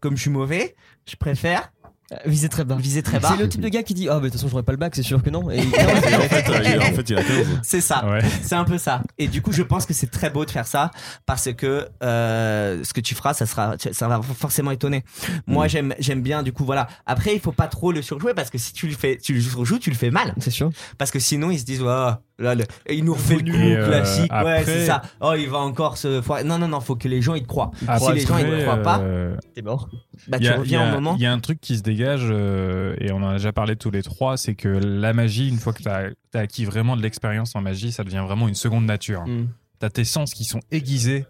[0.00, 1.72] comme je suis mauvais je préfère
[2.26, 2.76] Viser très bas.
[2.76, 4.48] viser très bas C'est le type de gars qui dit Ah, mais de toute façon,
[4.48, 5.50] j'aurais pas le bac, c'est sûr que non.
[5.50, 5.66] Et Et en
[6.28, 7.46] fait, euh, il- en fait, il a 15.
[7.62, 8.20] c'est ça Ouais.
[8.42, 10.66] c'est un peu ça et du coup je pense que c'est très beau de faire
[10.66, 10.90] ça
[11.26, 15.04] parce que euh, ce que tu feras ça sera ça va forcément étonner
[15.46, 18.50] moi j'aime j'aime bien du coup voilà après il faut pas trop le surjouer parce
[18.50, 20.70] que si tu le fais tu le surjoues tu le fais mal c'est sûr.
[20.98, 23.76] parce que sinon ils se disent oh, là le- il nous refait le coup Et,
[23.76, 26.80] euh, classique ouais après- c'est ça oh il va encore se foirer non non non
[26.80, 28.98] faut que les gens ils te croient Après, si les gens ils te croient pas
[29.00, 29.88] euh, T'es mort.
[30.26, 32.26] bah tu a- reviens a- au moment Il y a un truc qui se dégage,
[32.28, 35.58] euh, et on en a déjà parlé tous les trois, c'est que la magie, une
[35.58, 38.84] fois que tu as, acquis vraiment de l'expérience en magie, ça devient vraiment une seconde
[38.86, 39.24] nature.
[39.26, 39.46] Mm.
[39.80, 41.26] Tu as tes sens qui sont aiguisés.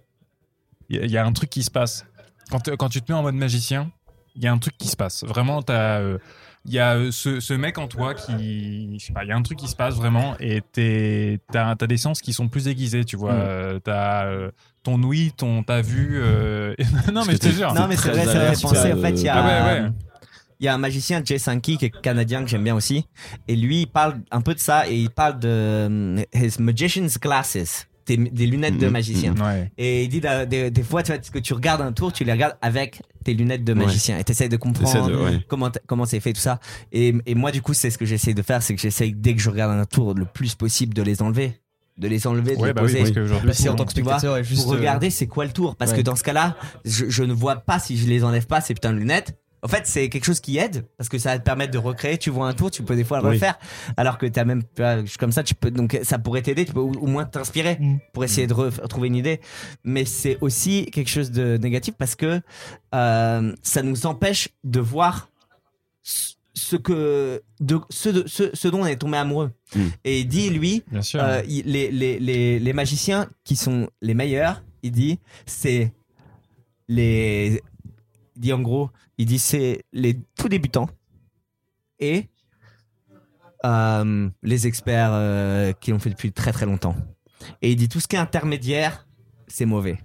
[0.89, 2.07] Il y, y a un truc qui se passe.
[2.51, 3.91] Quand, quand tu te mets en mode magicien,
[4.37, 5.25] il y a un truc qui se passe.
[5.25, 6.19] Vraiment, t'as, euh,
[6.66, 8.97] il y a euh, ce, ce mec en toi qui.
[8.99, 11.74] Je sais pas, il y a un truc qui se passe vraiment, et tu as,
[11.86, 13.32] des sens qui sont plus aiguisés, tu vois.
[13.35, 13.39] Mm.
[13.47, 14.51] Euh, t'as euh,
[14.82, 16.19] ton ouïe, ton, ta vue.
[16.23, 16.74] euh,
[17.12, 17.73] non, mais je te jure.
[17.74, 18.24] non mais c'est vrai
[18.55, 19.91] c'est pensez en fait il y a Ah ouais, ouais.
[20.61, 23.07] il y a un magicien Jay Sankey qui est canadien que j'aime bien aussi
[23.49, 27.86] et lui il parle un peu de ça et il parle de his magician's glasses
[28.07, 29.70] des, des lunettes de Mhm, magicien Ouais.
[29.78, 32.32] et il dit des, des fois tu vois, que tu regardes un tour tu les
[32.32, 33.87] regardes avec tes lunettes de Ouais.
[33.87, 35.41] magicien et t'essayes de comprendre de- ouais.
[35.49, 36.61] comment comment c'est fait tout ça.
[36.93, 39.35] Et, et moi du coup c'est ce que j'essaye de faire, c'est que j'essaye dès
[39.35, 41.61] que je regarde un tour le plus possible de les enlever,
[41.99, 43.13] de les enlever, de Ouais, les bah oui, poser.
[43.13, 44.63] parce Passer en tant que Tu vois, spectateur et juste.
[44.65, 45.77] pour euh, regarder c'est quoi le tour?
[45.77, 45.99] Parce ouais.
[45.99, 48.75] que dans ce cas-là je, je ne vois pas si je les enlève pas ces
[48.75, 51.45] putains de lunettes en fait c'est quelque chose qui aide parce que ça va te
[51.45, 53.35] permettre de recréer tu vois un tour tu peux des fois le Oui.
[53.35, 53.59] refaire
[53.97, 54.62] alors que t'as même
[55.19, 57.97] comme ça tu peux donc ça pourrait t'aider tu peux au, moins t'inspirer Mm.
[58.12, 59.41] pour essayer de re- retrouver une idée
[59.82, 62.41] mais c'est aussi quelque chose de négatif parce que
[62.95, 65.28] euh, ça nous empêche de voir
[66.03, 69.81] ce- que de ce, de- ce, ce dont on est tombé amoureux Mm.
[70.05, 70.85] et il dit lui
[71.16, 75.93] euh, il- les, les, les, les magiciens qui sont les meilleurs, il dit, c'est
[76.89, 77.61] les.
[78.36, 80.89] Il dit en gros, il dit c'est les tout débutants
[82.01, 82.28] et
[83.65, 86.97] euh, les experts euh, qui l'ont fait depuis très très longtemps.
[87.62, 89.06] Et il dit tout ce qui est intermédiaire,
[89.47, 89.98] c'est mauvais.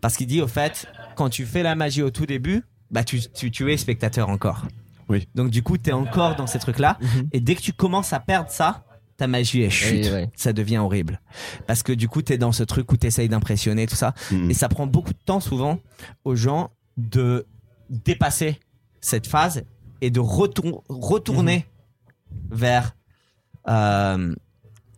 [0.00, 0.86] Parce qu'il dit au fait,
[1.16, 4.66] quand tu fais la magie au tout début, bah tu, tu, tu es spectateur encore.
[5.08, 5.28] Oui.
[5.34, 6.98] Donc du coup, tu es encore dans ces trucs-là.
[7.00, 7.28] Mhm.
[7.32, 8.84] Et dès que tu commences à perdre ça,
[9.16, 10.10] ta magie est chute.
[10.12, 10.26] Oui.
[10.34, 11.20] Ça devient horrible.
[11.66, 14.14] Parce que du coup, tu es dans ce truc où tu essayes d'impressionner, tout ça.
[14.30, 14.50] Mm.
[14.50, 15.78] Et ça prend beaucoup de temps souvent
[16.24, 17.46] aux gens de
[17.90, 18.58] dépasser
[19.00, 19.64] cette phase
[20.00, 21.66] et de retour- retourner
[22.50, 22.94] vers
[23.68, 24.34] euh,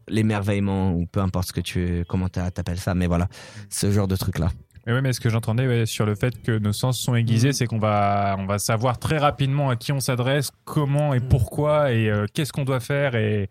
[0.09, 3.29] l'émerveillement ou peu importe ce que tu comment t'a- t'appelles ça mais voilà
[3.69, 4.51] ce genre de truc là
[4.87, 7.53] Mais oui, mais ce que j'entendais ouais, sur le fait que nos sens sont aiguisés,
[7.53, 11.93] c'est qu'on va, on va savoir très rapidement à qui on s'adresse, comment et pourquoi
[11.93, 13.51] et euh, qu'est-ce qu'on doit faire et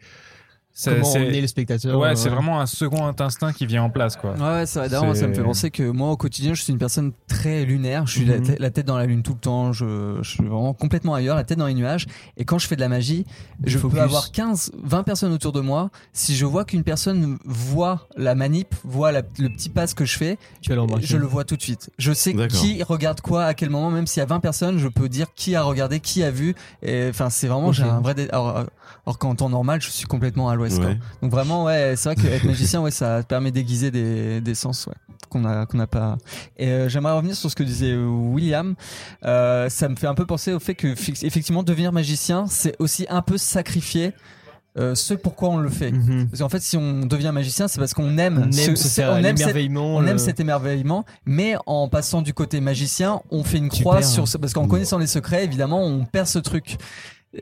[0.85, 3.89] Comment c'est- emmener le spectateur Ouais, euh, c'est vraiment un second instinct qui vient en
[3.89, 4.31] place, quoi.
[4.33, 4.89] Ouais, c'est vrai.
[4.89, 8.05] D'ailleurs, ça me fait penser que moi, au quotidien, je suis une personne très lunaire.
[8.05, 8.43] Je suis la, Mhm.
[8.45, 9.71] tête- la tête dans la lune tout le temps.
[9.73, 12.05] Je, je suis vraiment complètement ailleurs, la tête dans les nuages.
[12.37, 13.25] Et quand je fais de la magie,
[13.65, 13.95] je Focus.
[13.97, 15.89] peux avoir 15, 20 personnes autour de moi.
[16.13, 20.17] Si je vois qu'une personne voit la manip, voit la- le petit passe que je
[20.17, 20.71] fais, Tu
[21.01, 21.89] je le vois tout de suite.
[21.97, 22.59] Je sais D'accord.
[22.59, 23.89] qui regarde quoi, à quel moment.
[23.89, 26.53] Même s'il y a 20 personnes, je peux dire qui a regardé, qui a vu.
[26.83, 28.13] Et enfin, c'est vraiment, j'ai un vrai.
[28.13, 28.63] dé- Alors, euh,
[29.05, 30.66] alors qu'en temps normal, je suis complètement à l'ouest.
[30.69, 30.97] Ouais.
[31.21, 34.93] Donc vraiment, ouais, c'est vrai qu'être magicien, ouais, ça permet d'aiguiser des, des sens, ouais,
[35.29, 36.17] qu'on a, qu'on n'a pas.
[36.57, 38.75] Et euh, j'aimerais revenir sur ce que disait William.
[39.25, 40.87] Euh, ça me fait un peu penser au fait que
[41.25, 44.13] effectivement devenir magicien, c'est aussi un peu sacrifier
[44.77, 45.91] euh, ce pourquoi on le fait.
[45.91, 46.27] Mhm.
[46.29, 49.15] Parce qu'en fait, si on devient magicien, c'est parce qu'on aime, On aime ce- on
[49.15, 49.95] aime l'émerveillement.
[49.95, 54.03] on aime le- cet émerveillement, mais en passant du côté magicien, on fait une croix
[54.03, 56.77] sur ce, parce qu'en connaissant les secrets, évidemment, on perd ce truc.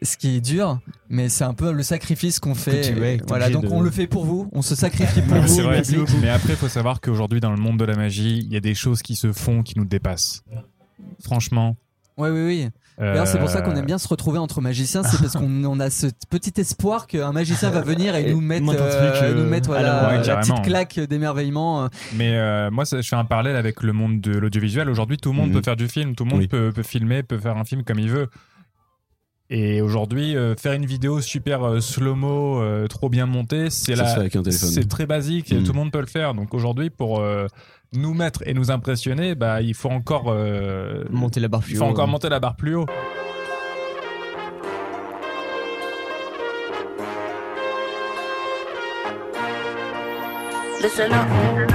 [0.02, 0.80] Ce qui est dur,
[1.10, 2.82] mais c'est un peu le sacrifice qu'on fait.
[2.94, 5.62] tu- ouais, voilà, donc de- on le fait pour vous, on se sacrifie pour vous.
[5.62, 5.84] Vrai.
[6.22, 8.60] Mais après, il faut savoir qu'aujourd'hui, dans le monde de la magie, il y a
[8.60, 10.44] des choses qui se font qui nous dépassent.
[11.24, 11.76] Franchement.
[12.18, 12.70] Ouais, oui, oui.
[12.98, 15.80] D'ailleurs, c'est pour ça qu'on aime bien se retrouver entre magiciens, c'est parce qu'on on
[15.82, 19.44] a ce petit espoir qu'un magicien va venir et Et nous mettre, euh, truc, euh,
[19.44, 20.08] nous mettre la voilà, main.
[20.08, 20.56] Ouais, la carrément.
[20.56, 21.84] petite claque d'émerveillement.
[21.84, 21.88] euh.
[22.16, 24.90] Mais euh, moi, ça- je fais un parallèle avec le monde de l'audiovisuel.
[24.90, 25.56] Aujourd'hui, tout le monde Mhm.
[25.56, 26.48] peut faire du film, tout le monde Oui.
[26.48, 28.30] peut, peut filmer, peut faire un film comme il veut.
[29.52, 34.44] Et aujourd'hui, euh, faire une vidéo super euh, slow-mo, euh, trop bien montée, c'est téléphone.
[34.52, 35.64] c'est très basique, et Mhm.
[35.64, 36.34] tout le monde peut le faire.
[36.34, 37.46] Donc aujourd'hui, pour euh,
[37.94, 41.78] nous mettre et nous impressionner, bah, il faut encore, euh, Monter la barre plus il
[41.78, 41.90] faut haut.
[41.90, 42.88] encore monter la barre plus haut.
[50.82, 51.75] Listen up.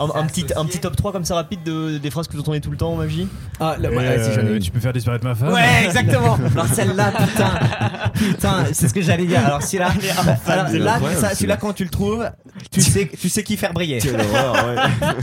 [0.00, 2.40] Un, un petit, un petit top 3 comme ça rapide de, des phrases que vous
[2.40, 3.28] entendez tout le temps en magie
[3.60, 4.62] ah ouais, vas-y, j'en ai une.
[4.62, 6.38] tu peux faire disparaître ma femme Ouais, exactement.
[6.54, 7.50] Alors celle-là, putain,
[8.14, 9.44] putain, c'est ce que j'allais dire.
[9.44, 9.90] Alors c'est là,
[10.44, 11.00] ça, celui-là
[11.34, 11.56] celui-là.
[11.56, 12.30] quand tu le trouves,
[12.70, 13.98] tu sais, tu sais qui faire briller.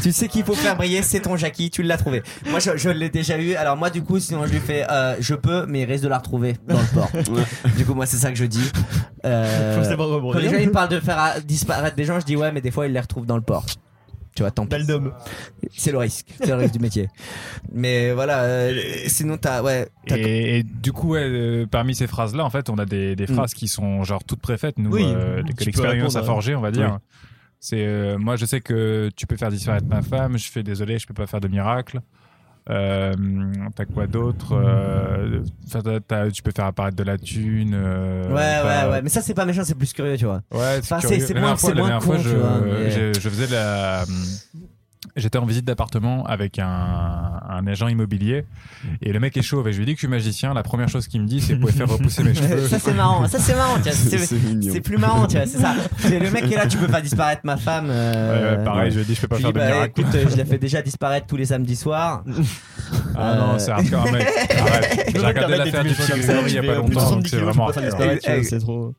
[0.02, 2.22] Tu sais qu'il faut faire briller, c'est ton Jackie, tu l'as trouvé.
[2.50, 3.56] Moi, je, je l'ai déjà eu.
[3.56, 6.10] Alors moi, du coup, sinon je lui fais, euh, je peux, mais il risque de
[6.10, 7.10] la retrouver dans le port.
[7.78, 8.72] du coup, moi, c'est ça que je dis.
[9.26, 9.82] Euh,
[10.34, 12.52] quand les gens ils me parlent de faire euh, disparaître des gens, je dis ouais,
[12.52, 13.66] mais des fois ils les retrouvent dans le port.
[14.36, 14.68] Tu vois, tant.
[15.72, 17.08] C'est le risque, c'est le risque du métier.
[17.72, 18.74] Mais voilà, euh,
[19.08, 22.70] sinon t'as, ouais, t'as- Et, et du coup, ouais, euh, parmi ces phrases-là, en fait,
[22.70, 23.34] on a des, des Mm.
[23.36, 26.62] phrases qui sont genre toutes préfaites, nous, Oui, euh, que l'expérience a répondre, forgé, on
[26.62, 27.00] va dire.
[27.62, 30.38] C'est euh, moi, je sais que tu peux faire disparaître ma femme.
[30.38, 32.02] Je fais désolé, je peux pas faire de miracle.
[32.70, 33.14] Euh,
[33.76, 37.74] t'as quoi d'autre Euh, enfin, t'as- t'as- Tu peux faire apparaître de la thune.
[37.76, 38.34] euh, Ouais,
[38.88, 39.02] ouais, ouais.
[39.04, 40.42] Mais ça, c'est pas méchant, c'est plus curieux, tu vois.
[40.52, 42.90] Ouais, Enfin, c'est- La moins- dernière la moins dernière fois, con, je, tu vois, mais-
[42.92, 44.04] je, je faisais la.
[45.16, 48.46] J'étais en visite d'appartement avec un, un agent immobilier
[49.02, 50.54] et le mec est chauve et je lui dis que je suis magicien.
[50.54, 52.68] La première chose qu'il me dit, c'est vous pouvez faire repousser mes cheveux.
[52.68, 53.28] ça, c'est marrant.
[53.28, 53.76] Ça, c'est marrant.
[54.62, 55.46] C'est plus marrant, tu vois.
[55.46, 55.74] C'est ça.
[56.00, 57.86] C'est le mec qui est là, tu peux pas disparaître ma femme.
[57.86, 59.60] Ouais, euh, ouais, pareil, je lui ai dit je peux pas Je faire dis, de
[59.66, 60.02] bah, miracle.
[60.02, 62.24] écoute, euh, je la fais déjà disparaître tous les samedis soirs.
[63.16, 64.28] Ah non, Euh, c'est hardcore, mec.
[64.58, 65.10] Arrête.
[65.14, 67.70] J'ai regardé l'affaire du Grégory il y a pas longtemps, c'est vraiment
[68.44, 68.94] C'est trop.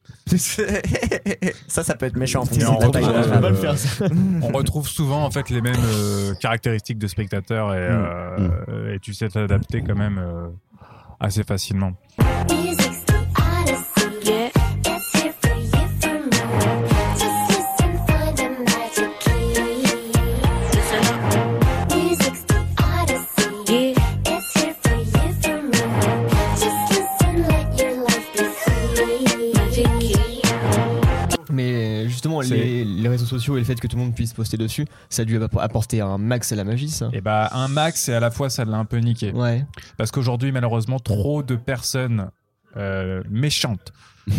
[1.68, 5.95] ça, ça peut être méchant retrouve, on retrouve souvent en fait les mêmes euh,
[6.40, 10.48] caractéristiques de spectateurs et, euh, et tu sais t'adapter quand même euh,
[11.20, 11.92] assez facilement.
[33.06, 35.24] Les, réseaux sociaux et le fait que tout le monde puisse poster dessus, ça a
[35.24, 37.08] dû app- apporter un max à la magie, ça.
[37.12, 39.32] Et bah un max et à la fois ça l'a un peu niqué.
[39.32, 39.64] Ouais.
[39.96, 42.30] Parce qu'aujourd'hui malheureusement trop de personnes
[42.76, 43.92] euh, méchantes.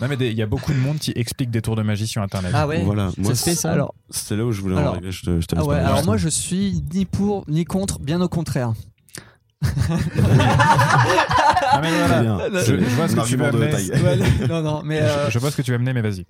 [0.00, 2.20] Non mais il y a beaucoup de monde qui explique des tours de magie sur
[2.22, 2.50] internet.
[2.54, 4.94] Ah ouais Voilà, moi, se fait, ça Alors, c'est là où je voulais en Alors-
[4.94, 5.12] arriver.
[5.12, 8.20] Je te, je te ah ouais, alors moi je suis ni pour ni contre, bien
[8.20, 8.72] au contraire.
[11.72, 12.48] Ah, mais voilà.
[12.62, 12.88] Très bien.
[12.88, 13.66] Je, vois ce que tu veux amener.
[13.74, 16.24] Ouais, non, non, mais euh, Je vois ce que tu veux amener mais vas-y.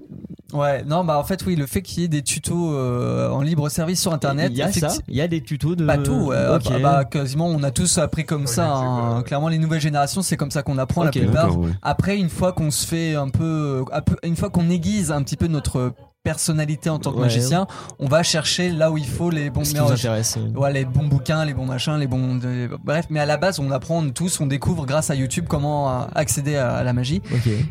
[0.53, 3.41] ouais, non, bah en fait oui, le fait qu'il y ait des tutos euh, en
[3.43, 5.87] libre service sur internet, Il y a ça Il y a des tutos de.
[5.87, 6.71] Pas tout, ouais, Ok.
[6.73, 8.73] bah, bah, quasiment on a tous appris comme ça.
[8.75, 9.23] hein.
[9.23, 11.15] Clairement, les nouvelles générations, c'est comme ça qu'on apprend Ok.
[11.15, 11.51] la plupart.
[11.83, 15.23] Après, une fois qu'on se fait un peu, un peu- une fois qu'on aiguise un
[15.23, 15.93] petit peu notre
[16.23, 17.23] personnalité en tant que Ouais.
[17.23, 17.67] magicien,
[17.99, 20.59] on va chercher là où il faut les bons euh.
[20.59, 22.37] Ouais, les bons bouquins, les bons machins, les bons.
[22.37, 25.89] de- Bref, mais à la base, on apprend tous, on découvre grâce à YouTube comment
[25.91, 27.23] euh, accéder à, à la magie.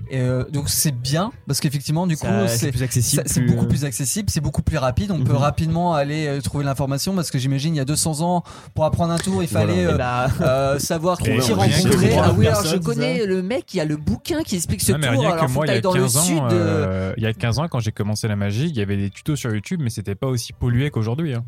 [0.10, 2.84] Et euh, donc c'est bien parce qu'effectivement, du coup, c'est plus
[3.46, 5.12] beaucoup euh, plus accessible, c'est beaucoup plus rapide.
[5.12, 5.38] On peut Mhm.
[5.38, 8.44] rapidement aller euh, trouver l'information parce que j'imagine il y a 200 ans
[8.74, 12.18] pour apprendre un tour, il fallait Et euh, bah, euh, savoir qui rencontrer.
[12.18, 15.00] Ah oui, alors je connais le mec qui a le bouquin qui explique ce Non,
[15.14, 15.26] tour.
[15.28, 16.38] Alors que moi, il y a t'ailles dans le 15 sud.
[16.40, 18.98] ans, euh, il y a 15 ans, quand j'ai commencé la magie, il y avait
[18.98, 21.36] des tutos sur YouTube, mais c'était pas aussi pollué qu'aujourd'hui.
[21.36, 21.45] hein.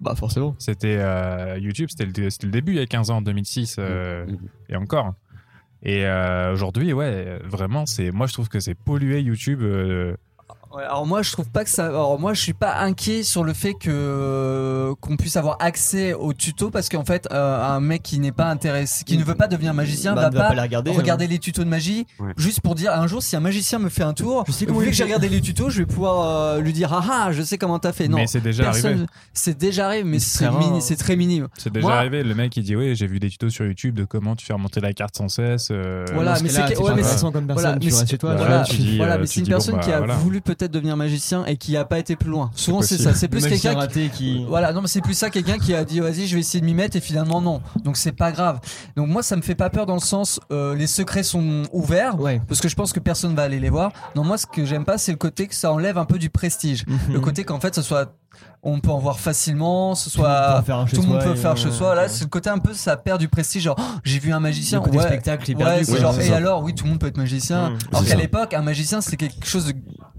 [0.00, 0.54] bah forcément.
[0.58, 4.24] C'était euh, YouTube, c'était le, le début il y a 15 ans, en 2006, euh,
[4.26, 4.38] Mhm.
[4.70, 5.14] et encore.
[5.82, 9.60] Et euh, aujourd'hui, ouais, vraiment, c'est, moi je trouve que c'est pollué YouTube.
[10.74, 11.86] Euh, Ouais, alors moi je trouve pas que ça.
[11.86, 16.32] Alors moi je suis pas inquiet sur le fait que qu'on puisse avoir accès au
[16.32, 19.46] tuto parce qu'en fait euh, un mec qui n'est pas intéressé, qui ne veut pas
[19.48, 22.32] devenir magicien, Bah, va pas, pas les regarder, regarder les tutos de magie Ouais.
[22.36, 24.66] juste pour dire un jour si un magicien me fait un tour, Je sais vous
[24.66, 26.26] comment voulez il que j'ai regardé les tutos, je vais pouvoir
[26.56, 28.08] euh, lui dire ah ah je sais comment t'as fait.
[28.08, 28.96] Non, mais c'est déjà arrivé.
[29.32, 30.82] C'est déjà arrivé, mais C'est très mini- rare.
[30.82, 31.48] c'est très minime.
[31.56, 32.22] C'est déjà Moi- arrivé.
[32.22, 34.52] Le mec il dit oui, j'ai vu des tutos sur YouTube de comment tu fais
[34.52, 35.68] remonter la carte sans cesse.
[35.70, 37.86] euh, Voilà, mais c'est comme personne, voilà, mais
[39.24, 40.14] euh, une personne bah, qui a voilà.
[40.14, 42.50] voulu peut-être devenir magicien et qui a pas été plus loin.
[42.54, 44.44] Souvent c'est ça, c'est plus quelqu'un qui- qui.
[44.46, 46.64] Voilà, non, mais c'est plus ça, quelqu'un qui a dit vas-y, je vais essayer de
[46.66, 47.60] m'y mettre et finalement non.
[47.84, 48.60] Donc c'est pas grave.
[48.96, 52.20] Donc moi, ça me fait pas peur dans le sens euh, les secrets sont ouverts
[52.20, 52.40] Ouais.
[52.48, 53.92] parce que je pense que personne va aller les voir.
[54.16, 56.30] Non, moi, ce que j'aime pas, c'est le côté que ça enlève un peu du
[56.30, 56.84] prestige.
[57.10, 58.14] Le côté qu'en fait, ce soit
[58.62, 61.30] on peut en voir facilement, ce Tout le monde peut soit tout le monde soi
[61.32, 61.94] peut faire chez soi.
[61.94, 63.62] Là, c'est le côté un peu ça perd du prestige.
[63.64, 64.78] Genre, oh, j'ai vu un magicien.
[64.78, 65.84] Le côté ouais, spectacle est Ouais, perdu.
[65.84, 66.36] c'est ouais, genre, c'est et ça.
[66.36, 67.70] alors, oui, tout le monde peut être magicien.
[67.70, 69.74] Mmh, alors c'est qu'à l'époque, un magicien, c'était quelque chose de.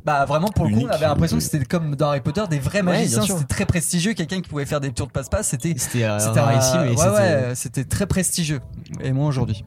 [0.05, 2.59] Bah, vraiment, pour le coup, on avait l'impression que c'était comme dans Harry Potter, des
[2.59, 3.23] vrais Ouais, magiciens.
[3.23, 4.13] C'était très prestigieux.
[4.13, 5.73] Quelqu'un qui pouvait faire des tours de passe-passe, c'était.
[5.77, 8.61] C'était euh, ouais, c'était très prestigieux.
[9.01, 9.65] Et moi aujourd'hui.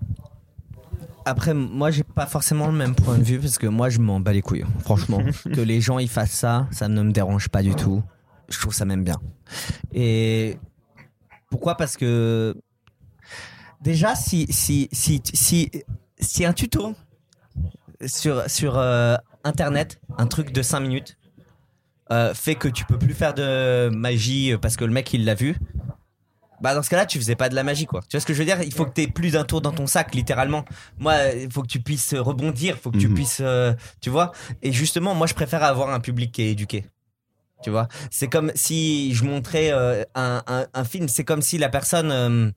[1.25, 4.19] Après, moi, j'ai pas forcément le même point de vue parce que moi, je m'en
[4.19, 4.65] bats les couilles.
[4.81, 5.19] Franchement,
[5.55, 8.03] que les gens ils fassent ça, ça ne me dérange pas du tout.
[8.49, 9.17] Je trouve ça même bien.
[9.93, 10.59] Et
[11.51, 11.77] pourquoi?
[11.77, 12.55] Parce que
[13.81, 15.71] déjà, si si si si
[16.19, 16.95] si un tuto
[18.07, 21.17] sur sur euh, internet, un truc de 5 minutes
[22.11, 25.35] euh, fait que tu peux plus faire de magie parce que le mec il l'a
[25.35, 25.57] vu.
[26.61, 28.01] Bah dans ce cas-là, tu faisais pas de la magie quoi.
[28.03, 28.61] Tu vois ce que je veux dire?
[28.63, 30.65] Il faut que tu aies plus d'un tour dans ton sac littéralement.
[30.99, 33.15] Moi, il faut que tu puisses rebondir, il faut que tu Mhm.
[33.15, 34.33] puisses euh, tu vois?
[34.63, 36.85] Et justement, moi je préfère avoir un public qui est éduqué.
[37.63, 41.59] Tu vois C'est comme si je montrais euh, un, un, un film, c'est comme si
[41.59, 42.51] la personne euh,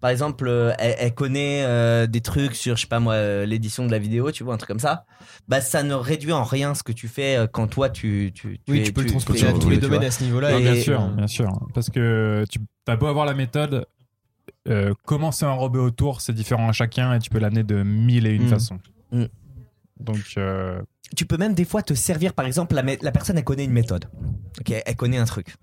[0.00, 3.84] par exemple, euh, elle, elle connaît euh, des trucs sur, je sais pas moi, l'édition
[3.84, 5.06] de la vidéo, tu vois, un truc comme ça.
[5.48, 8.72] Bah, ça ne réduit en rien ce que tu fais quand toi, tu, tu, tu
[8.72, 10.56] Oui, es- tu peux le transposer à tous les domaines à ce niveau-là.
[10.56, 11.50] Et- bien sûr, bien sûr.
[11.74, 13.86] Parce que tu as beau avoir la méthode,
[14.68, 18.34] euh, comment s'enrober autour, c'est différent à chacun et tu peux l'amener de mille et
[18.34, 18.48] une Mm.
[18.50, 18.78] façons.
[20.00, 20.80] Donc, euh,
[21.16, 24.06] tu peux même des fois te servir, par exemple, la, personne elle connaît une méthode.
[24.60, 25.54] Ok, elle connaît un truc.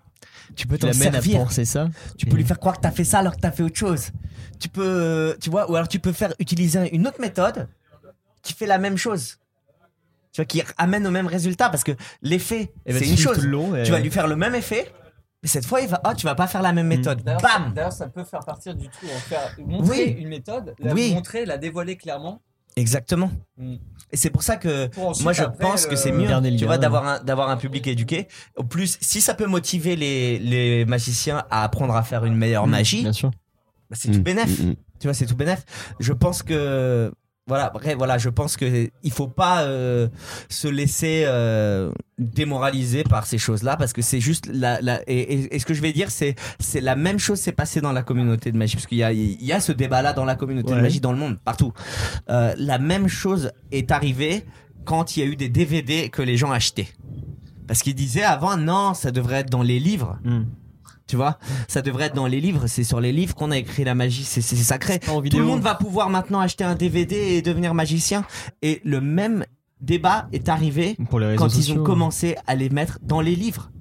[0.56, 1.40] Tu peux t'en à servir.
[1.40, 1.90] penser ça.
[2.18, 4.12] Tu peux lui faire croire que t'as fait ça alors que t'as fait autre chose.
[4.60, 7.68] Tu peux, euh, tu vois, ou alors tu peux faire utiliser une autre méthode
[8.44, 9.40] qui fait la même chose.
[10.32, 13.45] Tu vois, qui amène au même résultat parce que l'effet, c'est te une chose.
[13.45, 14.91] long et- Tu vas lui faire le même effet,
[15.41, 17.24] mais cette fois, il va, oh, tu vas pas faire la même méthode.
[17.24, 17.74] D'ailleurs, Bam!
[17.74, 20.16] D'ailleurs, ça peut faire partir du tout, en faire montrer Oui.
[20.20, 21.14] une méthode, la Oui.
[21.14, 22.41] montrer, la dévoiler clairement.
[22.76, 23.31] Exactement.
[23.57, 23.76] Mm.
[24.11, 26.27] Et c'est pour ça que Pour moi je après, pense que c'est mieux,
[26.57, 28.27] tu vois, d'avoir un d'avoir un public éduqué.
[28.56, 32.68] Au plus, si ça peut motiver les les magiciens à apprendre à faire une meilleure
[32.68, 33.31] magie, Bien sûr.
[33.89, 34.60] bah, c'est tout Mm, bénef.
[34.60, 34.76] mm, mm.
[34.99, 35.64] Tu vois, c'est tout bénef.
[35.99, 37.11] Je pense que
[37.48, 40.08] voilà, bref, voilà, je pense que il faut pas euh,
[40.50, 45.56] se laisser euh, démoraliser par ces choses-là parce que c'est juste la, la et, et-
[45.56, 48.02] et ce que je vais dire c'est c'est la même chose s'est passé dans la
[48.02, 50.36] communauté de magie parce qu'il y a il y a ce débat là dans la
[50.36, 51.72] communauté de magie dans le monde partout.
[52.30, 54.44] Euh, la même chose est arrivée
[54.84, 56.88] quand il y a eu des DVD que les gens achetaient.
[57.68, 60.18] Parce qu'ils disaient avant non, ça devrait être dans les livres.
[60.24, 60.44] Mm.
[61.07, 61.38] Tu vois,
[61.68, 62.65] ça devrait être dans les livres.
[62.68, 64.23] C'est sur les livres qu'on a écrit la magie.
[64.23, 64.99] C'est c'est sacré.
[64.99, 68.26] Tout le monde va pouvoir maintenant acheter un DVD et devenir magicien.
[68.61, 69.45] Et le même
[69.82, 70.98] débat est arrivé
[71.38, 73.72] quand ils ont commencé à les mettre dans les livres.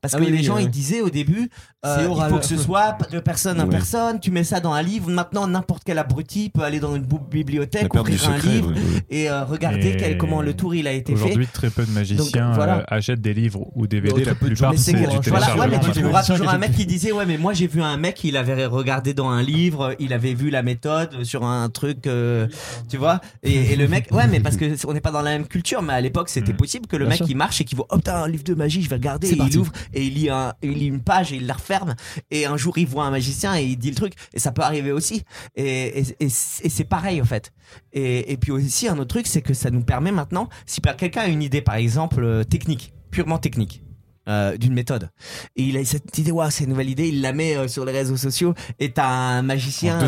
[0.00, 1.50] Parce Ah que oui, les oui, gens, ils disaient au début,
[1.86, 3.70] euh, il faut que ce soit de personne en Ouais.
[3.70, 4.18] personne.
[4.20, 5.10] Tu mets ça dans un livre.
[5.10, 8.48] Maintenant, n'importe quel abruti peut aller dans une bibliothèque, ouvrir un secret.
[8.50, 9.04] livre ouais, ouais.
[9.10, 11.22] et euh, regarder Et quel, comment le tour il a été fait.
[11.22, 12.78] aujourd'hui, très peu de magiciens Donc, voilà.
[12.78, 14.24] euh, achètent des livres ou DVD.
[14.24, 17.26] La plupart, c'est du voilà, ouais, mais tu trouveras toujours un mec qui disait ouais
[17.26, 20.50] mais moi j'ai vu un mec il avait regardé dans un livre il avait vu
[20.50, 22.46] la méthode sur un truc euh,
[22.88, 25.30] tu vois et, et le mec ouais mais parce que on n'est pas dans la
[25.30, 26.56] même culture mais à l'époque c'était Mm.
[26.56, 27.26] possible que le Bien mec sûr.
[27.30, 29.36] il marche et qu'il voit oh putain un livre de magie je vais regarder et
[29.38, 31.94] il ouvre et il lit un il lit une page et il la referme
[32.30, 34.62] et un jour il voit un magicien et il dit le truc et ça peut
[34.62, 35.22] arriver aussi
[35.56, 37.52] et, et, et c'est et c'est pareil en fait
[37.92, 41.26] et, puis aussi un autre truc c'est que ça nous permet maintenant si quelqu'un a
[41.28, 43.82] une idée par exemple euh, technique purement technique
[44.28, 45.10] euh, d'une méthode
[45.56, 47.84] et il a cette idée waouh c'est une nouvelle idée il la met euh, sur
[47.84, 49.98] les réseaux sociaux et t'as un magicien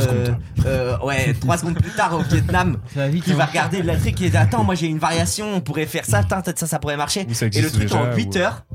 [0.67, 3.25] euh, ouais trois secondes plus tard au Vietnam Ça va vite.
[3.25, 3.37] qui hein.
[3.37, 6.23] va regarder le truc et dit attends moi j'ai une variation on pourrait faire ça
[6.29, 8.67] ça ça pourrait marcher et le truc en déjà, 8 ou- heures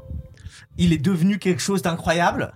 [0.77, 2.53] il est devenu quelque chose d'incroyable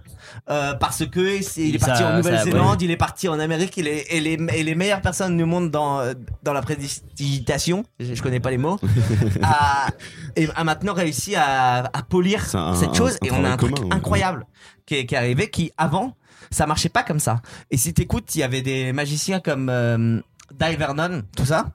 [0.49, 3.77] euh, parce que c'est- il est Ça- parti en Nouvelle-Zélande, il est parti en Amérique,
[3.77, 6.13] il est, et, les, et les meilleures personnes du monde dans, euh,
[6.43, 8.77] dans la prédigitation, je, connais pas les mots,
[9.41, 9.87] a,
[10.35, 13.57] et a maintenant réussi à, à polir un- cette chose un et on a un
[13.57, 13.87] truc ouais.
[13.93, 14.45] incroyable
[14.85, 16.15] qui est, qui est arrivé qui avant
[16.51, 17.41] ça marchait pas comme ça.
[17.69, 20.19] Et si t'écoutes, il y avait des magiciens comme euh,
[20.59, 21.71] Vernon, tout ça.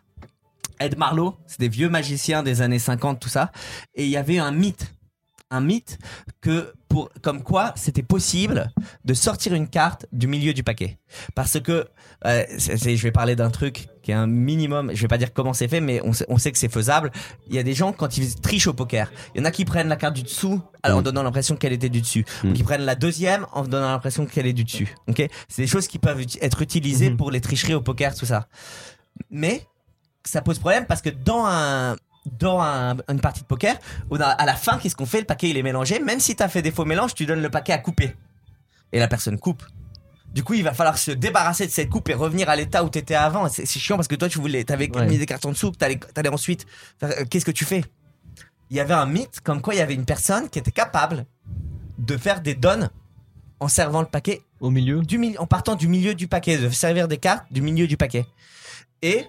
[0.81, 3.53] Ed Marlowe, c'est des vieux magiciens des années 50, tout ça.
[3.95, 4.93] Et il y avait un mythe.
[5.55, 5.99] Un mythe
[6.41, 8.73] que pour, comme quoi c'était possible
[9.05, 10.99] de sortir une carte du milieu du paquet.
[11.35, 11.87] Parce que,
[12.27, 15.53] euh, je vais parler d'un truc qui est un minimum, je vais pas dire comment
[15.55, 17.11] c'est fait, mais on sait, on sait que c'est faisable.
[17.49, 19.65] Il y a des gens, quand ils trichent au poker, il y en a qui
[19.65, 21.05] prennent la carte du dessous, alors en Mm.
[21.05, 22.25] donnant l'impression qu'elle était du dessus.
[22.43, 22.51] Mm.
[22.51, 24.95] Ou qui prennent la deuxième en donnant l'impression qu'elle est du dessus.
[25.09, 25.27] Ok?
[25.49, 27.17] C'est des choses qui peuvent être utilisées Mhm.
[27.17, 28.49] pour les tricheries au poker, tout ça.
[29.31, 29.67] Mais,
[30.25, 31.97] ça pose problème parce que dans un
[32.39, 33.77] dans un- une partie de poker,
[34.11, 35.21] on a, à la fin, qu'est-ce qu'on fait?
[35.21, 35.99] Le paquet il est mélangé.
[36.01, 38.15] Même si t'as fait des faux mélanges, tu donnes le paquet à couper.
[38.93, 39.63] Et la personne coupe.
[40.33, 42.89] Du coup, il va falloir se débarrasser de cette coupe et revenir à l'état où
[42.89, 43.49] t'étais avant.
[43.49, 45.07] C'est chiant parce que toi, tu voulais, t'avais Ouais.
[45.07, 46.67] mis des cartes en dessous, que t'allais, t'allais ensuite.
[47.05, 47.85] euh, Qu'est-ce que tu fais?
[48.71, 51.27] Il y avait un mythe comme quoi il y avait une personne qui était capable
[51.99, 52.91] de faire des donnes
[53.61, 55.03] en servant le paquet Au milieu.
[55.03, 57.97] du milieu, en partant du milieu du paquet, de servir des cartes du milieu du
[57.97, 58.27] paquet.
[59.03, 59.25] Et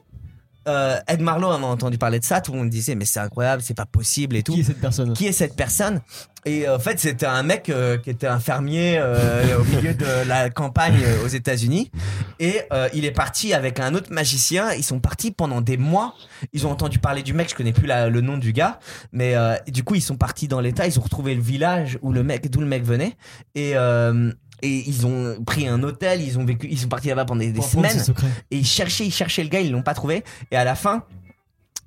[0.67, 3.19] euh, Ed Marlowe en a entendu parler de ça, tout le monde disait mais c'est
[3.19, 4.53] incroyable, c'est pas possible et tout.
[4.53, 5.13] Qui est cette personne?
[5.13, 6.01] Qui est cette personne?
[6.47, 9.95] Et euh, en fait, c'était un mec euh, qui était un fermier euh, au milieu
[9.95, 11.89] de la campagne euh, aux États-Unis.
[12.39, 14.71] Et euh, il est parti avec un autre magicien.
[14.73, 16.13] Ils sont partis pendant des mois.
[16.53, 17.49] Ils ont entendu parler du mec.
[17.49, 18.77] Je connais plus la- le nom du gars,
[19.11, 20.85] mais euh, du coup, ils sont partis dans l'État.
[20.85, 23.13] Ils ont retrouvé le village où le mec, d'où le mec venait.
[23.55, 26.21] Et euh, et ils ont pris un hôtel.
[26.21, 26.67] Ils ont vécu.
[26.69, 27.91] Ils sont partis là-bas pendant des, semaines.
[28.51, 30.23] Et ils cherchaient, ils cherchaient le gars, ils l'ont pas trouvé.
[30.51, 31.03] Et à la fin,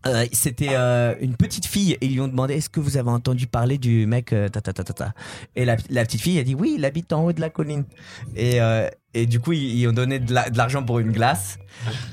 [0.07, 3.11] euh, c'était euh, une petite fille et ils lui ont demandé est-ce que vous avez
[3.11, 5.13] entendu parler du mec euh, ta, ta, ta, ta, ta?
[5.57, 7.83] et la, la petite fille a dit oui il habite en haut de la colline
[8.37, 11.11] et, euh, et du coup ils, ils ont donné de la- de l'argent pour une
[11.11, 11.59] glace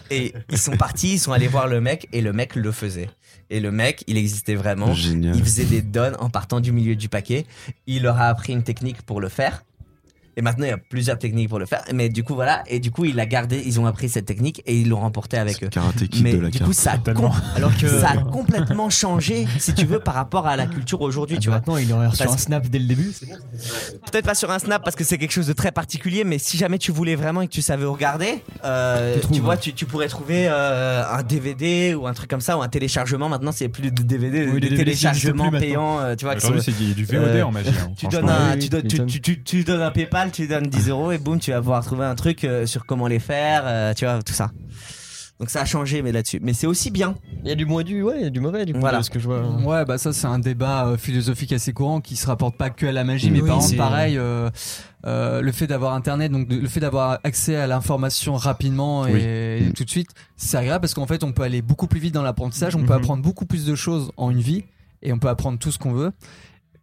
[0.10, 3.12] et ils sont partis ils sont allés voir le mec et le mec le faisait
[3.52, 5.36] et le mec il existait vraiment Génial.
[5.36, 7.46] il faisait des donnes en partant du milieu du paquet
[7.86, 9.64] il leur a appris une technique pour le faire
[10.38, 11.84] Et maintenant, il y a plusieurs techniques pour le faire.
[11.94, 12.64] Mais du coup, voilà.
[12.68, 15.38] Et du coup, il a gardé, ils ont appris cette technique et ils l'ont remporté
[15.38, 15.68] avec eux.
[15.68, 18.90] Karaté Kid Mais de la du coup, ça a, com- Alors que ça a complètement
[18.90, 21.58] changé, si tu veux, par rapport à la culture aujourd'hui, tu vois.
[21.58, 23.12] maintenant il aurait reçu Parce- un snap dès le début.
[23.14, 23.36] c'est bon.
[24.12, 26.58] Peut-être pas sur un snap parce que c'est quelque chose de très particulier, mais si
[26.58, 30.08] jamais tu voulais vraiment et que tu savais regarder, euh, Tu vois, tu, tu pourrais
[30.08, 33.30] trouver euh, un DVD ou un truc comme ça ou un téléchargement.
[33.30, 36.36] Maintenant, c'est plus de DVD, Oui, des n'existent téléchargements payants, euh, tu vois.
[36.36, 37.70] que c'est- du VOD Euh, en magie.
[37.70, 40.90] hein, tu donnes, un, oui, tu, donnes, tu- tu donnes un PayPal, tu donnes 10
[40.90, 43.94] euros et boum, tu vas pouvoir trouver un truc euh, sur comment les faire, euh,
[43.94, 44.52] tu vois, tout ça.
[45.40, 46.40] Donc ça a changé, mais là-dessus.
[46.42, 47.16] Mais c'est aussi bien.
[47.44, 48.80] Il y a du bon et du ouais, il y a du mauvais du coup.
[48.80, 49.00] Voilà.
[49.00, 49.42] de ce que je vois.
[49.42, 52.86] Ouais, bah ça c'est un débat euh, philosophique assez courant qui se rapporte pas que
[52.86, 54.50] à la magie, mais Oui, par exemple pareil, euh,
[55.06, 59.14] euh, le fait d'avoir internet, donc de- le fait d'avoir accès à l'information rapidement et,
[59.14, 59.22] Oui.
[59.24, 59.74] et Mm.
[59.74, 62.24] tout de suite, c'est agréable parce qu'en fait on peut aller beaucoup plus vite dans
[62.24, 63.00] l'apprentissage, on peut Mhm.
[63.00, 64.64] apprendre beaucoup plus de choses en une vie
[65.02, 66.14] et on peut apprendre tout ce qu'on veut.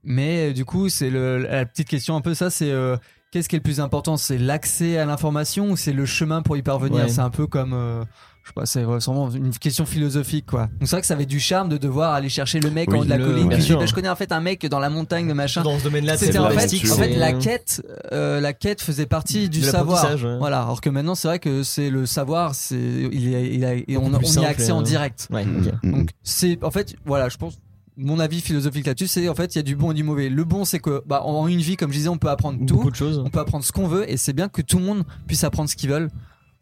[0.04, 2.96] Mais euh, du coup, c'est le- la petite question un peu ça, c'est euh,
[3.32, 6.56] qu'est-ce qui est le plus important C'est l'accès à l'information ou c'est le chemin pour
[6.56, 7.02] y parvenir?
[7.04, 7.08] Ouais.
[7.08, 8.04] C'est un peu comme euh,
[8.44, 10.62] je sais pas, c'est vraiment une question philosophique quoi.
[10.62, 12.98] Donc c'est vrai que ça avait du charme de devoir aller chercher le mec Oui,
[12.98, 13.48] en haut de la le- colline.
[13.48, 15.62] bah, je connais en fait un mec dans la montagne de machin.
[15.62, 17.82] Dans ce domaine-là, C'était en fait, en fait la quête,
[18.12, 20.04] euh, la quête faisait partie du savoir.
[20.12, 20.38] ouais.
[20.38, 20.62] Voilà.
[20.62, 22.76] Alors que maintenant c'est vrai que c'est le savoir, c'est
[23.12, 25.28] il est, il a- et on, y a accès en euh, direct.
[25.30, 27.54] Ouais, Mm, mm, Donc c'est en fait voilà, je pense
[27.96, 30.28] mon avis philosophique là-dessus, c'est en fait il y a du bon et du mauvais.
[30.28, 32.76] Le bon c'est que bah en une vie comme je disais, on peut apprendre tout.
[32.76, 33.18] Beaucoup de choses.
[33.24, 35.68] On peut apprendre ce qu'on veut et c'est bien que tout le monde puisse apprendre
[35.68, 36.10] ce qu'ils veulent.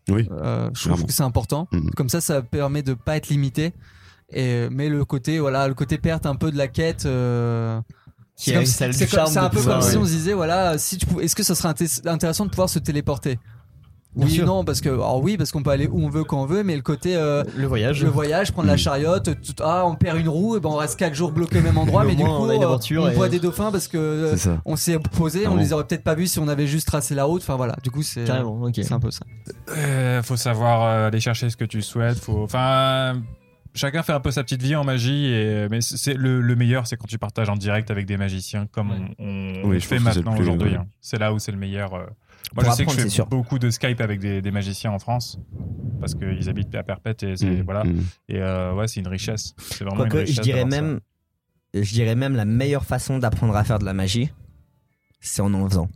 [0.09, 0.27] Oui.
[0.33, 1.69] Euh, je trouve que c'est important.
[1.73, 1.91] Mhm.
[1.91, 3.73] Comme ça, ça permet de pas être limité.
[4.33, 7.07] Et mais le côté voilà, le côté perte un peu de la quête.
[7.07, 7.81] euh,
[8.37, 9.97] c'est un peu comme si ouais.
[9.99, 12.71] on se disait voilà, si tu pouvais- est-ce que ça serait inté- intéressant de pouvoir
[12.71, 13.39] se téléporter?
[14.17, 14.45] Bien Oui, sûr.
[14.47, 16.65] non, parce que alors oui, parce qu'on peut aller où on veut quand on veut,
[16.65, 18.03] mais le côté euh, Le voyage.
[18.03, 20.99] le voyage, prendre la chariote, tout- ah on perd une roue, et ben on reste
[20.99, 23.15] 4 jours bloqué au même endroit, Mais du coup on a une euh, on et-
[23.15, 25.61] voit des dauphins parce que euh, on s'est posé, on Carrément.
[25.63, 27.43] les aurait peut-être pas vus si on avait juste tracé la route.
[27.43, 28.73] Enfin voilà, du coup c'est Carrément, ok.
[28.75, 29.25] c'est un peu ça.
[29.77, 32.19] Euh, faut savoir euh, aller chercher ce que tu souhaites.
[32.19, 33.15] Faut, enfin,
[33.75, 35.27] chacun fait un peu sa petite vie en magie.
[35.27, 38.67] Et, mais c'est le, le meilleur, c'est quand tu partages en direct avec des magiciens,
[38.73, 39.25] comme on,
[39.65, 40.71] on Oui, fait maintenant aujourd'hui.
[40.73, 40.77] ouais.
[40.79, 40.87] hein.
[41.01, 41.95] C'est là où c'est le meilleur.
[42.55, 43.27] Moi, je sais que je fais sûr.
[43.27, 45.39] beaucoup de Skype avec des, des magiciens en France
[46.01, 47.85] parce qu'ils habitent à Perpète et c'est Mm, voilà.
[47.85, 48.05] mm.
[48.29, 49.55] Et euh, ouais, c'est une richesse.
[49.59, 50.37] C'est vraiment une Quoique, richesse.
[50.37, 50.67] je dirais ça.
[50.67, 51.01] même,
[51.75, 54.33] je dirais même la meilleure façon d'apprendre à faire de la magie,
[55.21, 55.89] c'est en en faisant.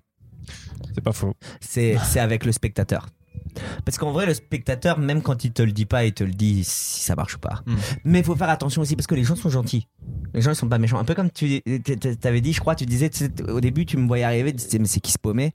[0.94, 1.34] C'est pas faux.
[1.60, 3.06] C'est, avec le spectateur.
[3.84, 6.32] Parce qu'en vrai, le spectateur, même quand il te le dit pas, il te le
[6.32, 7.62] dit si ça marche ou pas.
[7.66, 7.74] Mm.
[8.04, 9.88] Mais il faut faire attention aussi parce que les gens sont gentils.
[10.34, 10.98] Les gens ils sont pas méchants.
[10.98, 11.62] Un peu comme tu
[12.20, 13.10] t'avais dit, je crois, tu disais
[13.48, 15.52] au début, tu me voyais arriver, tu disais mais c'est qui se paumait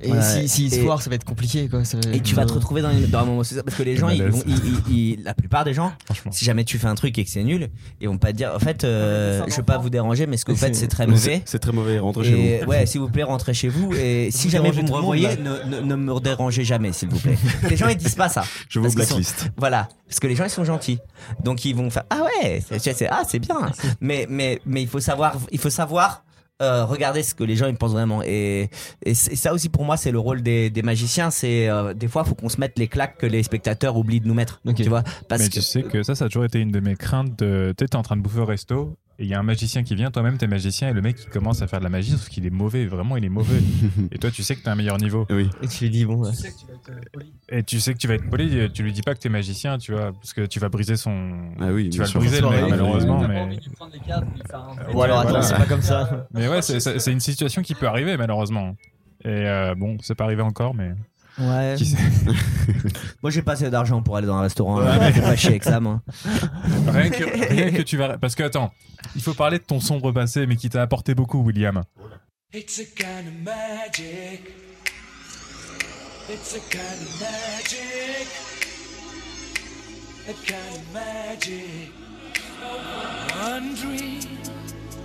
[0.00, 0.22] Et Ouais.
[0.22, 1.84] si, si se Et- foire, ça va être compliqué quoi.
[1.84, 3.82] ça Et tu vas te retrouver dans, une- dans un moment c'est ça, parce que
[3.82, 4.34] les Le gens, ils malaise.
[4.34, 4.54] vont, ils-
[4.88, 5.92] ils- ils- la plupart des gens,
[6.30, 7.68] si jamais tu fais un truc et que c'est nul,
[8.00, 10.44] ils vont pas te dire, en fait, euh, je veux pas vous déranger, mais ce
[10.44, 11.42] que vous faites c'est très mauvais.
[11.44, 11.98] c'est- très mauvais.
[11.98, 13.92] Rentrez chez Et ouais, s'il vous plaît, rentrez chez vous.
[13.94, 17.18] Et si Vous jamais vous me revoyez, ne, ne, ne me dérangez jamais, s'il vous
[17.18, 17.36] plaît.
[17.68, 18.42] les gens ils disent pas ça.
[18.42, 18.48] vous.
[18.68, 19.50] Je vous sont- blacklist.
[19.56, 20.98] Voilà, parce que les gens ils sont gentils.
[21.42, 23.70] Donc ils vont faire ah ouais, c'est ah c'est bien.
[24.00, 26.24] Mais mais mais il faut savoir il faut savoir
[26.60, 28.68] euh, regarder ce que les gens ils pensent vraiment et
[29.04, 32.08] et, c'est- ça aussi pour moi c'est le rôle des, des magiciens c'est euh, des
[32.08, 34.74] fois faut qu'on se mette les claques que les spectateurs oublient de nous mettre Ok.
[34.76, 36.80] tu vois parce mais que tu sais que ça, ça a toujours été une de
[36.80, 37.38] mes craintes.
[37.38, 37.72] De...
[37.76, 40.10] T'es en train de bouffer au resto et il y a un magicien qui vient,
[40.12, 42.46] toi-même t'es magicien et le mec il commence à faire de la magie sauf qu'il
[42.46, 43.58] est mauvais, vraiment il est mauvais.
[44.12, 45.26] et toi tu sais que t'as un meilleur niveau.
[45.30, 45.50] Oui.
[45.62, 46.22] Et tu lui dis bon.
[46.24, 46.30] ouais.
[47.48, 49.78] Et tu sais que tu vas être poli, tu lui dis pas que t'es magicien,
[49.78, 51.50] tu vois, parce que tu vas briser son.
[51.60, 52.20] Ah oui, tu vas sûr.
[52.20, 53.26] le briser le mec, malheureusement.
[53.26, 53.40] Mais...
[53.40, 54.24] envie de prendre les cartes,
[54.94, 55.42] Ou alors attends, Voilà.
[55.42, 56.26] c'est pas comme ça.
[56.32, 58.76] mais ouais, c'est une situation qui peut arriver malheureusement.
[59.24, 60.92] Et euh, bon, c'est pas arrivé encore, mais.
[61.40, 61.96] Ouais Qui sait
[63.22, 65.08] moi j'ai pas assez d'argent pour aller dans un restaurant Ouais, là.
[65.08, 66.00] je fais pas chier avec ça moi
[66.88, 68.18] rien, que, rien que tu vas.
[68.18, 68.72] Parce que attends,
[69.14, 71.82] il faut parler de ton sombre passé, mais qui t'a apporté beaucoup, William.
[72.52, 74.54] It's a kind of magic.
[76.30, 78.26] It's a kind of magic.
[80.28, 81.92] A kind of magic.
[83.40, 84.20] One dream,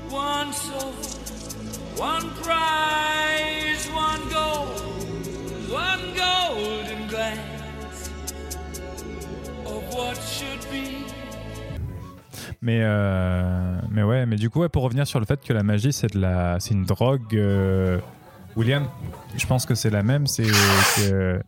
[0.09, 0.93] one soul,
[1.97, 4.67] one prize, one goal,
[5.73, 8.11] one golden glance
[9.65, 11.05] of what should be.
[12.61, 15.63] Mais, euh, mais ouais, mais du coup, ouais, pour revenir sur le fait que la
[15.63, 17.35] magie, c'est de la, c'est une drogue.
[17.35, 17.99] euh,
[18.55, 18.85] William,
[19.35, 20.27] je pense que c'est la même.
[20.27, 21.41] C'est que.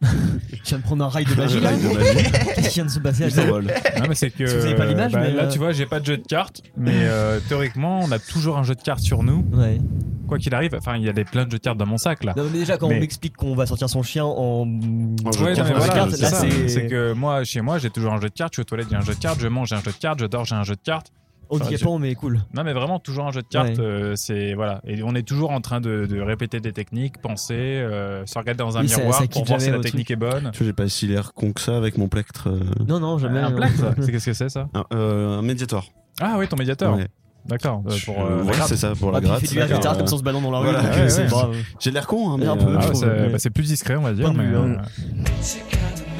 [0.51, 2.31] Tu viens de prendre un rail de magie là Rail de magie.
[2.55, 3.65] Qu'est-ce qui vient de se passer à Il s'envole.
[3.99, 4.47] Non, mais c'est que.
[4.47, 6.17] Si vous avez pas l'image, bah, mais, là, euh, tu vois, j'ai pas de jeu
[6.17, 9.79] de cartes, mais euh, théoriquement, on a toujours un jeu de cartes sur nous, Ouais.
[10.27, 10.73] quoi qu'il arrive.
[10.75, 12.33] Enfin, il y a des plein de jeux de cartes dans mon sac là.
[12.35, 14.65] Non, mais déjà quand Mais- on m'explique qu'on va sortir son chien en.
[14.65, 18.29] Ouais, non, cartes, voilà, là, c'est- C'est que moi, chez moi, j'ai toujours un jeu
[18.29, 18.53] de cartes.
[18.53, 19.39] Je suis aux toilettes, j'ai un jeu de cartes.
[19.39, 20.19] Je mange, j'ai un jeu de cartes.
[20.19, 21.11] Je dors, j'ai un jeu de cartes.
[21.49, 22.39] Handicapant, mais cool.
[22.53, 23.77] Non, mais vraiment, toujours un jeu de cartes.
[23.77, 23.79] Ouais.
[23.79, 27.53] euh, c'est voilà, et on est toujours en train de, de répéter des techniques, penser,
[27.55, 29.83] euh, se regarder dans un Oui, ça- miroir ça pour quitte voir si jamais la
[29.83, 30.49] technique est bonne.
[30.53, 32.49] Tu vois, j'ai pas si l'air con que ça avec mon plectre.
[32.49, 33.39] euh, Non, non, jamais.
[33.39, 33.55] un non.
[33.55, 35.85] plaque, ça C'est qu'est-ce que c'est ça un, euh, un médiator.
[36.21, 36.95] Ah oui, ton médiateur.
[36.95, 37.07] Ouais.
[37.47, 37.83] D'accord.
[37.85, 39.41] euh, Je- pour euh, voilà, c'est ça, pour Ah, la puis il gratte.
[39.41, 40.63] fait du air comme ça, on se balance dans la rue.
[40.65, 41.27] Voilà, donc, ouais, c'est ouais.
[41.27, 41.55] brave.
[41.79, 42.47] J'ai l'air con, hein, mais.
[42.47, 42.63] Un peu.
[42.65, 43.29] Ah, je ouais, trouve, c'est ouais.
[43.29, 44.25] bah, c'est plus discret, on va dire.
[44.25, 44.77] Point de Mais, vue, hein.
[44.79, 46.14] euh, It's a kind of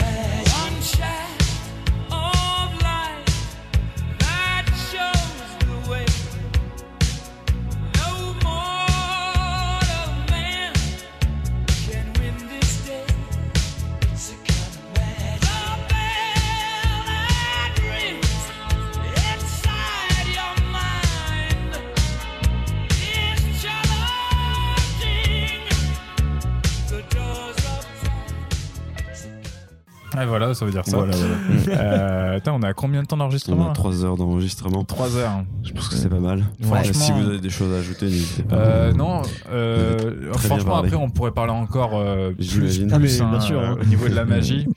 [30.25, 30.97] ouais, voilà, ça veut dire ça.
[30.97, 31.35] Voilà, voilà.
[31.85, 34.83] Euh, attends, on a combien de temps On d'enregistrement a 3 heures d'enregistrement.
[34.83, 35.43] 3 heures.
[35.63, 36.39] Je pense que c'est pas mal.
[36.63, 36.83] Ouais.
[36.83, 38.55] si Franchement- vous avez des choses à ajouter, n'hésitez pas.
[38.55, 39.21] Euh, non,
[39.51, 43.77] euh, franchement, après, on pourrait parler encore euh, plus, Ah, bien hein, sûr, hein.
[43.81, 44.67] au niveau de la magie.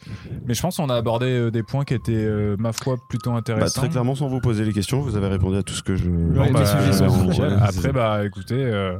[0.46, 3.30] mais je pense qu'on a abordé euh, des points qui étaient, euh, ma foi, plutôt
[3.32, 3.80] Bah, intéressants.
[3.80, 6.04] très clairement, sans vous poser les questions, vous avez répondu à tout ce que je.
[6.08, 7.04] Bon, Ouais, bah, c'est
[7.78, 8.96] Après, bah, écoutez, euh,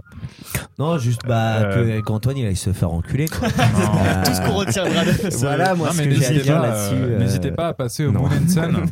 [0.79, 3.27] Non, juste bah, Euh, qu'Antoine il aille se faire enculer.
[3.27, 3.49] Quoi.
[3.49, 4.01] non.
[4.05, 5.39] Euh, Tout ce qu'on retiendra de ça.
[5.47, 8.13] Voilà, moi ce que j'ai n'hésitez pas, euh, euh, n'hésitez pas à passer au.
[8.13, 8.77] Moon and Sun.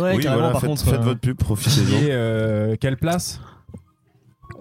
[0.00, 0.84] Ouais, oui, voilà, par faites, contre.
[0.84, 1.98] faites euh, votre pub, profitez-en.
[2.00, 3.40] Et euh, quelle place?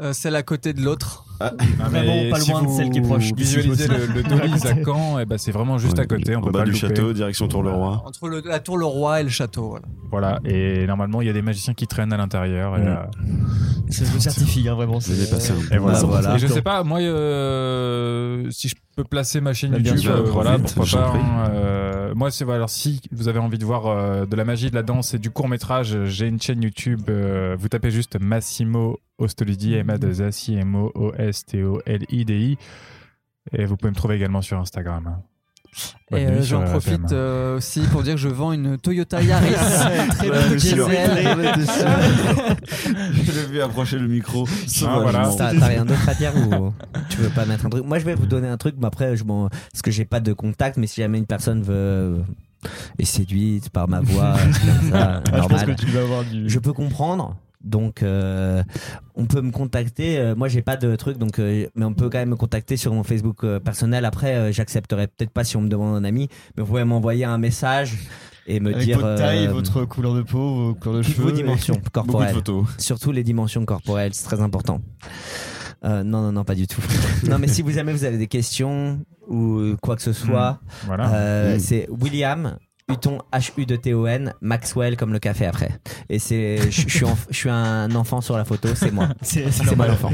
[0.02, 1.24] Euh, celle à côté de l'autre.
[1.40, 4.66] Ah, Vraiment mais pas si loin de celle qui est proche Visualisez le, le Dolly's
[4.66, 6.34] à Caen, et ben c'est vraiment juste Ouais, à côté.
[6.36, 6.88] On en peut bas pas du le louper.
[6.96, 8.04] château, direction Tour-le-Roi.
[8.06, 9.70] Entre le- la tour le roi et le château.
[9.70, 9.86] Voilà.
[10.12, 10.40] Voilà.
[10.46, 12.78] Et normalement, il y a des magiciens qui traînent à l'intérieur.
[12.78, 12.88] et, Mm.
[12.88, 12.96] euh,
[13.90, 15.00] Ça, je le certifie, hein, vraiment.
[15.02, 15.12] C'est-
[15.52, 16.00] un Et voilà.
[16.00, 16.36] Voilà.
[16.36, 20.22] Et je sais pas, moi, euh, si je peux placer ma chaîne YouTube, sûr, euh,
[20.22, 21.14] voilà, pourquoi pas.
[21.14, 24.46] hein, euh, moi, c'est voilà, alors si vous avez envie de voir euh, de la
[24.46, 27.10] magie, de la danse et du court métrage, j'ai une chaîne YouTube.
[27.58, 31.64] vous tapez juste Massimo Ostolidi, M A 2 S I M O O S T
[31.64, 32.58] O L I D I,
[33.52, 35.22] et vous pouvez me trouver également sur Instagram.
[36.12, 39.50] Bonne Et euh, j'en profite euh, aussi pour dire que je vends une Toyota Yaris.
[40.10, 40.58] Très euh.
[40.60, 40.76] Je
[43.32, 44.48] l'ai vu approcher le micro.
[44.86, 45.30] Ah, voilà.
[45.38, 46.72] T'as rien d'autre à dire ou
[47.10, 47.84] tu veux pas mettre un truc?
[47.84, 49.50] Moi, je vais vous donner un truc, mais après, je m'en...
[49.50, 52.22] parce que j'ai pas de contact, mais si jamais une personne veut
[52.98, 54.36] est séduite par ma voix,
[54.92, 55.76] ça, Ah, je pense normal.
[55.76, 56.50] que tu vas avoir du.
[56.50, 57.36] Je peux comprendre.
[57.66, 58.64] Donc, euh,
[59.16, 60.20] on peut me contacter.
[60.20, 62.78] Euh, moi, j'ai pas de truc, donc, euh, mais on peut quand même me contacter
[62.78, 64.06] sur mon Facebook euh, personnel.
[64.06, 67.26] Après, euh, j'accepterai peut-être pas si on me demande un ami, mais vous pouvez m'envoyer
[67.26, 67.98] un message
[68.48, 71.24] et me Avec dire votre taille, euh, votre couleur de peau, vos couleurs de cheveux.
[71.24, 72.36] vos dimensions corporelles,
[72.78, 74.82] surtout les dimensions corporelles, c'est très important.
[75.84, 76.82] Euh, non, non, non, pas du tout.
[77.28, 81.10] non, mais si vous jamais vous avez des questions ou quoi que ce soit, Voilà.
[81.14, 81.60] euh, Mm.
[81.60, 82.58] c'est William
[82.92, 85.72] Huton H U de T O N Maxwell comme le café après.
[86.08, 89.08] Et c'est je suis en- je suis un enfant sur la photo, c'est moi.
[89.24, 89.92] C'est C'est mon normal.
[89.92, 90.12] enfant.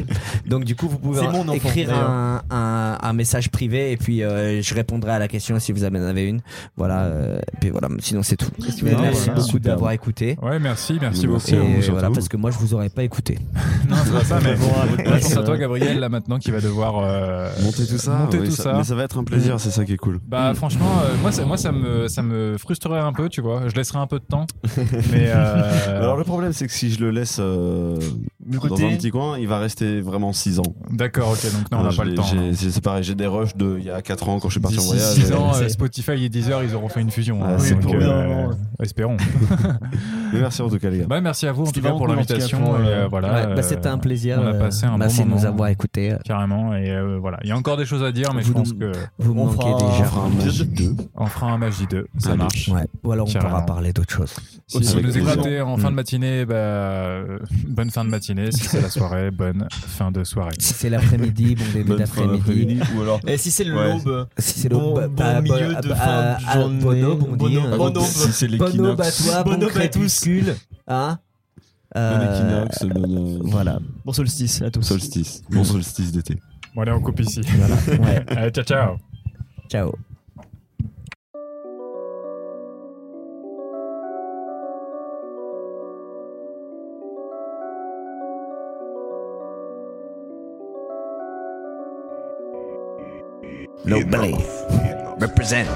[0.48, 4.24] Donc du coup, vous pouvez C'est enfant, écrire un, un, un message privé et puis
[4.24, 6.40] euh, je répondrai à la question si vous en avez une.
[6.78, 7.00] Voilà.
[7.02, 7.90] euh, et puis voilà.
[8.00, 8.48] Sinon c'est tout.
[8.58, 9.12] merci Voilà.
[9.36, 10.38] beaucoup d'avoir écouté.
[10.42, 11.52] Ouais, merci, merci beaucoup.
[11.52, 13.38] Et voilà parce que moi je vous aurais pas écouté.
[13.90, 16.50] Non, c'est pas ça, mais Bon, à Moi, place, à toi, Gabriel, là maintenant, qui
[16.52, 18.12] va devoir euh, Monter tout ça.
[18.20, 18.76] monter oui, tout ça.
[18.78, 20.20] Mais ça va être un plaisir, c'est ça qui est cool.
[20.26, 23.68] Bah franchement, euh, moi, ça, moi ça me ça me frustrerait un peu, tu vois.
[23.68, 24.46] Je laisserai un peu de temps,
[25.12, 27.98] mais euh, Alors le problème, c'est que si je le laisse euh,
[28.46, 30.64] Dans un petit coin, il va rester vraiment 6 ans.
[30.90, 32.24] d'accord, ok, donc non, on Euh, n'a je pas le temps.
[32.24, 32.52] j'ai- hein.
[32.54, 34.80] C'est pareil, j'ai des rushs de il y a 4 ans quand je suis parti
[34.80, 35.14] en voyage.
[35.14, 37.40] 6 euh, ans, euh, Spotify et Deezer, ils auront fait une fusion.
[37.44, 37.56] Ah, hein.
[37.60, 38.48] c'est Donc, pour euh,
[38.82, 39.18] espérons.
[40.34, 41.06] Mais merci en tout cas, les gars.
[41.08, 42.76] Bah, merci à vous en C'était tout cas pour l'invitation.
[42.76, 44.40] euh, euh, voilà, Ouais, bah, euh, C'était un plaisir.
[44.42, 46.16] on a euh, passé un Merci bon de nous avoir écoutés.
[46.26, 47.38] Carrément, et euh, voilà.
[47.44, 49.46] Il y a encore des choses à dire, mais Vous je pense que Vous On
[49.46, 50.04] manquez fera- On déjà.
[50.06, 50.96] fera un Magie 2.
[51.16, 52.38] on fera un Magie 2, ça Allez.
[52.40, 52.70] marche.
[52.70, 52.88] Ouais.
[53.04, 53.50] Ou alors on Carrément.
[53.52, 54.34] pourra parler d'autre chose.
[54.68, 55.96] Si vous nous écoutez en fin de Mm.
[55.96, 58.31] matinée, bah, euh, bonne fin de matinée.
[58.52, 60.54] Si c'est la soirée, bonne fin de soirée.
[60.60, 62.80] Si c'est l'après-midi, bon début Bonne fin d'après-midi.
[62.96, 65.90] ou alors Et si c'est l'aube Si c'est Bon- l'aube, bon bah, milieu bah, de
[65.90, 67.02] bah, fin à- de à- journée.
[67.02, 69.24] Bon aube, si c'est Bonne aube à l'équinoxe.
[69.26, 69.80] toi, Bonne bon aube à tous.
[69.80, 70.56] crépuscule.
[70.88, 71.20] Hein
[71.94, 73.80] Bon Euh, équinoxe, bon, euh, Voilà.
[74.06, 74.82] Bon solstice à tous.
[74.82, 75.42] solstice.
[75.50, 76.38] Bon solstice d'été.
[76.74, 77.42] Bon, allez, on coupe ici.
[77.88, 78.24] Ouais.
[78.30, 78.96] Allez, ciao, ciao.
[79.70, 79.92] Ciao.
[93.84, 94.38] No belly.
[95.18, 95.68] Represent.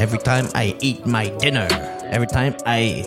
[0.00, 1.68] Every time I eat my dinner,
[2.10, 3.06] every time I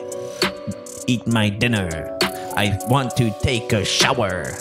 [1.07, 2.17] eat my dinner,
[2.55, 4.53] I want to take a shower.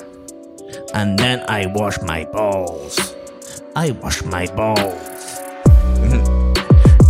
[0.93, 3.15] And then I wash my balls.
[3.77, 5.04] I wash my balls.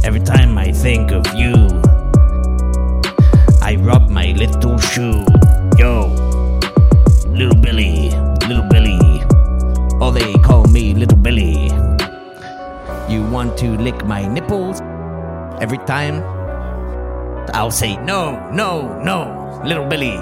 [0.04, 1.54] Every time I think of you,
[3.62, 5.24] I rub my little shoe.
[5.78, 6.12] Yo,
[7.26, 8.10] little Billy,
[8.46, 9.00] little Billy.
[10.02, 11.72] Or they call me little Billy.
[13.08, 14.82] You want to lick my nipples?
[15.62, 16.22] Every time
[17.54, 20.18] I'll say no, no, no, little Billy.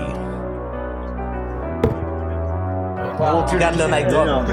[3.50, 4.46] Regarde le mic drop.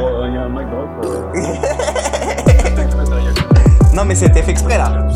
[4.00, 5.10] Non, mais c'était fait exprès là.